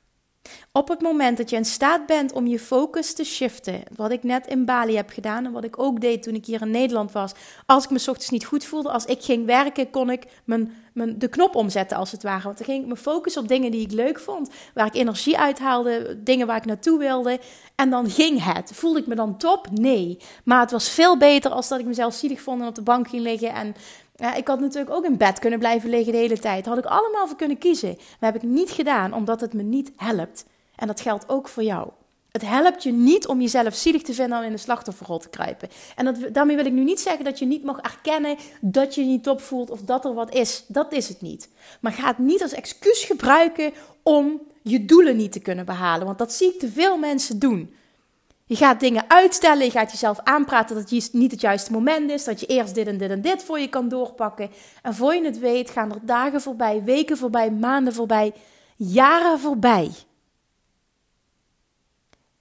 Op 0.72 0.88
het 0.88 1.02
moment 1.02 1.38
dat 1.38 1.50
je 1.50 1.56
in 1.56 1.66
staat 1.66 2.06
bent 2.06 2.32
om 2.32 2.48
je 2.48 2.60
focus 2.60 3.14
te 3.14 3.24
shiften, 3.24 3.84
wat 3.96 4.12
ik 4.12 4.24
net 4.24 4.48
in 4.48 4.66
Bali 4.66 4.96
heb 4.96 5.10
gedaan 5.10 5.46
en 5.46 5.52
wat 5.52 5.64
ik 5.64 5.80
ook 5.80 6.02
deed 6.02 6.24
toen 6.24 6.34
ik 6.34 6.46
hier 6.46 6.62
in 6.62 6.72
Nederland 6.72 7.12
was, 7.12 7.32
als 7.66 7.84
ik 7.84 7.90
me 7.90 7.98
ochtends 7.98 8.30
niet 8.30 8.46
goed 8.46 8.66
voelde, 8.66 8.92
als 8.92 9.06
ik 9.06 9.24
ging 9.24 9.46
werken, 9.46 9.90
kon 9.90 10.10
ik 10.10 10.26
mijn, 10.44 10.74
de 11.18 11.28
knop 11.28 11.56
omzetten 11.56 11.98
als 11.98 12.12
het 12.12 12.24
ware. 12.24 12.44
Want 12.44 12.58
dan 12.58 12.66
ging 12.66 12.82
ik 12.82 12.88
me 12.88 12.96
focussen 12.96 13.42
op 13.42 13.48
dingen 13.48 13.72
die 13.72 13.82
ik 13.82 13.92
leuk 13.92 14.20
vond, 14.20 14.50
waar 14.74 14.86
ik 14.86 14.96
energie 14.96 15.38
uithaalde, 15.38 16.24
dingen 16.24 16.48
waar 16.48 16.58
ik 16.58 16.66
naartoe 16.66 17.00
wilde. 17.00 17.40
En 17.76 17.90
dan 17.90 18.10
ging 18.10 18.44
het. 18.54 18.72
Voelde 18.74 19.00
ik 19.00 19.08
me 19.08 19.16
dan 19.16 19.38
top? 19.38 19.68
Nee. 19.72 20.18
Maar 20.44 20.60
het 20.60 20.72
was 20.72 20.90
veel 20.90 21.18
beter 21.18 21.52
als 21.52 21.68
dat 21.68 21.80
ik 21.80 21.86
mezelf 21.86 22.14
zielig 22.14 22.42
vond 22.42 22.62
en 22.62 22.68
op 22.68 22.76
de 22.76 22.82
bank 22.82 23.08
ging 23.08 23.22
liggen 23.22 23.54
en 23.54 23.76
ja, 24.20 24.34
ik 24.36 24.47
had 24.47 24.59
natuurlijk 24.59 24.95
ook 24.95 25.05
in 25.05 25.17
bed 25.17 25.39
kunnen 25.39 25.59
blijven 25.59 25.89
liggen 25.89 26.11
de 26.11 26.20
hele 26.20 26.39
tijd. 26.39 26.65
Had 26.65 26.78
ik 26.78 26.86
allemaal 26.86 27.28
voor 27.28 27.38
kunnen 27.38 27.57
kiezen. 27.57 27.97
Maar 28.20 28.32
heb 28.32 28.43
ik 28.43 28.49
niet 28.49 28.72
gedaan 28.72 29.13
omdat 29.13 29.41
het 29.41 29.53
me 29.53 29.63
niet 29.63 29.91
helpt. 29.95 30.45
En 30.76 30.88
dat 30.88 31.01
geldt 31.01 31.30
ook 31.30 31.47
voor 31.47 31.63
jou. 31.63 31.89
Het 32.32 32.45
helpt 32.45 32.84
je 32.84 32.91
niet 32.91 33.28
om 33.28 33.41
jezelf 33.41 33.76
zielig 33.76 34.01
te 34.01 34.13
vinden 34.13 34.38
en 34.38 34.43
in 34.43 34.51
de 34.51 34.57
slachtofferrol 34.57 35.20
te 35.20 35.30
kruipen. 35.30 35.70
En 35.95 36.05
dat, 36.05 36.15
daarmee 36.32 36.55
wil 36.55 36.65
ik 36.65 36.74
nu 36.74 36.84
niet 36.84 36.99
zeggen 36.99 37.26
dat 37.26 37.39
je 37.39 37.45
niet 37.45 37.63
mag 37.63 37.80
erkennen 37.80 38.38
dat 38.61 38.95
je 38.95 39.01
je 39.01 39.07
niet 39.07 39.24
top 39.24 39.41
voelt 39.41 39.70
of 39.70 39.82
dat 39.82 40.05
er 40.05 40.13
wat 40.13 40.34
is. 40.34 40.63
Dat 40.67 40.93
is 40.93 41.07
het 41.07 41.22
niet. 41.22 41.49
Maar 41.82 41.91
ga 41.91 42.07
het 42.07 42.17
niet 42.17 42.41
als 42.41 42.53
excuus 42.53 43.03
gebruiken 43.03 43.74
om 44.03 44.41
je 44.61 44.86
doelen 44.86 45.17
niet 45.17 45.32
te 45.32 45.39
kunnen 45.39 45.65
behalen. 45.65 46.05
Want 46.05 46.17
dat 46.17 46.34
zie 46.34 46.53
ik 46.53 46.59
te 46.59 46.70
veel 46.70 46.97
mensen 46.97 47.39
doen. 47.39 47.74
Je 48.50 48.56
gaat 48.56 48.80
dingen 48.80 49.10
uitstellen, 49.10 49.66
je 49.66 49.72
gaat 49.72 49.91
jezelf 49.91 50.20
aanpraten 50.20 50.76
dat 50.76 50.89
het 50.89 51.14
niet 51.14 51.32
het 51.32 51.41
juiste 51.41 51.72
moment 51.72 52.12
is, 52.12 52.24
dat 52.24 52.39
je 52.39 52.45
eerst 52.45 52.76
dit 52.76 52.88
en 52.88 52.97
dit 52.97 53.10
en 53.10 53.22
dit 53.22 53.43
voor 53.43 53.60
je 53.60 53.70
kan 53.70 53.89
doorpakken. 53.89 54.50
En 54.82 54.93
voor 54.93 55.14
je 55.14 55.24
het 55.26 55.39
weet 55.39 55.70
gaan 55.70 55.91
er 55.91 56.00
dagen 56.06 56.41
voorbij, 56.41 56.84
weken 56.84 57.18
voorbij, 57.18 57.52
maanden 57.52 57.93
voorbij, 57.93 58.34
jaren 58.76 59.39
voorbij. 59.39 59.91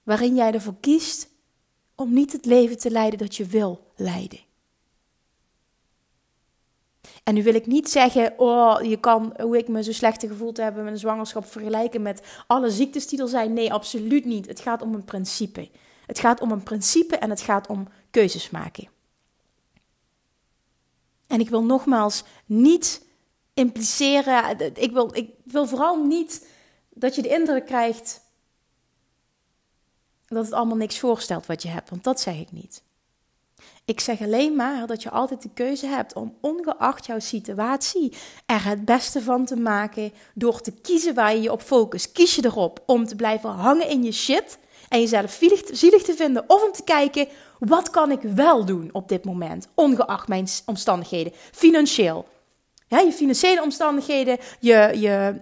Waarin 0.03 0.35
jij 0.35 0.53
ervoor 0.53 0.75
kiest 0.79 1.29
om 1.95 2.13
niet 2.13 2.31
het 2.31 2.45
leven 2.45 2.77
te 2.77 2.91
leiden 2.91 3.19
dat 3.19 3.35
je 3.35 3.45
wil 3.45 3.91
leiden. 3.95 4.39
En 7.23 7.33
nu 7.33 7.43
wil 7.43 7.55
ik 7.55 7.65
niet 7.65 7.89
zeggen, 7.89 8.33
oh, 8.37 8.81
je 8.81 8.99
kan 8.99 9.33
hoe 9.41 9.57
ik 9.57 9.67
me 9.67 9.83
zo 9.83 9.91
slecht 9.91 10.25
gevoeld 10.27 10.57
heb 10.57 10.75
met 10.75 10.85
een 10.85 10.97
zwangerschap 10.97 11.45
vergelijken 11.45 12.01
met 12.01 12.21
alle 12.47 12.69
ziektes 12.69 13.07
die 13.07 13.21
er 13.21 13.27
zijn. 13.27 13.53
Nee, 13.53 13.73
absoluut 13.73 14.25
niet. 14.25 14.47
Het 14.47 14.59
gaat 14.59 14.81
om 14.81 14.93
een 14.93 15.05
principe. 15.05 15.69
Het 16.09 16.19
gaat 16.19 16.41
om 16.41 16.51
een 16.51 16.63
principe 16.63 17.15
en 17.15 17.29
het 17.29 17.41
gaat 17.41 17.67
om 17.67 17.87
keuzes 18.09 18.49
maken. 18.49 18.89
En 21.27 21.39
ik 21.39 21.49
wil 21.49 21.63
nogmaals 21.63 22.23
niet 22.45 23.05
impliceren, 23.53 24.59
ik 24.75 24.91
wil, 24.91 25.15
ik 25.15 25.29
wil 25.43 25.67
vooral 25.67 26.03
niet 26.03 26.47
dat 26.89 27.15
je 27.15 27.21
de 27.21 27.29
indruk 27.29 27.65
krijgt 27.65 28.21
dat 30.27 30.45
het 30.45 30.53
allemaal 30.53 30.77
niks 30.77 30.99
voorstelt 30.99 31.45
wat 31.45 31.61
je 31.61 31.69
hebt, 31.69 31.89
want 31.89 32.03
dat 32.03 32.19
zeg 32.19 32.39
ik 32.39 32.51
niet. 32.51 32.83
Ik 33.85 33.99
zeg 33.99 34.21
alleen 34.21 34.55
maar 34.55 34.87
dat 34.87 35.03
je 35.03 35.09
altijd 35.09 35.41
de 35.41 35.53
keuze 35.53 35.87
hebt 35.87 36.13
om 36.13 36.37
ongeacht 36.41 37.05
jouw 37.05 37.19
situatie 37.19 38.13
er 38.45 38.65
het 38.65 38.85
beste 38.85 39.21
van 39.21 39.45
te 39.45 39.55
maken 39.55 40.13
door 40.33 40.61
te 40.61 40.71
kiezen 40.71 41.13
waar 41.13 41.35
je 41.35 41.41
je 41.41 41.51
op 41.51 41.61
focust. 41.61 42.11
Kies 42.11 42.35
je 42.35 42.45
erop 42.45 42.83
om 42.85 43.05
te 43.05 43.15
blijven 43.15 43.49
hangen 43.49 43.89
in 43.89 44.03
je 44.03 44.11
shit 44.11 44.57
en 44.89 44.99
jezelf 44.99 45.39
zielig 45.71 46.01
te 46.01 46.13
vinden 46.13 46.43
of 46.47 46.63
om 46.63 46.71
te 46.71 46.83
kijken 46.83 47.27
wat 47.59 47.89
kan 47.89 48.11
ik 48.11 48.21
wel 48.21 48.65
doen 48.65 48.89
op 48.91 49.09
dit 49.09 49.25
moment, 49.25 49.67
ongeacht 49.73 50.27
mijn 50.27 50.47
omstandigheden, 50.65 51.33
financieel. 51.51 52.27
Ja, 52.87 52.99
je 52.99 53.11
financiële 53.11 53.61
omstandigheden, 53.61 54.37
je, 54.59 54.91
je 54.99 55.35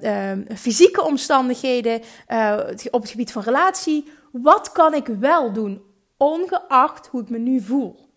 uh, 0.50 0.58
fysieke 0.58 1.04
omstandigheden, 1.04 2.02
uh, 2.28 2.58
op 2.92 3.02
het 3.02 3.10
gebied 3.10 3.32
van 3.32 3.42
relatie. 3.42 4.06
Wat 4.32 4.72
kan 4.72 4.94
ik 4.94 5.08
wel 5.08 5.54
doen, 5.54 5.82
ongeacht 6.18 7.08
hoe 7.08 7.22
ik 7.22 7.30
me 7.30 7.38
nu 7.38 7.62
voel? 7.62 8.10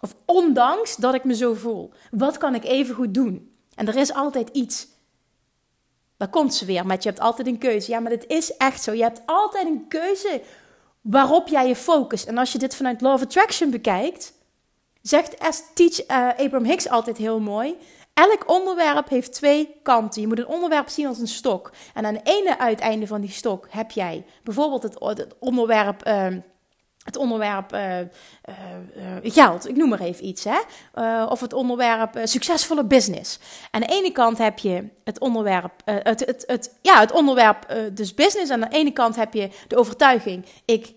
Of 0.00 0.14
ondanks 0.24 0.96
dat 0.96 1.14
ik 1.14 1.24
me 1.24 1.34
zo 1.34 1.54
voel. 1.54 1.92
Wat 2.10 2.38
kan 2.38 2.54
ik 2.54 2.64
even 2.64 2.94
goed 2.94 3.14
doen? 3.14 3.52
En 3.74 3.88
er 3.88 3.96
is 3.96 4.14
altijd 4.14 4.48
iets. 4.48 4.88
Daar 6.16 6.28
komt 6.28 6.54
ze 6.54 6.64
weer 6.64 6.86
met 6.86 7.02
je 7.02 7.08
hebt 7.08 7.20
altijd 7.20 7.46
een 7.46 7.58
keuze. 7.58 7.90
Ja, 7.90 8.00
maar 8.00 8.10
het 8.10 8.26
is 8.26 8.56
echt 8.56 8.82
zo. 8.82 8.92
Je 8.92 9.02
hebt 9.02 9.22
altijd 9.26 9.66
een 9.66 9.88
keuze 9.88 10.42
waarop 11.00 11.48
jij 11.48 11.68
je 11.68 11.76
focust. 11.76 12.26
En 12.26 12.38
als 12.38 12.52
je 12.52 12.58
dit 12.58 12.76
vanuit 12.76 13.00
Law 13.00 13.12
of 13.12 13.22
Attraction 13.22 13.70
bekijkt, 13.70 14.32
zegt 15.02 15.36
Teach 15.74 16.08
uh, 16.10 16.28
Abraham 16.28 16.64
Hicks 16.64 16.88
altijd 16.88 17.16
heel 17.16 17.40
mooi. 17.40 17.76
Elk 18.14 18.50
onderwerp 18.50 19.08
heeft 19.08 19.32
twee 19.32 19.80
kanten. 19.82 20.20
Je 20.20 20.26
moet 20.26 20.38
een 20.38 20.46
onderwerp 20.46 20.88
zien 20.88 21.06
als 21.06 21.18
een 21.18 21.28
stok. 21.28 21.72
En 21.94 22.04
aan 22.06 22.14
het 22.14 22.26
ene 22.28 22.58
uiteinde 22.58 23.06
van 23.06 23.20
die 23.20 23.30
stok 23.30 23.66
heb 23.70 23.90
jij 23.90 24.24
bijvoorbeeld 24.42 24.82
het, 24.82 25.34
onderwerp. 25.38 26.06
Uh, 26.06 26.26
het 27.04 27.16
onderwerp 27.16 27.74
uh, 27.74 27.96
geld, 29.22 29.68
ik 29.68 29.76
noem 29.76 29.88
maar 29.88 30.00
even 30.00 30.26
iets, 30.26 30.44
hè? 30.44 30.58
of 31.24 31.40
het 31.40 31.52
onderwerp 31.52 32.20
succesvolle 32.24 32.84
business. 32.84 33.38
Aan 33.70 33.80
de 33.80 33.86
ene 33.86 34.12
kant 34.12 34.38
heb 34.38 34.58
je 34.58 34.88
het 35.04 35.18
onderwerp, 35.18 35.72
het, 35.84 36.20
het, 36.20 36.44
het, 36.46 36.78
ja, 36.82 37.00
het 37.00 37.12
onderwerp 37.12 37.90
dus 37.92 38.14
business. 38.14 38.50
Aan 38.50 38.60
de 38.60 38.68
ene 38.68 38.92
kant 38.92 39.16
heb 39.16 39.34
je 39.34 39.50
de 39.68 39.76
overtuiging, 39.76 40.44
ik 40.64 40.94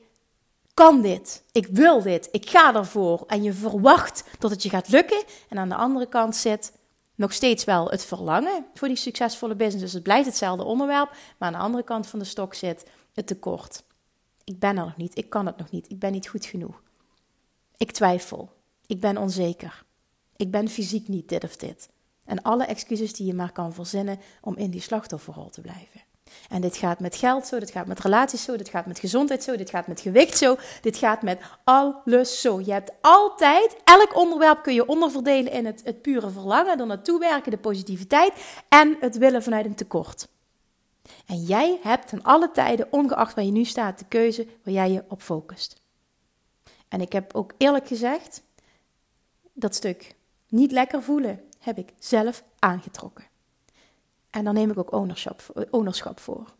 kan 0.78 1.01
dit, 1.01 1.43
ik 1.51 1.68
wil 1.72 2.01
dit, 2.01 2.30
ik 2.32 2.49
ga 2.49 2.76
ervoor. 2.76 3.24
En 3.28 3.43
je 3.43 3.53
verwacht 3.53 4.24
dat 4.39 4.51
het 4.51 4.64
je 4.64 4.70
gaat 4.70 4.89
lukken. 4.89 5.24
En 5.49 5.58
aan 5.58 5.70
de 5.70 5.76
andere 5.76 6.08
kant 6.08 6.36
zit 6.36 6.72
nog 7.16 7.34
steeds 7.34 7.64
wel 7.64 7.89
het 7.89 8.05
verlangen 8.05 8.66
voor 8.74 8.88
die 8.88 8.97
succesvolle 8.97 9.55
business. 9.55 9.84
Dus 9.84 9.93
het 9.93 10.03
blijft 10.03 10.26
hetzelfde 10.26 10.64
onderwerp, 10.64 11.10
maar 11.10 11.47
aan 11.47 11.53
de 11.53 11.60
andere 11.60 11.84
kant 11.84 12.08
van 12.08 12.20
de 12.20 12.26
stok 12.26 12.53
zit 12.53 12.86
het 13.14 13.28
tekort. 13.28 13.84
Ik 14.47 14.59
ben 14.59 14.77
er 14.77 14.83
nog 14.85 14.97
niet, 14.97 15.17
ik 15.17 15.29
kan 15.29 15.45
het 15.45 15.57
nog 15.57 15.71
niet, 15.71 15.89
ik 15.89 15.99
ben 15.99 16.11
niet 16.11 16.27
goed 16.27 16.45
genoeg. 16.45 16.81
Ik 17.77 17.91
twijfel, 17.91 18.49
ik 18.85 18.99
ben 18.99 19.17
onzeker, 19.17 19.83
ik 20.35 20.51
ben 20.51 20.69
fysiek 20.69 21.07
niet 21.07 21.29
dit 21.29 21.43
of 21.43 21.55
dit. 21.55 21.89
En 22.25 22.41
alle 22.41 22.65
excuses 22.65 23.13
die 23.13 23.25
je 23.25 23.33
maar 23.33 23.51
kan 23.51 23.73
verzinnen 23.73 24.19
om 24.41 24.55
in 24.55 24.69
die 24.69 24.81
slachtofferrol 24.81 25.49
te 25.49 25.61
blijven. 25.61 26.01
En 26.49 26.61
dit 26.61 26.77
gaat 26.77 26.99
met 26.99 27.15
geld 27.15 27.47
zo, 27.47 27.59
dit 27.59 27.71
gaat 27.71 27.87
met 27.87 27.99
relaties 27.99 28.43
zo, 28.43 28.57
dit 28.57 28.69
gaat 28.69 28.85
met 28.85 28.99
gezondheid 28.99 29.43
zo, 29.43 29.55
dit 29.55 29.69
gaat 29.69 29.87
met 29.87 30.01
gewicht 30.01 30.37
zo, 30.37 30.55
dit 30.81 30.97
gaat 30.97 31.21
met 31.21 31.39
alles 31.63 32.41
zo. 32.41 32.59
Je 32.59 32.71
hebt 32.71 32.91
altijd, 33.01 33.75
elk 33.83 34.15
onderwerp 34.15 34.63
kun 34.63 34.73
je 34.73 34.87
onderverdelen 34.87 35.51
in 35.51 35.65
het, 35.65 35.81
het 35.83 36.01
pure 36.01 36.29
verlangen, 36.29 36.79
er 36.79 36.85
naartoe 36.85 37.19
werken, 37.19 37.51
de 37.51 37.57
positiviteit 37.57 38.33
en 38.69 38.97
het 38.99 39.17
willen 39.17 39.43
vanuit 39.43 39.65
een 39.65 39.75
tekort. 39.75 40.27
En 41.26 41.43
jij 41.43 41.80
hebt 41.84 42.08
ten 42.08 42.24
alle 42.24 42.51
tijden, 42.51 42.91
ongeacht 42.91 43.36
waar 43.36 43.45
je 43.45 43.51
nu 43.51 43.64
staat, 43.64 43.99
de 43.99 44.05
keuze 44.05 44.47
waar 44.64 44.74
jij 44.74 44.91
je 44.91 45.03
op 45.08 45.22
focust. 45.22 45.82
En 46.88 47.01
ik 47.01 47.12
heb 47.12 47.36
ook 47.36 47.53
eerlijk 47.58 47.88
gezegd, 47.88 48.43
dat 49.53 49.76
stuk 49.76 50.16
niet 50.47 50.72
lekker 50.72 51.03
voelen, 51.03 51.41
heb 51.60 51.78
ik 51.78 51.93
zelf 51.99 52.43
aangetrokken. 52.60 53.26
En 54.30 54.43
dan 54.43 54.53
neem 54.53 54.72
ik 54.72 54.78
ook 54.78 54.91
ownership, 54.91 55.68
ownerschap 55.70 56.20
voor. 56.20 56.55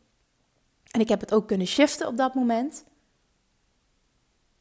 En 0.92 1.00
ik 1.00 1.10
heb 1.10 1.20
het 1.20 1.34
ook 1.34 1.48
kunnen 1.48 1.68
shiften 1.68 2.08
op 2.08 2.18
dat 2.18 2.34
moment. 2.34 2.84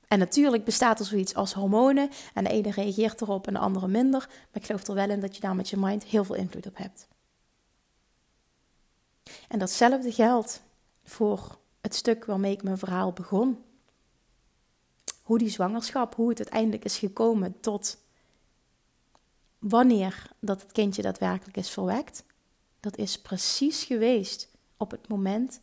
En 0.09 0.19
natuurlijk 0.19 0.65
bestaat 0.65 0.99
er 0.99 1.05
zoiets 1.05 1.35
als 1.35 1.53
hormonen. 1.53 2.11
En 2.35 2.45
de 2.45 2.51
ene 2.51 2.71
reageert 2.71 3.21
erop 3.21 3.47
en 3.47 3.53
de 3.53 3.59
andere 3.59 3.89
minder. 3.89 4.27
Maar 4.29 4.63
ik 4.63 4.65
geloof 4.65 4.87
er 4.87 4.95
wel 4.95 5.11
in 5.11 5.21
dat 5.21 5.35
je 5.35 5.41
daar 5.41 5.57
met 5.57 5.69
je 5.69 5.77
mind 5.77 6.05
heel 6.05 6.25
veel 6.25 6.35
invloed 6.35 6.67
op 6.67 6.77
hebt. 6.77 7.09
En 9.49 9.59
datzelfde 9.59 10.13
geldt 10.13 10.63
voor 11.05 11.59
het 11.81 11.95
stuk 11.95 12.25
waarmee 12.25 12.53
ik 12.53 12.63
mijn 12.63 12.79
verhaal 12.79 13.13
begon. 13.13 13.65
Hoe 15.23 15.39
die 15.39 15.49
zwangerschap, 15.49 16.15
hoe 16.15 16.29
het 16.29 16.39
uiteindelijk 16.39 16.85
is 16.85 16.99
gekomen 16.99 17.61
tot 17.61 17.99
wanneer 19.59 20.31
dat 20.41 20.61
het 20.61 20.73
kindje 20.73 21.03
daadwerkelijk 21.03 21.57
is 21.57 21.71
verwekt. 21.71 22.25
Dat 22.81 22.97
is 22.97 23.21
precies 23.21 23.85
geweest 23.85 24.49
op 24.77 24.91
het 24.91 25.09
moment 25.09 25.61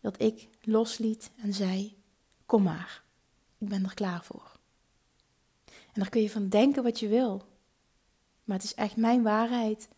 dat 0.00 0.22
ik 0.22 0.48
losliet 0.60 1.30
en 1.36 1.54
zei: 1.54 2.02
Kom 2.46 2.62
maar, 2.62 3.02
ik 3.58 3.68
ben 3.68 3.84
er 3.84 3.94
klaar 3.94 4.24
voor. 4.24 4.58
En 5.66 6.02
daar 6.02 6.08
kun 6.08 6.22
je 6.22 6.30
van 6.30 6.48
denken 6.48 6.82
wat 6.82 7.00
je 7.00 7.08
wil. 7.08 7.44
Maar 8.44 8.56
het 8.56 8.64
is 8.64 8.74
echt 8.74 8.96
mijn 8.96 9.22
waarheid 9.22 9.88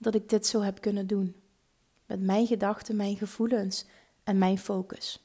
dat 0.00 0.14
ik 0.14 0.28
dit 0.28 0.46
zo 0.46 0.60
heb 0.60 0.80
kunnen 0.80 1.06
doen. 1.06 1.36
Met 2.06 2.20
mijn 2.20 2.46
gedachten, 2.46 2.96
mijn 2.96 3.16
gevoelens 3.16 3.84
en 4.24 4.38
mijn 4.38 4.58
focus. 4.58 5.24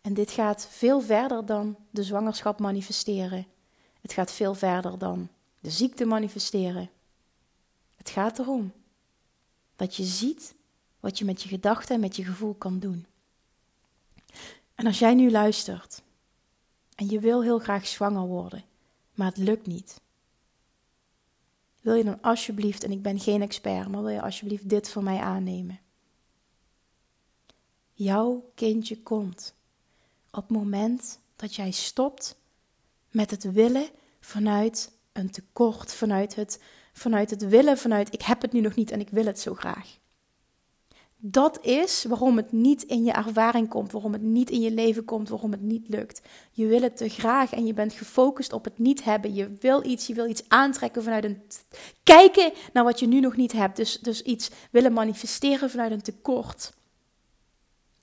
En 0.00 0.14
dit 0.14 0.30
gaat 0.30 0.68
veel 0.70 1.00
verder 1.00 1.46
dan 1.46 1.76
de 1.90 2.02
zwangerschap 2.02 2.60
manifesteren. 2.60 3.46
Het 4.00 4.12
gaat 4.12 4.32
veel 4.32 4.54
verder 4.54 4.98
dan 4.98 5.28
de 5.60 5.70
ziekte 5.70 6.04
manifesteren. 6.04 6.90
Het 7.96 8.10
gaat 8.10 8.38
erom 8.38 8.72
dat 9.76 9.96
je 9.96 10.04
ziet 10.04 10.54
wat 11.00 11.18
je 11.18 11.24
met 11.24 11.42
je 11.42 11.48
gedachten 11.48 11.94
en 11.94 12.00
met 12.00 12.16
je 12.16 12.24
gevoel 12.24 12.54
kan 12.54 12.78
doen. 12.78 13.06
En 14.74 14.86
als 14.86 14.98
jij 14.98 15.14
nu 15.14 15.30
luistert 15.30 16.02
En 16.94 17.08
je 17.08 17.20
wil 17.20 17.42
heel 17.42 17.58
graag 17.58 17.86
zwanger 17.86 18.26
worden, 18.26 18.64
maar 19.14 19.26
het 19.26 19.36
lukt 19.36 19.66
niet. 19.66 20.00
Wil 21.90 21.98
je 21.98 22.04
dan 22.04 22.20
alsjeblieft, 22.20 22.84
en 22.84 22.90
ik 22.90 23.02
ben 23.02 23.20
geen 23.20 23.42
expert, 23.42 23.88
maar 23.88 24.02
wil 24.02 24.12
je 24.12 24.22
alsjeblieft 24.22 24.68
dit 24.68 24.90
voor 24.90 25.02
mij 25.02 25.18
aannemen? 25.18 25.80
Jouw 27.92 28.50
kindje 28.54 29.02
komt 29.02 29.54
op 30.30 30.42
het 30.42 30.50
moment 30.50 31.20
dat 31.36 31.54
jij 31.54 31.70
stopt 31.70 32.36
met 33.10 33.30
het 33.30 33.52
willen 33.52 33.88
vanuit 34.20 34.92
een 35.12 35.30
tekort, 35.30 35.94
vanuit 35.94 36.34
het, 36.34 36.60
vanuit 36.92 37.30
het 37.30 37.48
willen, 37.48 37.78
vanuit 37.78 38.12
ik 38.12 38.22
heb 38.22 38.42
het 38.42 38.52
nu 38.52 38.60
nog 38.60 38.74
niet 38.74 38.90
en 38.90 39.00
ik 39.00 39.10
wil 39.10 39.26
het 39.26 39.40
zo 39.40 39.54
graag. 39.54 39.98
Dat 41.22 41.64
is 41.64 42.04
waarom 42.04 42.36
het 42.36 42.52
niet 42.52 42.82
in 42.82 43.04
je 43.04 43.12
ervaring 43.12 43.68
komt, 43.68 43.92
waarom 43.92 44.12
het 44.12 44.22
niet 44.22 44.50
in 44.50 44.60
je 44.60 44.70
leven 44.70 45.04
komt, 45.04 45.28
waarom 45.28 45.50
het 45.50 45.60
niet 45.60 45.88
lukt. 45.88 46.22
Je 46.52 46.66
wil 46.66 46.82
het 46.82 46.96
te 46.96 47.08
graag 47.08 47.52
en 47.52 47.66
je 47.66 47.74
bent 47.74 47.92
gefocust 47.92 48.52
op 48.52 48.64
het 48.64 48.78
niet 48.78 49.04
hebben. 49.04 49.34
Je 49.34 49.52
wil 49.60 49.84
iets, 49.84 50.06
je 50.06 50.14
wil 50.14 50.28
iets 50.28 50.48
aantrekken 50.48 51.02
vanuit 51.02 51.24
een 51.24 51.42
kijken 52.02 52.52
naar 52.72 52.84
wat 52.84 53.00
je 53.00 53.06
nu 53.06 53.20
nog 53.20 53.36
niet 53.36 53.52
hebt. 53.52 53.76
Dus, 53.76 53.98
dus 53.98 54.22
iets 54.22 54.50
willen 54.70 54.92
manifesteren 54.92 55.70
vanuit 55.70 55.92
een 55.92 56.02
tekort. 56.02 56.72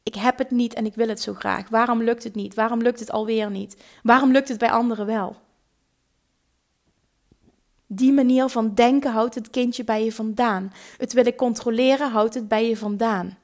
Ik 0.03 0.15
heb 0.15 0.38
het 0.38 0.51
niet 0.51 0.74
en 0.74 0.86
ik 0.86 0.95
wil 0.95 1.07
het 1.07 1.22
zo 1.22 1.34
graag. 1.34 1.70
Waarom 1.70 2.03
lukt 2.03 2.24
het 2.24 2.36
niet? 2.36 2.53
Waarom 2.53 2.82
lukt 2.82 2.99
het 2.99 3.11
alweer 3.11 3.51
niet? 3.51 3.84
Waarom 4.03 4.32
lukt 4.32 4.47
het 4.47 4.57
bij 4.57 4.72
anderen 4.72 5.05
wel? 5.05 5.36
Die 7.88 8.11
manier 8.11 8.49
van 8.49 8.73
denken 8.73 9.11
houdt 9.11 9.35
het 9.35 9.49
kindje 9.49 9.83
bij 9.83 10.03
je 10.03 10.11
vandaan. 10.11 10.73
Het 10.97 11.13
willen 11.13 11.35
controleren 11.35 12.11
houdt 12.11 12.33
het 12.33 12.47
bij 12.47 12.67
je 12.67 12.77
vandaan. 12.77 13.38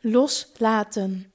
Loslaten 0.00 1.32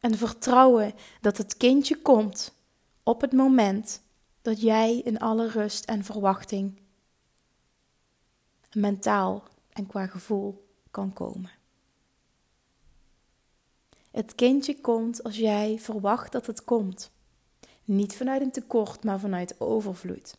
en 0.00 0.16
vertrouwen 0.16 0.94
dat 1.20 1.36
het 1.36 1.56
kindje 1.56 1.96
komt 1.96 2.54
op 3.02 3.20
het 3.20 3.32
moment 3.32 4.02
dat 4.42 4.60
jij 4.60 4.98
in 4.98 5.18
alle 5.18 5.48
rust 5.48 5.84
en 5.84 6.04
verwachting 6.04 6.80
mentaal 8.74 9.42
en 9.72 9.86
qua 9.86 10.06
gevoel 10.06 10.68
kan 10.90 11.12
komen. 11.12 11.50
Het 14.10 14.34
kindje 14.34 14.80
komt 14.80 15.22
als 15.22 15.36
jij 15.36 15.78
verwacht 15.78 16.32
dat 16.32 16.46
het 16.46 16.64
komt. 16.64 17.10
Niet 17.84 18.16
vanuit 18.16 18.42
een 18.42 18.52
tekort, 18.52 19.04
maar 19.04 19.20
vanuit 19.20 19.60
overvloed. 19.60 20.36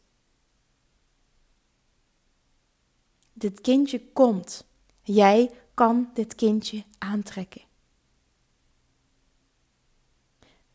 Dit 3.33 3.61
kindje 3.61 4.11
komt. 4.13 4.65
Jij 5.01 5.51
kan 5.73 6.09
dit 6.13 6.35
kindje 6.35 6.83
aantrekken. 6.97 7.61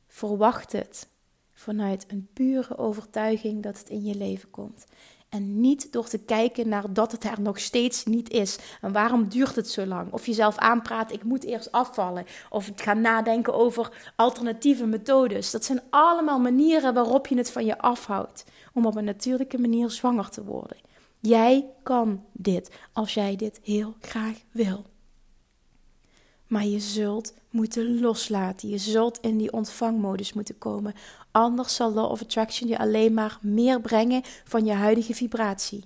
Verwacht 0.07 0.73
het 0.73 1.09
vanuit 1.53 2.05
een 2.09 2.29
pure 2.33 2.79
overtuiging 2.79 3.63
dat 3.63 3.79
het 3.79 3.89
in 3.89 4.05
je 4.05 4.15
leven 4.15 4.51
komt. 4.51 4.87
En 5.29 5.61
niet 5.61 5.93
door 5.93 6.09
te 6.09 6.19
kijken 6.19 6.69
naar 6.69 6.93
dat 6.93 7.13
het 7.13 7.25
er 7.25 7.41
nog 7.41 7.59
steeds 7.59 8.05
niet 8.05 8.31
is. 8.31 8.59
En 8.81 8.93
waarom 8.93 9.29
duurt 9.29 9.57
het 9.57 9.71
zo 9.71 9.87
lang? 9.87 10.13
Of 10.13 10.27
jezelf 10.27 10.57
aanpraat, 10.57 11.13
ik 11.13 11.25
moet 11.25 11.45
eerst 11.45 11.73
afvallen. 11.73 12.27
Of 12.51 12.71
gaan 12.75 13.01
nadenken 13.01 13.55
over 13.55 14.13
alternatieve 14.17 14.87
methodes. 14.87 15.51
Dat 15.51 15.65
zijn 15.65 15.83
allemaal 15.91 16.41
manieren 16.41 16.95
waarop 16.95 17.27
je 17.27 17.37
het 17.37 17.51
van 17.51 17.65
je 17.65 17.79
afhoudt. 17.79 18.45
Om 18.75 18.87
op 18.87 18.97
een 18.97 19.05
natuurlijke 19.05 19.59
manier 19.59 19.91
zwanger 19.91 20.29
te 20.29 20.45
worden. 20.45 20.77
Jij 21.21 21.67
kan 21.83 22.25
dit 22.33 22.71
als 22.93 23.15
jij 23.15 23.37
dit 23.37 23.61
heel 23.63 23.95
graag 24.01 24.37
wil. 24.53 24.85
Maar 26.49 26.65
je 26.67 26.81
zult 26.81 27.35
moeten 27.51 28.01
loslaten. 28.01 28.69
Je 28.69 28.79
zult 28.79 29.19
in 29.21 29.37
die 29.37 29.53
ontvangmodus 29.53 30.33
moeten 30.33 30.59
komen. 30.59 30.95
Anders 31.31 31.75
zal 31.75 31.93
Law 31.93 32.11
of 32.11 32.23
Attraction 32.23 32.69
je 32.69 32.79
alleen 32.79 33.15
maar 33.15 33.39
meer 33.43 33.81
brengen 33.81 34.23
van 34.45 34.65
je 34.65 34.73
huidige 34.73 35.15
vibratie. 35.15 35.85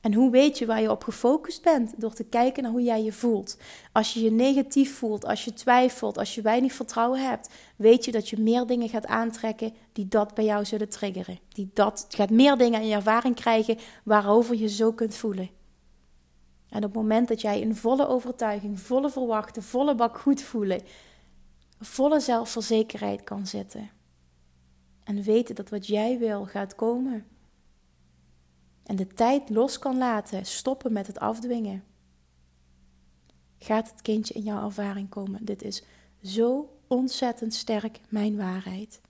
En 0.00 0.14
hoe 0.14 0.30
weet 0.30 0.58
je 0.58 0.66
waar 0.66 0.80
je 0.80 0.90
op 0.90 1.04
gefocust 1.04 1.62
bent? 1.62 2.00
Door 2.00 2.12
te 2.12 2.24
kijken 2.24 2.62
naar 2.62 2.72
hoe 2.72 2.82
jij 2.82 3.02
je 3.02 3.12
voelt. 3.12 3.56
Als 3.92 4.14
je 4.14 4.20
je 4.20 4.30
negatief 4.30 4.96
voelt, 4.96 5.24
als 5.24 5.44
je 5.44 5.52
twijfelt, 5.52 6.18
als 6.18 6.34
je 6.34 6.42
weinig 6.42 6.72
vertrouwen 6.72 7.28
hebt, 7.28 7.48
weet 7.76 8.04
je 8.04 8.12
dat 8.12 8.28
je 8.28 8.40
meer 8.40 8.66
dingen 8.66 8.88
gaat 8.88 9.06
aantrekken 9.06 9.74
die 9.92 10.08
dat 10.08 10.34
bij 10.34 10.44
jou 10.44 10.64
zullen 10.64 10.88
triggeren. 10.88 11.38
Die 11.48 11.70
dat 11.74 12.06
gaat 12.08 12.30
meer 12.30 12.56
dingen 12.56 12.80
in 12.80 12.88
je 12.88 12.94
ervaring 12.94 13.34
krijgen 13.34 13.78
waarover 14.04 14.56
je 14.56 14.68
zo 14.68 14.92
kunt 14.92 15.14
voelen. 15.14 15.57
En 16.68 16.76
op 16.76 16.82
het 16.82 16.92
moment 16.92 17.28
dat 17.28 17.40
jij 17.40 17.60
in 17.60 17.74
volle 17.74 18.06
overtuiging, 18.06 18.80
volle 18.80 19.10
verwachten, 19.10 19.62
volle 19.62 19.94
bak 19.94 20.18
goed 20.18 20.42
voelen, 20.42 20.80
volle 21.80 22.20
zelfverzekerheid 22.20 23.24
kan 23.24 23.46
zitten. 23.46 23.90
En 25.04 25.22
weten 25.22 25.54
dat 25.54 25.68
wat 25.68 25.86
jij 25.86 26.18
wil 26.18 26.44
gaat 26.44 26.74
komen. 26.74 27.26
En 28.82 28.96
de 28.96 29.06
tijd 29.06 29.50
los 29.50 29.78
kan 29.78 29.98
laten, 29.98 30.46
stoppen 30.46 30.92
met 30.92 31.06
het 31.06 31.18
afdwingen. 31.18 31.84
Gaat 33.58 33.90
het 33.90 34.02
kindje 34.02 34.34
in 34.34 34.42
jouw 34.42 34.64
ervaring 34.64 35.08
komen? 35.08 35.44
Dit 35.44 35.62
is 35.62 35.82
zo 36.22 36.78
ontzettend 36.86 37.54
sterk 37.54 38.00
mijn 38.08 38.36
waarheid. 38.36 39.00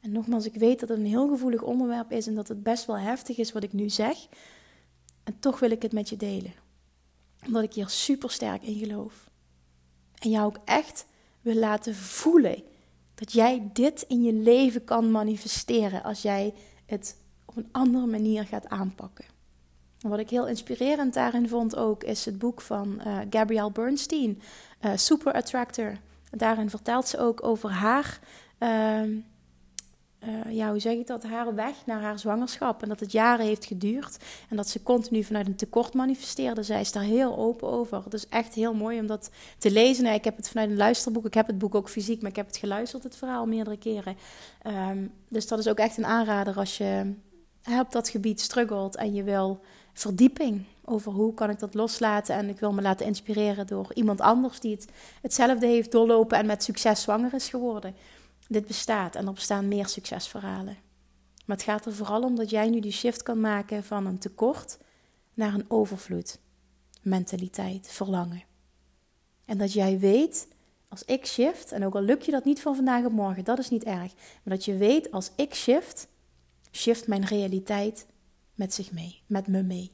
En 0.00 0.12
nogmaals, 0.12 0.46
ik 0.46 0.54
weet 0.54 0.80
dat 0.80 0.88
het 0.88 0.98
een 0.98 1.06
heel 1.06 1.28
gevoelig 1.28 1.62
onderwerp 1.62 2.12
is 2.12 2.26
en 2.26 2.34
dat 2.34 2.48
het 2.48 2.62
best 2.62 2.86
wel 2.86 2.98
heftig 2.98 3.38
is 3.38 3.52
wat 3.52 3.62
ik 3.62 3.72
nu 3.72 3.88
zeg. 3.88 4.16
En 5.24 5.38
toch 5.38 5.60
wil 5.60 5.70
ik 5.70 5.82
het 5.82 5.92
met 5.92 6.08
je 6.08 6.16
delen 6.16 6.64
omdat 7.46 7.62
ik 7.62 7.72
hier 7.72 7.88
super 7.88 8.30
sterk 8.30 8.62
in 8.62 8.78
geloof. 8.78 9.30
En 10.18 10.30
jou 10.30 10.46
ook 10.46 10.58
echt 10.64 11.06
wil 11.40 11.54
laten 11.54 11.94
voelen 11.94 12.62
dat 13.14 13.32
jij 13.32 13.70
dit 13.72 14.04
in 14.08 14.22
je 14.22 14.32
leven 14.32 14.84
kan 14.84 15.10
manifesteren 15.10 16.02
als 16.02 16.22
jij 16.22 16.54
het 16.86 17.16
op 17.44 17.56
een 17.56 17.68
andere 17.72 18.06
manier 18.06 18.44
gaat 18.44 18.68
aanpakken. 18.68 19.24
En 20.00 20.08
wat 20.08 20.18
ik 20.18 20.30
heel 20.30 20.46
inspirerend 20.46 21.14
daarin 21.14 21.48
vond 21.48 21.76
ook, 21.76 22.04
is 22.04 22.24
het 22.24 22.38
boek 22.38 22.60
van 22.60 23.00
uh, 23.06 23.18
Gabrielle 23.30 23.70
Bernstein, 23.70 24.42
uh, 24.80 24.90
Super 24.96 25.32
Attractor. 25.32 25.98
Daarin 26.30 26.70
vertelt 26.70 27.08
ze 27.08 27.18
ook 27.18 27.44
over 27.44 27.70
haar 27.70 28.20
ehm, 28.58 29.10
uh, 30.24 30.54
ja, 30.54 30.70
hoe 30.70 30.78
zeg 30.78 30.92
ik 30.92 31.06
dat, 31.06 31.22
haar 31.22 31.54
weg 31.54 31.74
naar 31.86 32.00
haar 32.00 32.18
zwangerschap. 32.18 32.82
En 32.82 32.88
dat 32.88 33.00
het 33.00 33.12
jaren 33.12 33.46
heeft 33.46 33.64
geduurd. 33.64 34.16
En 34.48 34.56
dat 34.56 34.68
ze 34.68 34.82
continu 34.82 35.24
vanuit 35.24 35.46
een 35.46 35.56
tekort 35.56 35.94
manifesteerde. 35.94 36.62
Zij 36.62 36.80
is 36.80 36.92
daar 36.92 37.02
heel 37.02 37.36
open 37.36 37.68
over. 37.68 38.04
Het 38.04 38.14
is 38.14 38.28
echt 38.28 38.54
heel 38.54 38.74
mooi 38.74 39.00
om 39.00 39.06
dat 39.06 39.30
te 39.58 39.70
lezen. 39.70 40.04
Nou, 40.04 40.16
ik 40.16 40.24
heb 40.24 40.36
het 40.36 40.48
vanuit 40.48 40.70
een 40.70 40.76
luisterboek. 40.76 41.26
Ik 41.26 41.34
heb 41.34 41.46
het 41.46 41.58
boek 41.58 41.74
ook 41.74 41.88
fysiek, 41.88 42.20
maar 42.20 42.30
ik 42.30 42.36
heb 42.36 42.46
het 42.46 42.56
geluisterd, 42.56 43.02
het 43.02 43.16
verhaal, 43.16 43.46
meerdere 43.46 43.78
keren. 43.78 44.16
Um, 44.66 45.12
dus 45.28 45.46
dat 45.46 45.58
is 45.58 45.68
ook 45.68 45.78
echt 45.78 45.96
een 45.96 46.06
aanrader 46.06 46.56
als 46.56 46.76
je 46.76 47.14
op 47.80 47.92
dat 47.92 48.08
gebied 48.08 48.40
struggelt 48.40 48.96
en 48.96 49.14
je 49.14 49.22
wil 49.22 49.60
verdieping 49.92 50.64
over 50.84 51.12
hoe 51.12 51.34
kan 51.34 51.50
ik 51.50 51.58
dat 51.58 51.74
loslaten. 51.74 52.34
En 52.34 52.48
ik 52.48 52.60
wil 52.60 52.72
me 52.72 52.82
laten 52.82 53.06
inspireren 53.06 53.66
door 53.66 53.90
iemand 53.94 54.20
anders 54.20 54.60
die 54.60 54.74
het 54.74 54.88
hetzelfde 55.22 55.66
heeft 55.66 55.92
doorlopen 55.92 56.38
en 56.38 56.46
met 56.46 56.62
succes 56.62 57.02
zwanger 57.02 57.34
is 57.34 57.48
geworden. 57.48 57.94
Dit 58.48 58.66
bestaat 58.66 59.14
en 59.14 59.26
er 59.26 59.32
bestaan 59.32 59.68
meer 59.68 59.86
succesverhalen. 59.86 60.76
Maar 61.46 61.56
het 61.56 61.64
gaat 61.64 61.86
er 61.86 61.94
vooral 61.94 62.22
om 62.22 62.36
dat 62.36 62.50
jij 62.50 62.70
nu 62.70 62.80
die 62.80 62.92
shift 62.92 63.22
kan 63.22 63.40
maken 63.40 63.84
van 63.84 64.06
een 64.06 64.18
tekort 64.18 64.78
naar 65.34 65.54
een 65.54 65.64
overvloed. 65.70 66.38
Mentaliteit, 67.02 67.88
verlangen. 67.88 68.42
En 69.44 69.58
dat 69.58 69.72
jij 69.72 69.98
weet, 69.98 70.48
als 70.88 71.04
ik 71.04 71.26
shift, 71.26 71.72
en 71.72 71.84
ook 71.84 71.94
al 71.94 72.02
lukt 72.02 72.24
je 72.24 72.30
dat 72.30 72.44
niet 72.44 72.60
van 72.60 72.74
vandaag 72.74 73.04
op 73.04 73.12
morgen, 73.12 73.44
dat 73.44 73.58
is 73.58 73.70
niet 73.70 73.84
erg. 73.84 74.14
Maar 74.14 74.56
dat 74.56 74.64
je 74.64 74.76
weet, 74.76 75.10
als 75.10 75.30
ik 75.36 75.54
shift, 75.54 76.08
shift 76.72 77.06
mijn 77.06 77.24
realiteit 77.24 78.06
met 78.54 78.74
zich 78.74 78.92
mee, 78.92 79.22
met 79.26 79.46
me 79.46 79.62
mee. 79.62 79.90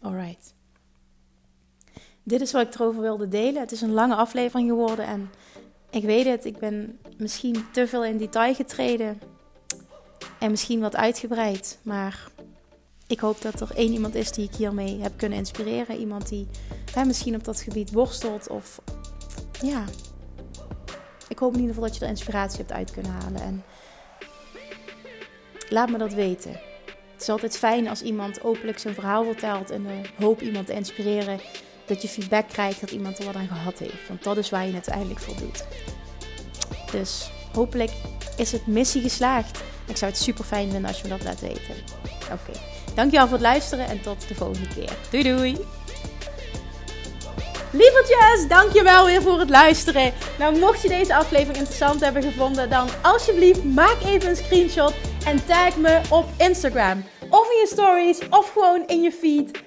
Alright. 0.00 0.54
Dit 2.28 2.40
is 2.40 2.52
wat 2.52 2.66
ik 2.66 2.74
erover 2.74 3.00
wilde 3.00 3.28
delen. 3.28 3.60
Het 3.60 3.72
is 3.72 3.80
een 3.80 3.92
lange 3.92 4.14
aflevering 4.14 4.68
geworden 4.68 5.06
en 5.06 5.30
ik 5.90 6.04
weet 6.04 6.26
het, 6.26 6.44
ik 6.44 6.58
ben 6.58 6.98
misschien 7.16 7.64
te 7.72 7.86
veel 7.86 8.04
in 8.04 8.18
detail 8.18 8.54
getreden 8.54 9.20
en 10.38 10.50
misschien 10.50 10.80
wat 10.80 10.96
uitgebreid. 10.96 11.78
Maar 11.82 12.26
ik 13.06 13.20
hoop 13.20 13.42
dat 13.42 13.60
er 13.60 13.70
één 13.74 13.92
iemand 13.92 14.14
is 14.14 14.32
die 14.32 14.44
ik 14.44 14.54
hiermee 14.54 15.00
heb 15.00 15.12
kunnen 15.16 15.38
inspireren. 15.38 15.96
Iemand 15.96 16.28
die 16.28 16.46
hè, 16.92 17.04
misschien 17.04 17.34
op 17.34 17.44
dat 17.44 17.60
gebied 17.60 17.92
worstelt 17.92 18.48
of 18.48 18.80
ja. 19.62 19.84
Ik 21.28 21.38
hoop 21.38 21.52
in 21.52 21.60
ieder 21.60 21.74
geval 21.74 21.88
dat 21.88 21.98
je 21.98 22.04
er 22.04 22.10
inspiratie 22.10 22.58
hebt 22.58 22.72
uit 22.72 22.90
kunnen 22.90 23.12
halen. 23.12 23.40
En 23.40 23.64
laat 25.68 25.90
me 25.90 25.98
dat 25.98 26.12
weten. 26.12 26.52
Het 27.12 27.20
is 27.20 27.28
altijd 27.28 27.56
fijn 27.56 27.88
als 27.88 28.02
iemand 28.02 28.42
openlijk 28.42 28.78
zijn 28.78 28.94
verhaal 28.94 29.24
vertelt 29.24 29.70
en 29.70 29.82
de 29.82 30.24
hoop 30.24 30.40
iemand 30.40 30.66
te 30.66 30.72
inspireren 30.72 31.40
dat 31.88 32.02
je 32.02 32.08
feedback 32.08 32.48
krijgt 32.48 32.80
dat 32.80 32.90
iemand 32.90 33.18
er 33.18 33.24
wat 33.24 33.34
aan 33.34 33.48
gehad 33.48 33.78
heeft. 33.78 34.08
Want 34.08 34.22
dat 34.22 34.36
is 34.36 34.50
waar 34.50 34.60
je 34.60 34.66
het 34.66 34.74
uiteindelijk 34.74 35.20
voor 35.20 35.36
doet. 35.36 35.64
Dus 36.90 37.30
hopelijk 37.52 37.90
is 38.36 38.52
het 38.52 38.66
missie 38.66 39.02
geslaagd. 39.02 39.60
Ik 39.86 39.96
zou 39.96 40.10
het 40.10 40.20
super 40.20 40.44
fijn 40.44 40.70
vinden 40.70 40.88
als 40.88 41.00
je 41.00 41.02
me 41.02 41.08
dat 41.08 41.24
laat 41.24 41.40
weten. 41.40 41.74
Oké, 42.32 42.58
dankjewel 42.94 43.26
voor 43.26 43.36
het 43.36 43.46
luisteren 43.46 43.86
en 43.86 44.00
tot 44.00 44.28
de 44.28 44.34
volgende 44.34 44.68
keer. 44.68 44.90
Doei 45.10 45.22
doei! 45.22 45.56
Lievertjes, 47.72 48.48
dankjewel 48.48 49.06
weer 49.06 49.22
voor 49.22 49.38
het 49.38 49.50
luisteren. 49.50 50.12
Nou, 50.38 50.58
mocht 50.58 50.82
je 50.82 50.88
deze 50.88 51.14
aflevering 51.14 51.56
interessant 51.56 52.00
hebben 52.00 52.22
gevonden, 52.22 52.70
dan 52.70 52.88
alsjeblieft 53.02 53.64
maak 53.64 53.96
even 54.04 54.28
een 54.28 54.36
screenshot 54.36 54.94
en 55.24 55.46
tag 55.46 55.76
me 55.76 56.00
op 56.10 56.26
Instagram. 56.38 57.04
Of 57.30 57.50
in 57.50 57.58
je 57.58 57.68
stories, 57.72 58.18
of 58.30 58.52
gewoon 58.52 58.86
in 58.86 59.02
je 59.02 59.12
feed. 59.12 59.66